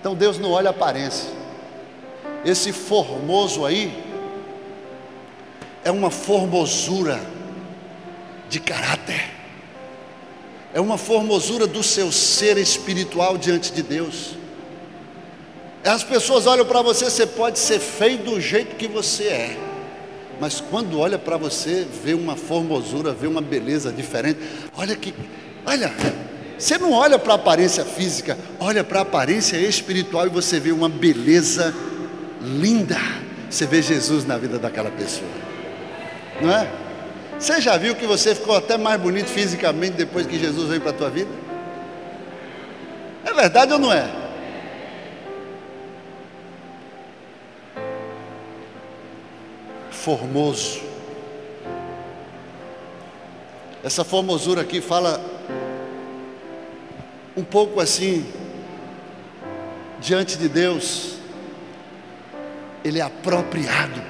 Então 0.00 0.14
Deus 0.14 0.38
não 0.38 0.50
olha 0.52 0.68
a 0.68 0.70
aparência. 0.70 1.30
Esse 2.44 2.72
formoso 2.72 3.64
aí 3.64 4.04
é 5.84 5.90
uma 5.90 6.10
formosura 6.10 7.20
de 8.48 8.60
caráter. 8.60 9.30
É 10.72 10.80
uma 10.80 10.98
formosura 10.98 11.66
do 11.66 11.82
seu 11.82 12.12
ser 12.12 12.58
espiritual 12.58 13.38
diante 13.38 13.72
de 13.72 13.82
Deus. 13.82 14.34
As 15.84 16.02
pessoas 16.02 16.46
olham 16.46 16.66
para 16.66 16.82
você, 16.82 17.04
você 17.06 17.26
pode 17.26 17.58
ser 17.58 17.78
feio 17.78 18.18
do 18.18 18.40
jeito 18.40 18.76
que 18.76 18.88
você 18.88 19.24
é 19.24 19.65
mas 20.40 20.60
quando 20.60 20.98
olha 20.98 21.18
para 21.18 21.36
você, 21.36 21.86
vê 22.04 22.14
uma 22.14 22.36
formosura, 22.36 23.12
vê 23.12 23.26
uma 23.26 23.40
beleza 23.40 23.90
diferente. 23.90 24.38
Olha 24.76 24.94
que, 24.94 25.14
olha, 25.64 25.90
você 26.58 26.78
não 26.78 26.92
olha 26.92 27.18
para 27.18 27.32
a 27.32 27.36
aparência 27.36 27.84
física, 27.84 28.36
olha 28.58 28.84
para 28.84 29.00
a 29.00 29.02
aparência 29.02 29.56
espiritual 29.56 30.26
e 30.26 30.30
você 30.30 30.60
vê 30.60 30.72
uma 30.72 30.88
beleza 30.88 31.74
linda. 32.42 32.98
Você 33.48 33.66
vê 33.66 33.80
Jesus 33.80 34.26
na 34.26 34.36
vida 34.36 34.58
daquela 34.58 34.90
pessoa, 34.90 35.28
não 36.40 36.50
é? 36.50 36.68
Você 37.38 37.60
já 37.60 37.76
viu 37.76 37.94
que 37.94 38.06
você 38.06 38.34
ficou 38.34 38.56
até 38.56 38.76
mais 38.78 39.00
bonito 39.00 39.28
fisicamente 39.28 39.92
depois 39.92 40.26
que 40.26 40.38
Jesus 40.38 40.68
veio 40.68 40.80
para 40.80 40.90
a 40.90 40.94
tua 40.94 41.10
vida? 41.10 41.30
É 43.24 43.32
verdade 43.32 43.72
ou 43.72 43.78
não 43.78 43.92
é? 43.92 44.25
Formoso. 50.06 50.80
Essa 53.82 54.04
formosura 54.04 54.60
aqui 54.62 54.80
fala 54.80 55.20
um 57.36 57.42
pouco 57.42 57.80
assim, 57.80 58.24
diante 59.98 60.38
de 60.38 60.48
Deus, 60.48 61.16
ele 62.84 63.00
é 63.00 63.02
apropriado, 63.02 64.00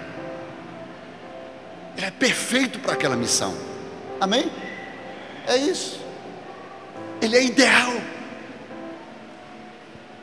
ele 1.96 2.04
é 2.04 2.10
perfeito 2.10 2.78
para 2.78 2.92
aquela 2.92 3.16
missão, 3.16 3.56
amém? 4.20 4.52
É 5.46 5.56
isso. 5.56 5.98
ele 7.22 7.38
é 7.38 7.42
ideal. 7.42 7.94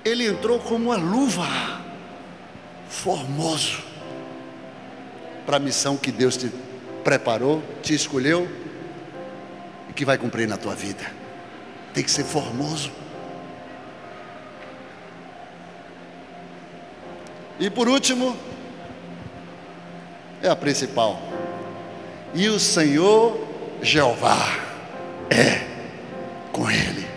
Ele 0.06 0.28
entrou 0.28 0.60
como 0.60 0.92
uma 0.92 0.98
luva, 0.98 1.48
formoso, 2.88 3.82
para 5.46 5.58
a 5.58 5.60
missão 5.60 5.98
que 5.98 6.12
Deus 6.12 6.38
te 6.38 6.52
preparou, 7.04 7.62
te 7.82 7.94
escolheu 7.94 8.48
e 9.90 9.94
que 9.94 10.06
vai 10.06 10.18
cumprir 10.18 10.48
na 10.48 10.58
tua 10.58 10.76
vida. 10.76 11.06
Tem 11.94 12.04
que 12.04 12.12
ser 12.12 12.24
formoso. 12.24 12.92
E 17.60 17.70
por 17.70 17.88
último, 17.88 18.36
é 20.42 20.50
a 20.50 20.56
principal. 20.56 21.22
E 22.34 22.48
o 22.50 22.60
Senhor 22.60 23.40
Jeová 23.82 24.60
é 25.30 25.62
com 26.52 26.70
ele. 26.70 27.08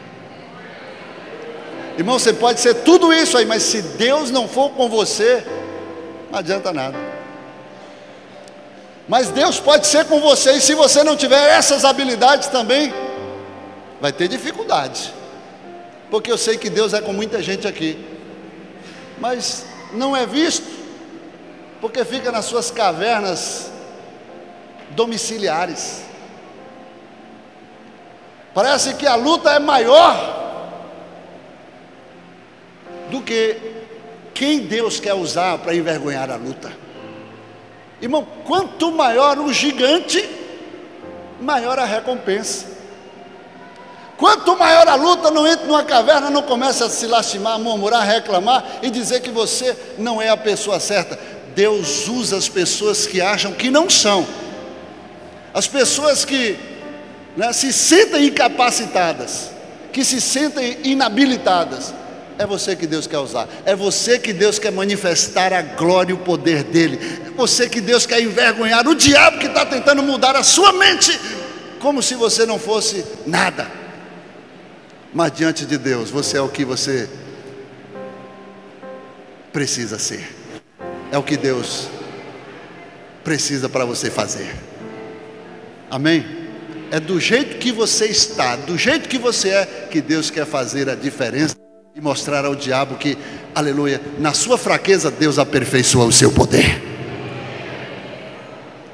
Irmão, 1.96 2.18
você 2.18 2.32
pode 2.32 2.60
ser 2.60 2.74
tudo 2.74 3.12
isso 3.12 3.38
aí, 3.38 3.46
mas 3.46 3.62
se 3.62 3.80
Deus 3.80 4.30
não 4.30 4.46
for 4.46 4.70
com 4.70 4.88
você, 4.88 5.42
não 6.30 6.38
adianta 6.38 6.72
nada. 6.72 6.98
Mas 9.08 9.28
Deus 9.28 9.60
pode 9.60 9.86
ser 9.86 10.04
com 10.06 10.20
você, 10.20 10.52
e 10.52 10.60
se 10.60 10.74
você 10.74 11.04
não 11.04 11.16
tiver 11.16 11.56
essas 11.56 11.84
habilidades 11.84 12.48
também, 12.48 12.92
vai 14.00 14.12
ter 14.12 14.28
dificuldade. 14.28 15.12
Porque 16.10 16.30
eu 16.30 16.38
sei 16.38 16.56
que 16.56 16.68
Deus 16.68 16.92
é 16.92 17.00
com 17.00 17.12
muita 17.12 17.42
gente 17.42 17.68
aqui, 17.68 18.04
mas 19.18 19.64
não 19.92 20.16
é 20.16 20.26
visto, 20.26 20.66
porque 21.80 22.04
fica 22.04 22.32
nas 22.32 22.46
suas 22.46 22.70
cavernas 22.70 23.70
domiciliares. 24.90 26.02
Parece 28.52 28.94
que 28.94 29.06
a 29.06 29.14
luta 29.14 29.50
é 29.50 29.58
maior 29.58 30.36
do 33.10 33.20
que 33.20 33.56
quem 34.34 34.60
Deus 34.60 34.98
quer 34.98 35.14
usar 35.14 35.58
para 35.58 35.74
envergonhar 35.74 36.30
a 36.30 36.36
luta. 36.36 36.85
Irmão, 38.00 38.26
quanto 38.44 38.90
maior 38.92 39.38
o 39.38 39.52
gigante, 39.52 40.28
maior 41.40 41.78
a 41.78 41.84
recompensa. 41.84 42.76
Quanto 44.16 44.56
maior 44.56 44.88
a 44.88 44.94
luta, 44.94 45.30
não 45.30 45.46
entre 45.46 45.66
numa 45.66 45.84
caverna, 45.84 46.30
não 46.30 46.42
comece 46.42 46.82
a 46.82 46.88
se 46.88 47.06
lastimar, 47.06 47.58
murmurar, 47.58 48.06
reclamar 48.06 48.78
e 48.82 48.90
dizer 48.90 49.20
que 49.20 49.30
você 49.30 49.76
não 49.98 50.20
é 50.20 50.30
a 50.30 50.36
pessoa 50.36 50.80
certa. 50.80 51.18
Deus 51.54 52.08
usa 52.08 52.36
as 52.36 52.48
pessoas 52.48 53.06
que 53.06 53.20
acham 53.20 53.52
que 53.52 53.70
não 53.70 53.88
são, 53.88 54.26
as 55.54 55.66
pessoas 55.66 56.24
que 56.24 56.58
né, 57.36 57.52
se 57.52 57.72
sentem 57.72 58.26
incapacitadas, 58.26 59.50
que 59.92 60.04
se 60.04 60.20
sentem 60.20 60.78
inabilitadas. 60.84 61.94
É 62.38 62.46
você 62.46 62.76
que 62.76 62.86
Deus 62.86 63.06
quer 63.06 63.18
usar, 63.18 63.48
é 63.64 63.74
você 63.74 64.18
que 64.18 64.34
Deus 64.34 64.58
quer 64.58 64.70
manifestar 64.70 65.54
a 65.54 65.62
glória 65.62 66.10
e 66.10 66.14
o 66.14 66.18
poder 66.18 66.62
dEle, 66.62 66.98
você 67.36 67.68
que 67.68 67.80
Deus 67.80 68.06
quer 68.06 68.20
envergonhar 68.20 68.86
o 68.88 68.94
diabo 68.94 69.38
que 69.38 69.46
está 69.46 69.64
tentando 69.64 70.02
mudar 70.02 70.34
a 70.34 70.42
sua 70.42 70.72
mente, 70.72 71.18
como 71.78 72.02
se 72.02 72.14
você 72.14 72.46
não 72.46 72.58
fosse 72.58 73.04
nada. 73.26 73.70
Mas 75.12 75.32
diante 75.32 75.64
de 75.64 75.78
Deus, 75.78 76.10
você 76.10 76.36
é 76.36 76.40
o 76.40 76.48
que 76.48 76.64
você 76.64 77.08
precisa 79.52 79.98
ser, 79.98 80.28
é 81.12 81.18
o 81.18 81.22
que 81.22 81.36
Deus 81.36 81.88
precisa 83.22 83.68
para 83.68 83.84
você 83.84 84.10
fazer. 84.10 84.54
Amém? 85.90 86.24
É 86.90 87.00
do 87.00 87.18
jeito 87.18 87.58
que 87.58 87.72
você 87.72 88.06
está, 88.06 88.56
do 88.56 88.76
jeito 88.78 89.08
que 89.08 89.18
você 89.18 89.50
é, 89.50 89.66
que 89.90 90.00
Deus 90.00 90.30
quer 90.30 90.46
fazer 90.46 90.88
a 90.88 90.94
diferença 90.94 91.56
e 91.94 92.00
mostrar 92.00 92.44
ao 92.44 92.54
diabo 92.54 92.96
que, 92.96 93.16
aleluia, 93.54 94.00
na 94.18 94.32
sua 94.32 94.58
fraqueza 94.58 95.10
Deus 95.10 95.38
aperfeiçoa 95.38 96.04
o 96.04 96.12
seu 96.12 96.30
poder. 96.30 96.95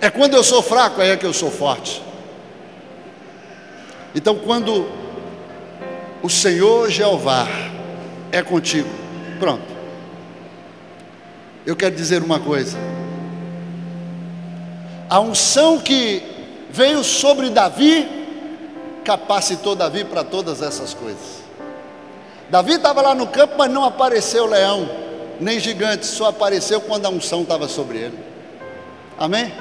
É 0.02 0.10
quando 0.10 0.34
eu 0.34 0.42
sou 0.42 0.60
fraco, 0.60 1.00
é 1.00 1.16
que 1.16 1.24
eu 1.24 1.32
sou 1.32 1.48
forte. 1.48 2.02
Então, 4.12 4.34
quando 4.34 4.90
o 6.20 6.28
Senhor 6.28 6.90
Jeová 6.90 7.46
é 8.32 8.42
contigo. 8.42 8.88
Pronto. 9.38 9.62
Eu 11.64 11.76
quero 11.76 11.94
dizer 11.94 12.20
uma 12.20 12.40
coisa. 12.40 12.76
A 15.08 15.20
unção 15.20 15.78
que 15.78 16.20
veio 16.68 17.04
sobre 17.04 17.48
Davi 17.48 18.08
capacitou 19.04 19.76
Davi 19.76 20.02
para 20.02 20.24
todas 20.24 20.62
essas 20.62 20.92
coisas. 20.92 21.44
Davi 22.50 22.72
estava 22.72 23.02
lá 23.02 23.14
no 23.14 23.28
campo, 23.28 23.54
mas 23.56 23.70
não 23.70 23.84
apareceu 23.84 24.46
leão, 24.46 24.90
nem 25.38 25.60
gigante, 25.60 26.06
só 26.06 26.26
apareceu 26.26 26.80
quando 26.80 27.06
a 27.06 27.08
unção 27.08 27.42
estava 27.42 27.68
sobre 27.68 27.98
ele. 27.98 28.18
Amém? 29.16 29.52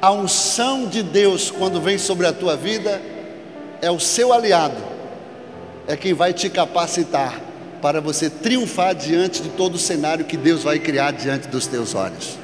A 0.00 0.10
unção 0.10 0.86
de 0.86 1.02
Deus, 1.02 1.50
quando 1.50 1.80
vem 1.80 1.98
sobre 1.98 2.26
a 2.26 2.32
tua 2.32 2.56
vida, 2.56 3.00
é 3.82 3.90
o 3.90 4.00
seu 4.00 4.32
aliado 4.32 4.90
é 5.90 5.96
quem 5.96 6.14
vai 6.14 6.32
te 6.32 6.48
capacitar 6.48 7.40
para 7.82 8.00
você 8.00 8.30
triunfar 8.30 8.94
diante 8.94 9.42
de 9.42 9.48
todo 9.48 9.74
o 9.74 9.78
cenário 9.78 10.24
que 10.24 10.36
Deus 10.36 10.62
vai 10.62 10.78
criar 10.78 11.10
diante 11.10 11.48
dos 11.48 11.66
teus 11.66 11.96
olhos. 11.96 12.38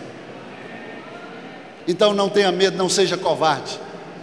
Então 1.87 2.13
não 2.13 2.29
tenha 2.29 2.51
medo, 2.51 2.77
não 2.77 2.89
seja 2.89 3.17
covarde, 3.17 3.79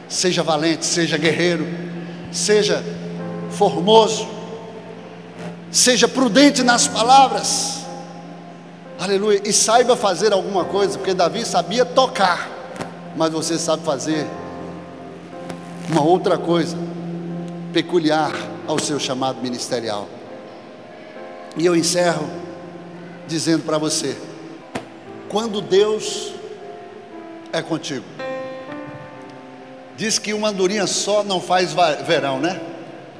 seja 0.10 0.44
valente, 0.44 0.86
seja 0.86 1.18
guerreiro, 1.18 1.66
seja 2.34 2.84
formoso, 3.52 4.28
seja 5.72 6.06
prudente 6.06 6.62
nas 6.62 6.86
palavras, 6.86 7.86
aleluia, 9.00 9.42
e 9.46 9.54
saiba 9.54 9.96
fazer 9.96 10.34
alguma 10.34 10.66
coisa, 10.66 10.98
porque 10.98 11.14
Davi 11.14 11.46
sabia 11.46 11.86
tocar, 11.86 12.50
mas 13.16 13.32
você 13.32 13.57
sabe 13.57 13.84
fazer 13.84 14.28
uma 15.89 16.01
outra 16.01 16.38
coisa 16.38 16.78
peculiar 17.72 18.32
ao 18.68 18.80
seu 18.80 18.99
chamado 18.99 19.41
ministerial. 19.41 20.07
E 21.57 21.66
eu 21.66 21.76
encerro 21.76 22.28
dizendo 23.28 23.64
para 23.64 23.78
você: 23.78 24.18
quando 25.30 25.61
Deus 25.61 26.34
é 27.51 27.61
contigo, 27.61 28.05
diz 29.95 30.18
que 30.18 30.34
uma 30.34 30.49
andorinha 30.49 30.88
só 30.88 31.24
não 31.24 31.39
faz 31.39 31.74
verão, 32.05 32.39
né? 32.39 32.59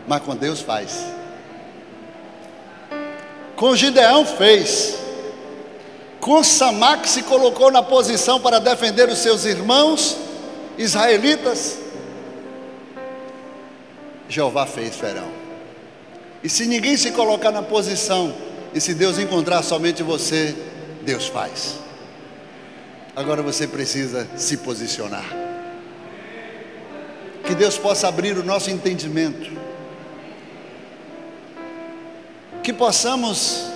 Mas 0.08 0.22
com 0.22 0.36
Deus 0.36 0.62
faz. 0.62 1.06
Com 3.56 3.76
Gideão 3.76 4.26
fez. 4.26 5.03
Que 7.02 7.10
se 7.10 7.24
colocou 7.24 7.70
na 7.70 7.84
posição 7.84 8.40
para 8.40 8.58
defender 8.58 9.10
os 9.10 9.20
seus 9.20 9.44
irmãos 9.44 10.16
israelitas, 10.78 11.78
Jeová 14.30 14.66
fez 14.66 14.96
verão. 14.96 15.28
E 16.42 16.48
se 16.48 16.66
ninguém 16.66 16.96
se 16.96 17.12
colocar 17.12 17.52
na 17.52 17.62
posição, 17.62 18.34
e 18.74 18.80
se 18.80 18.94
Deus 18.94 19.20
encontrar 19.20 19.62
somente 19.64 20.02
você, 20.02 20.56
Deus 21.02 21.28
faz. 21.28 21.76
Agora 23.14 23.42
você 23.42 23.68
precisa 23.68 24.26
se 24.38 24.56
posicionar. 24.58 25.26
Que 27.46 27.54
Deus 27.54 27.78
possa 27.78 28.08
abrir 28.08 28.38
o 28.38 28.46
nosso 28.46 28.72
entendimento. 28.72 29.52
Que 32.64 32.72
possamos 32.72 33.73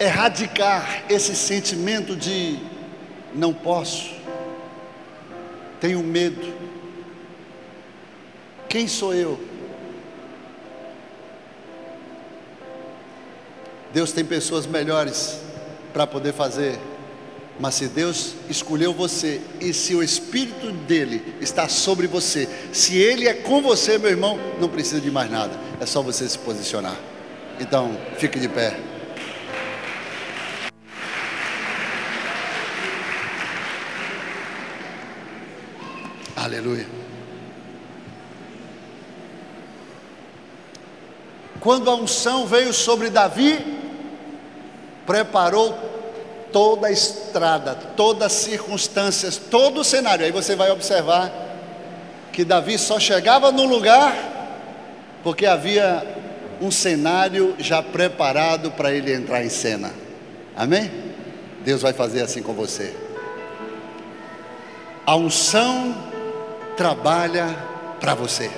erradicar 0.00 1.04
esse 1.10 1.36
sentimento 1.36 2.16
de 2.16 2.58
não 3.34 3.52
posso, 3.52 4.14
tenho 5.78 6.02
medo, 6.02 6.54
quem 8.66 8.88
sou 8.88 9.14
eu? 9.14 9.38
Deus 13.92 14.10
tem 14.12 14.24
pessoas 14.24 14.66
melhores 14.66 15.38
para 15.92 16.06
poder 16.06 16.32
fazer, 16.32 16.78
mas 17.58 17.74
se 17.74 17.88
Deus 17.88 18.34
escolheu 18.48 18.94
você 18.94 19.40
e 19.60 19.74
se 19.74 19.94
o 19.94 20.02
Espírito 20.02 20.72
dele 20.72 21.34
está 21.40 21.68
sobre 21.68 22.06
você, 22.06 22.48
se 22.72 22.96
ele 22.96 23.28
é 23.28 23.34
com 23.34 23.60
você, 23.60 23.98
meu 23.98 24.10
irmão, 24.10 24.38
não 24.58 24.68
precisa 24.68 25.00
de 25.00 25.10
mais 25.10 25.30
nada, 25.30 25.52
é 25.78 25.84
só 25.84 26.00
você 26.00 26.26
se 26.26 26.38
posicionar. 26.38 26.96
Então, 27.58 27.98
fique 28.16 28.38
de 28.38 28.48
pé. 28.48 28.89
Aleluia. 36.40 36.86
Quando 41.60 41.90
a 41.90 41.94
unção 41.94 42.46
veio 42.46 42.72
sobre 42.72 43.10
Davi, 43.10 43.62
preparou 45.04 45.78
toda 46.50 46.86
a 46.86 46.90
estrada, 46.90 47.74
todas 47.94 48.22
as 48.24 48.32
circunstâncias, 48.32 49.36
todo 49.36 49.82
o 49.82 49.84
cenário. 49.84 50.24
Aí 50.24 50.32
você 50.32 50.56
vai 50.56 50.70
observar 50.70 51.30
que 52.32 52.42
Davi 52.42 52.78
só 52.78 52.98
chegava 52.98 53.52
no 53.52 53.66
lugar 53.66 54.16
porque 55.22 55.44
havia 55.44 56.02
um 56.58 56.70
cenário 56.70 57.54
já 57.58 57.82
preparado 57.82 58.70
para 58.70 58.90
ele 58.90 59.12
entrar 59.12 59.44
em 59.44 59.50
cena. 59.50 59.92
Amém? 60.56 60.90
Deus 61.62 61.82
vai 61.82 61.92
fazer 61.92 62.22
assim 62.22 62.42
com 62.42 62.54
você. 62.54 62.96
A 65.04 65.14
unção 65.16 66.09
trabalha 66.76 67.56
para 68.00 68.14
você. 68.14 68.50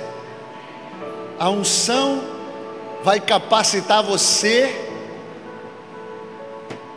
A 1.39 1.49
unção 1.49 2.23
vai 3.03 3.19
capacitar 3.19 4.01
você 4.01 4.73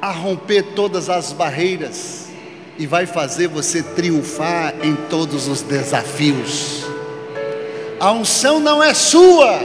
a 0.01 0.11
romper 0.11 0.62
todas 0.75 1.11
as 1.11 1.33
barreiras 1.33 2.27
e 2.79 2.87
vai 2.87 3.07
fazer 3.07 3.49
você 3.49 3.83
triunfar 3.83 4.75
em 4.83 4.95
todos 5.09 5.49
os 5.49 5.62
desafios. 5.62 6.85
A 7.99 8.12
unção 8.12 8.61
não 8.61 8.83
é 8.83 8.93
sua, 8.93 9.59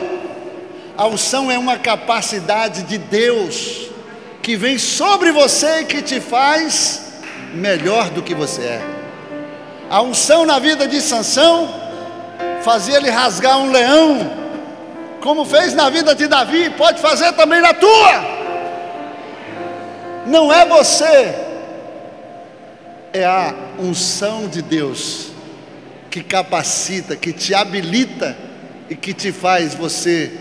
a 0.98 1.06
unção 1.08 1.52
é 1.52 1.58
uma 1.58 1.78
capacidade 1.78 2.84
de 2.84 2.98
Deus 2.98 3.90
que 4.42 4.56
vem 4.56 4.78
sobre 4.78 5.32
você 5.32 5.82
e 5.82 5.86
que 5.86 6.02
te 6.02 6.20
faz 6.20 7.02
melhor 7.54 8.10
do 8.10 8.24
que 8.24 8.34
você 8.34 8.62
é. 8.62 9.01
A 9.92 10.02
unção 10.02 10.46
na 10.46 10.58
vida 10.58 10.88
de 10.88 11.02
Sansão 11.02 11.68
fazia 12.64 12.96
ele 12.96 13.10
rasgar 13.10 13.58
um 13.58 13.70
leão, 13.70 14.20
como 15.20 15.44
fez 15.44 15.74
na 15.74 15.90
vida 15.90 16.16
de 16.16 16.28
Davi, 16.28 16.70
pode 16.70 17.02
fazer 17.02 17.34
também 17.34 17.60
na 17.60 17.74
tua. 17.74 18.24
Não 20.26 20.50
é 20.50 20.66
você, 20.66 21.36
é 23.12 23.26
a 23.26 23.54
unção 23.78 24.48
de 24.48 24.62
Deus 24.62 25.32
que 26.10 26.24
capacita, 26.24 27.18
que 27.18 27.34
te 27.34 27.54
habilita 27.54 28.38
e 28.90 28.96
que 28.96 29.14
te 29.14 29.34
faz 29.34 29.76
você 29.76 30.32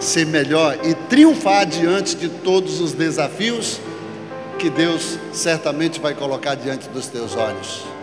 ser 0.00 0.26
melhor 0.26 0.78
e 0.82 0.94
triunfar 0.94 1.64
diante 1.64 2.16
de 2.16 2.28
todos 2.28 2.80
os 2.80 2.92
desafios 2.92 3.78
que 4.58 4.68
Deus 4.68 5.16
certamente 5.32 6.00
vai 6.00 6.12
colocar 6.12 6.56
diante 6.56 6.88
dos 6.88 7.06
teus 7.06 7.36
olhos. 7.36 7.95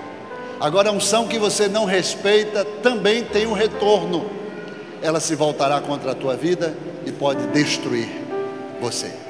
Agora, 0.63 0.87
a 0.87 0.93
unção 0.93 1.27
que 1.27 1.37
você 1.37 1.67
não 1.67 1.83
respeita 1.83 2.63
também 2.63 3.21
tem 3.21 3.45
um 3.45 3.51
retorno, 3.51 4.31
ela 5.01 5.19
se 5.19 5.35
voltará 5.35 5.81
contra 5.81 6.13
a 6.13 6.15
tua 6.15 6.37
vida 6.37 6.73
e 7.05 7.11
pode 7.11 7.45
destruir 7.47 8.07
você. 8.79 9.22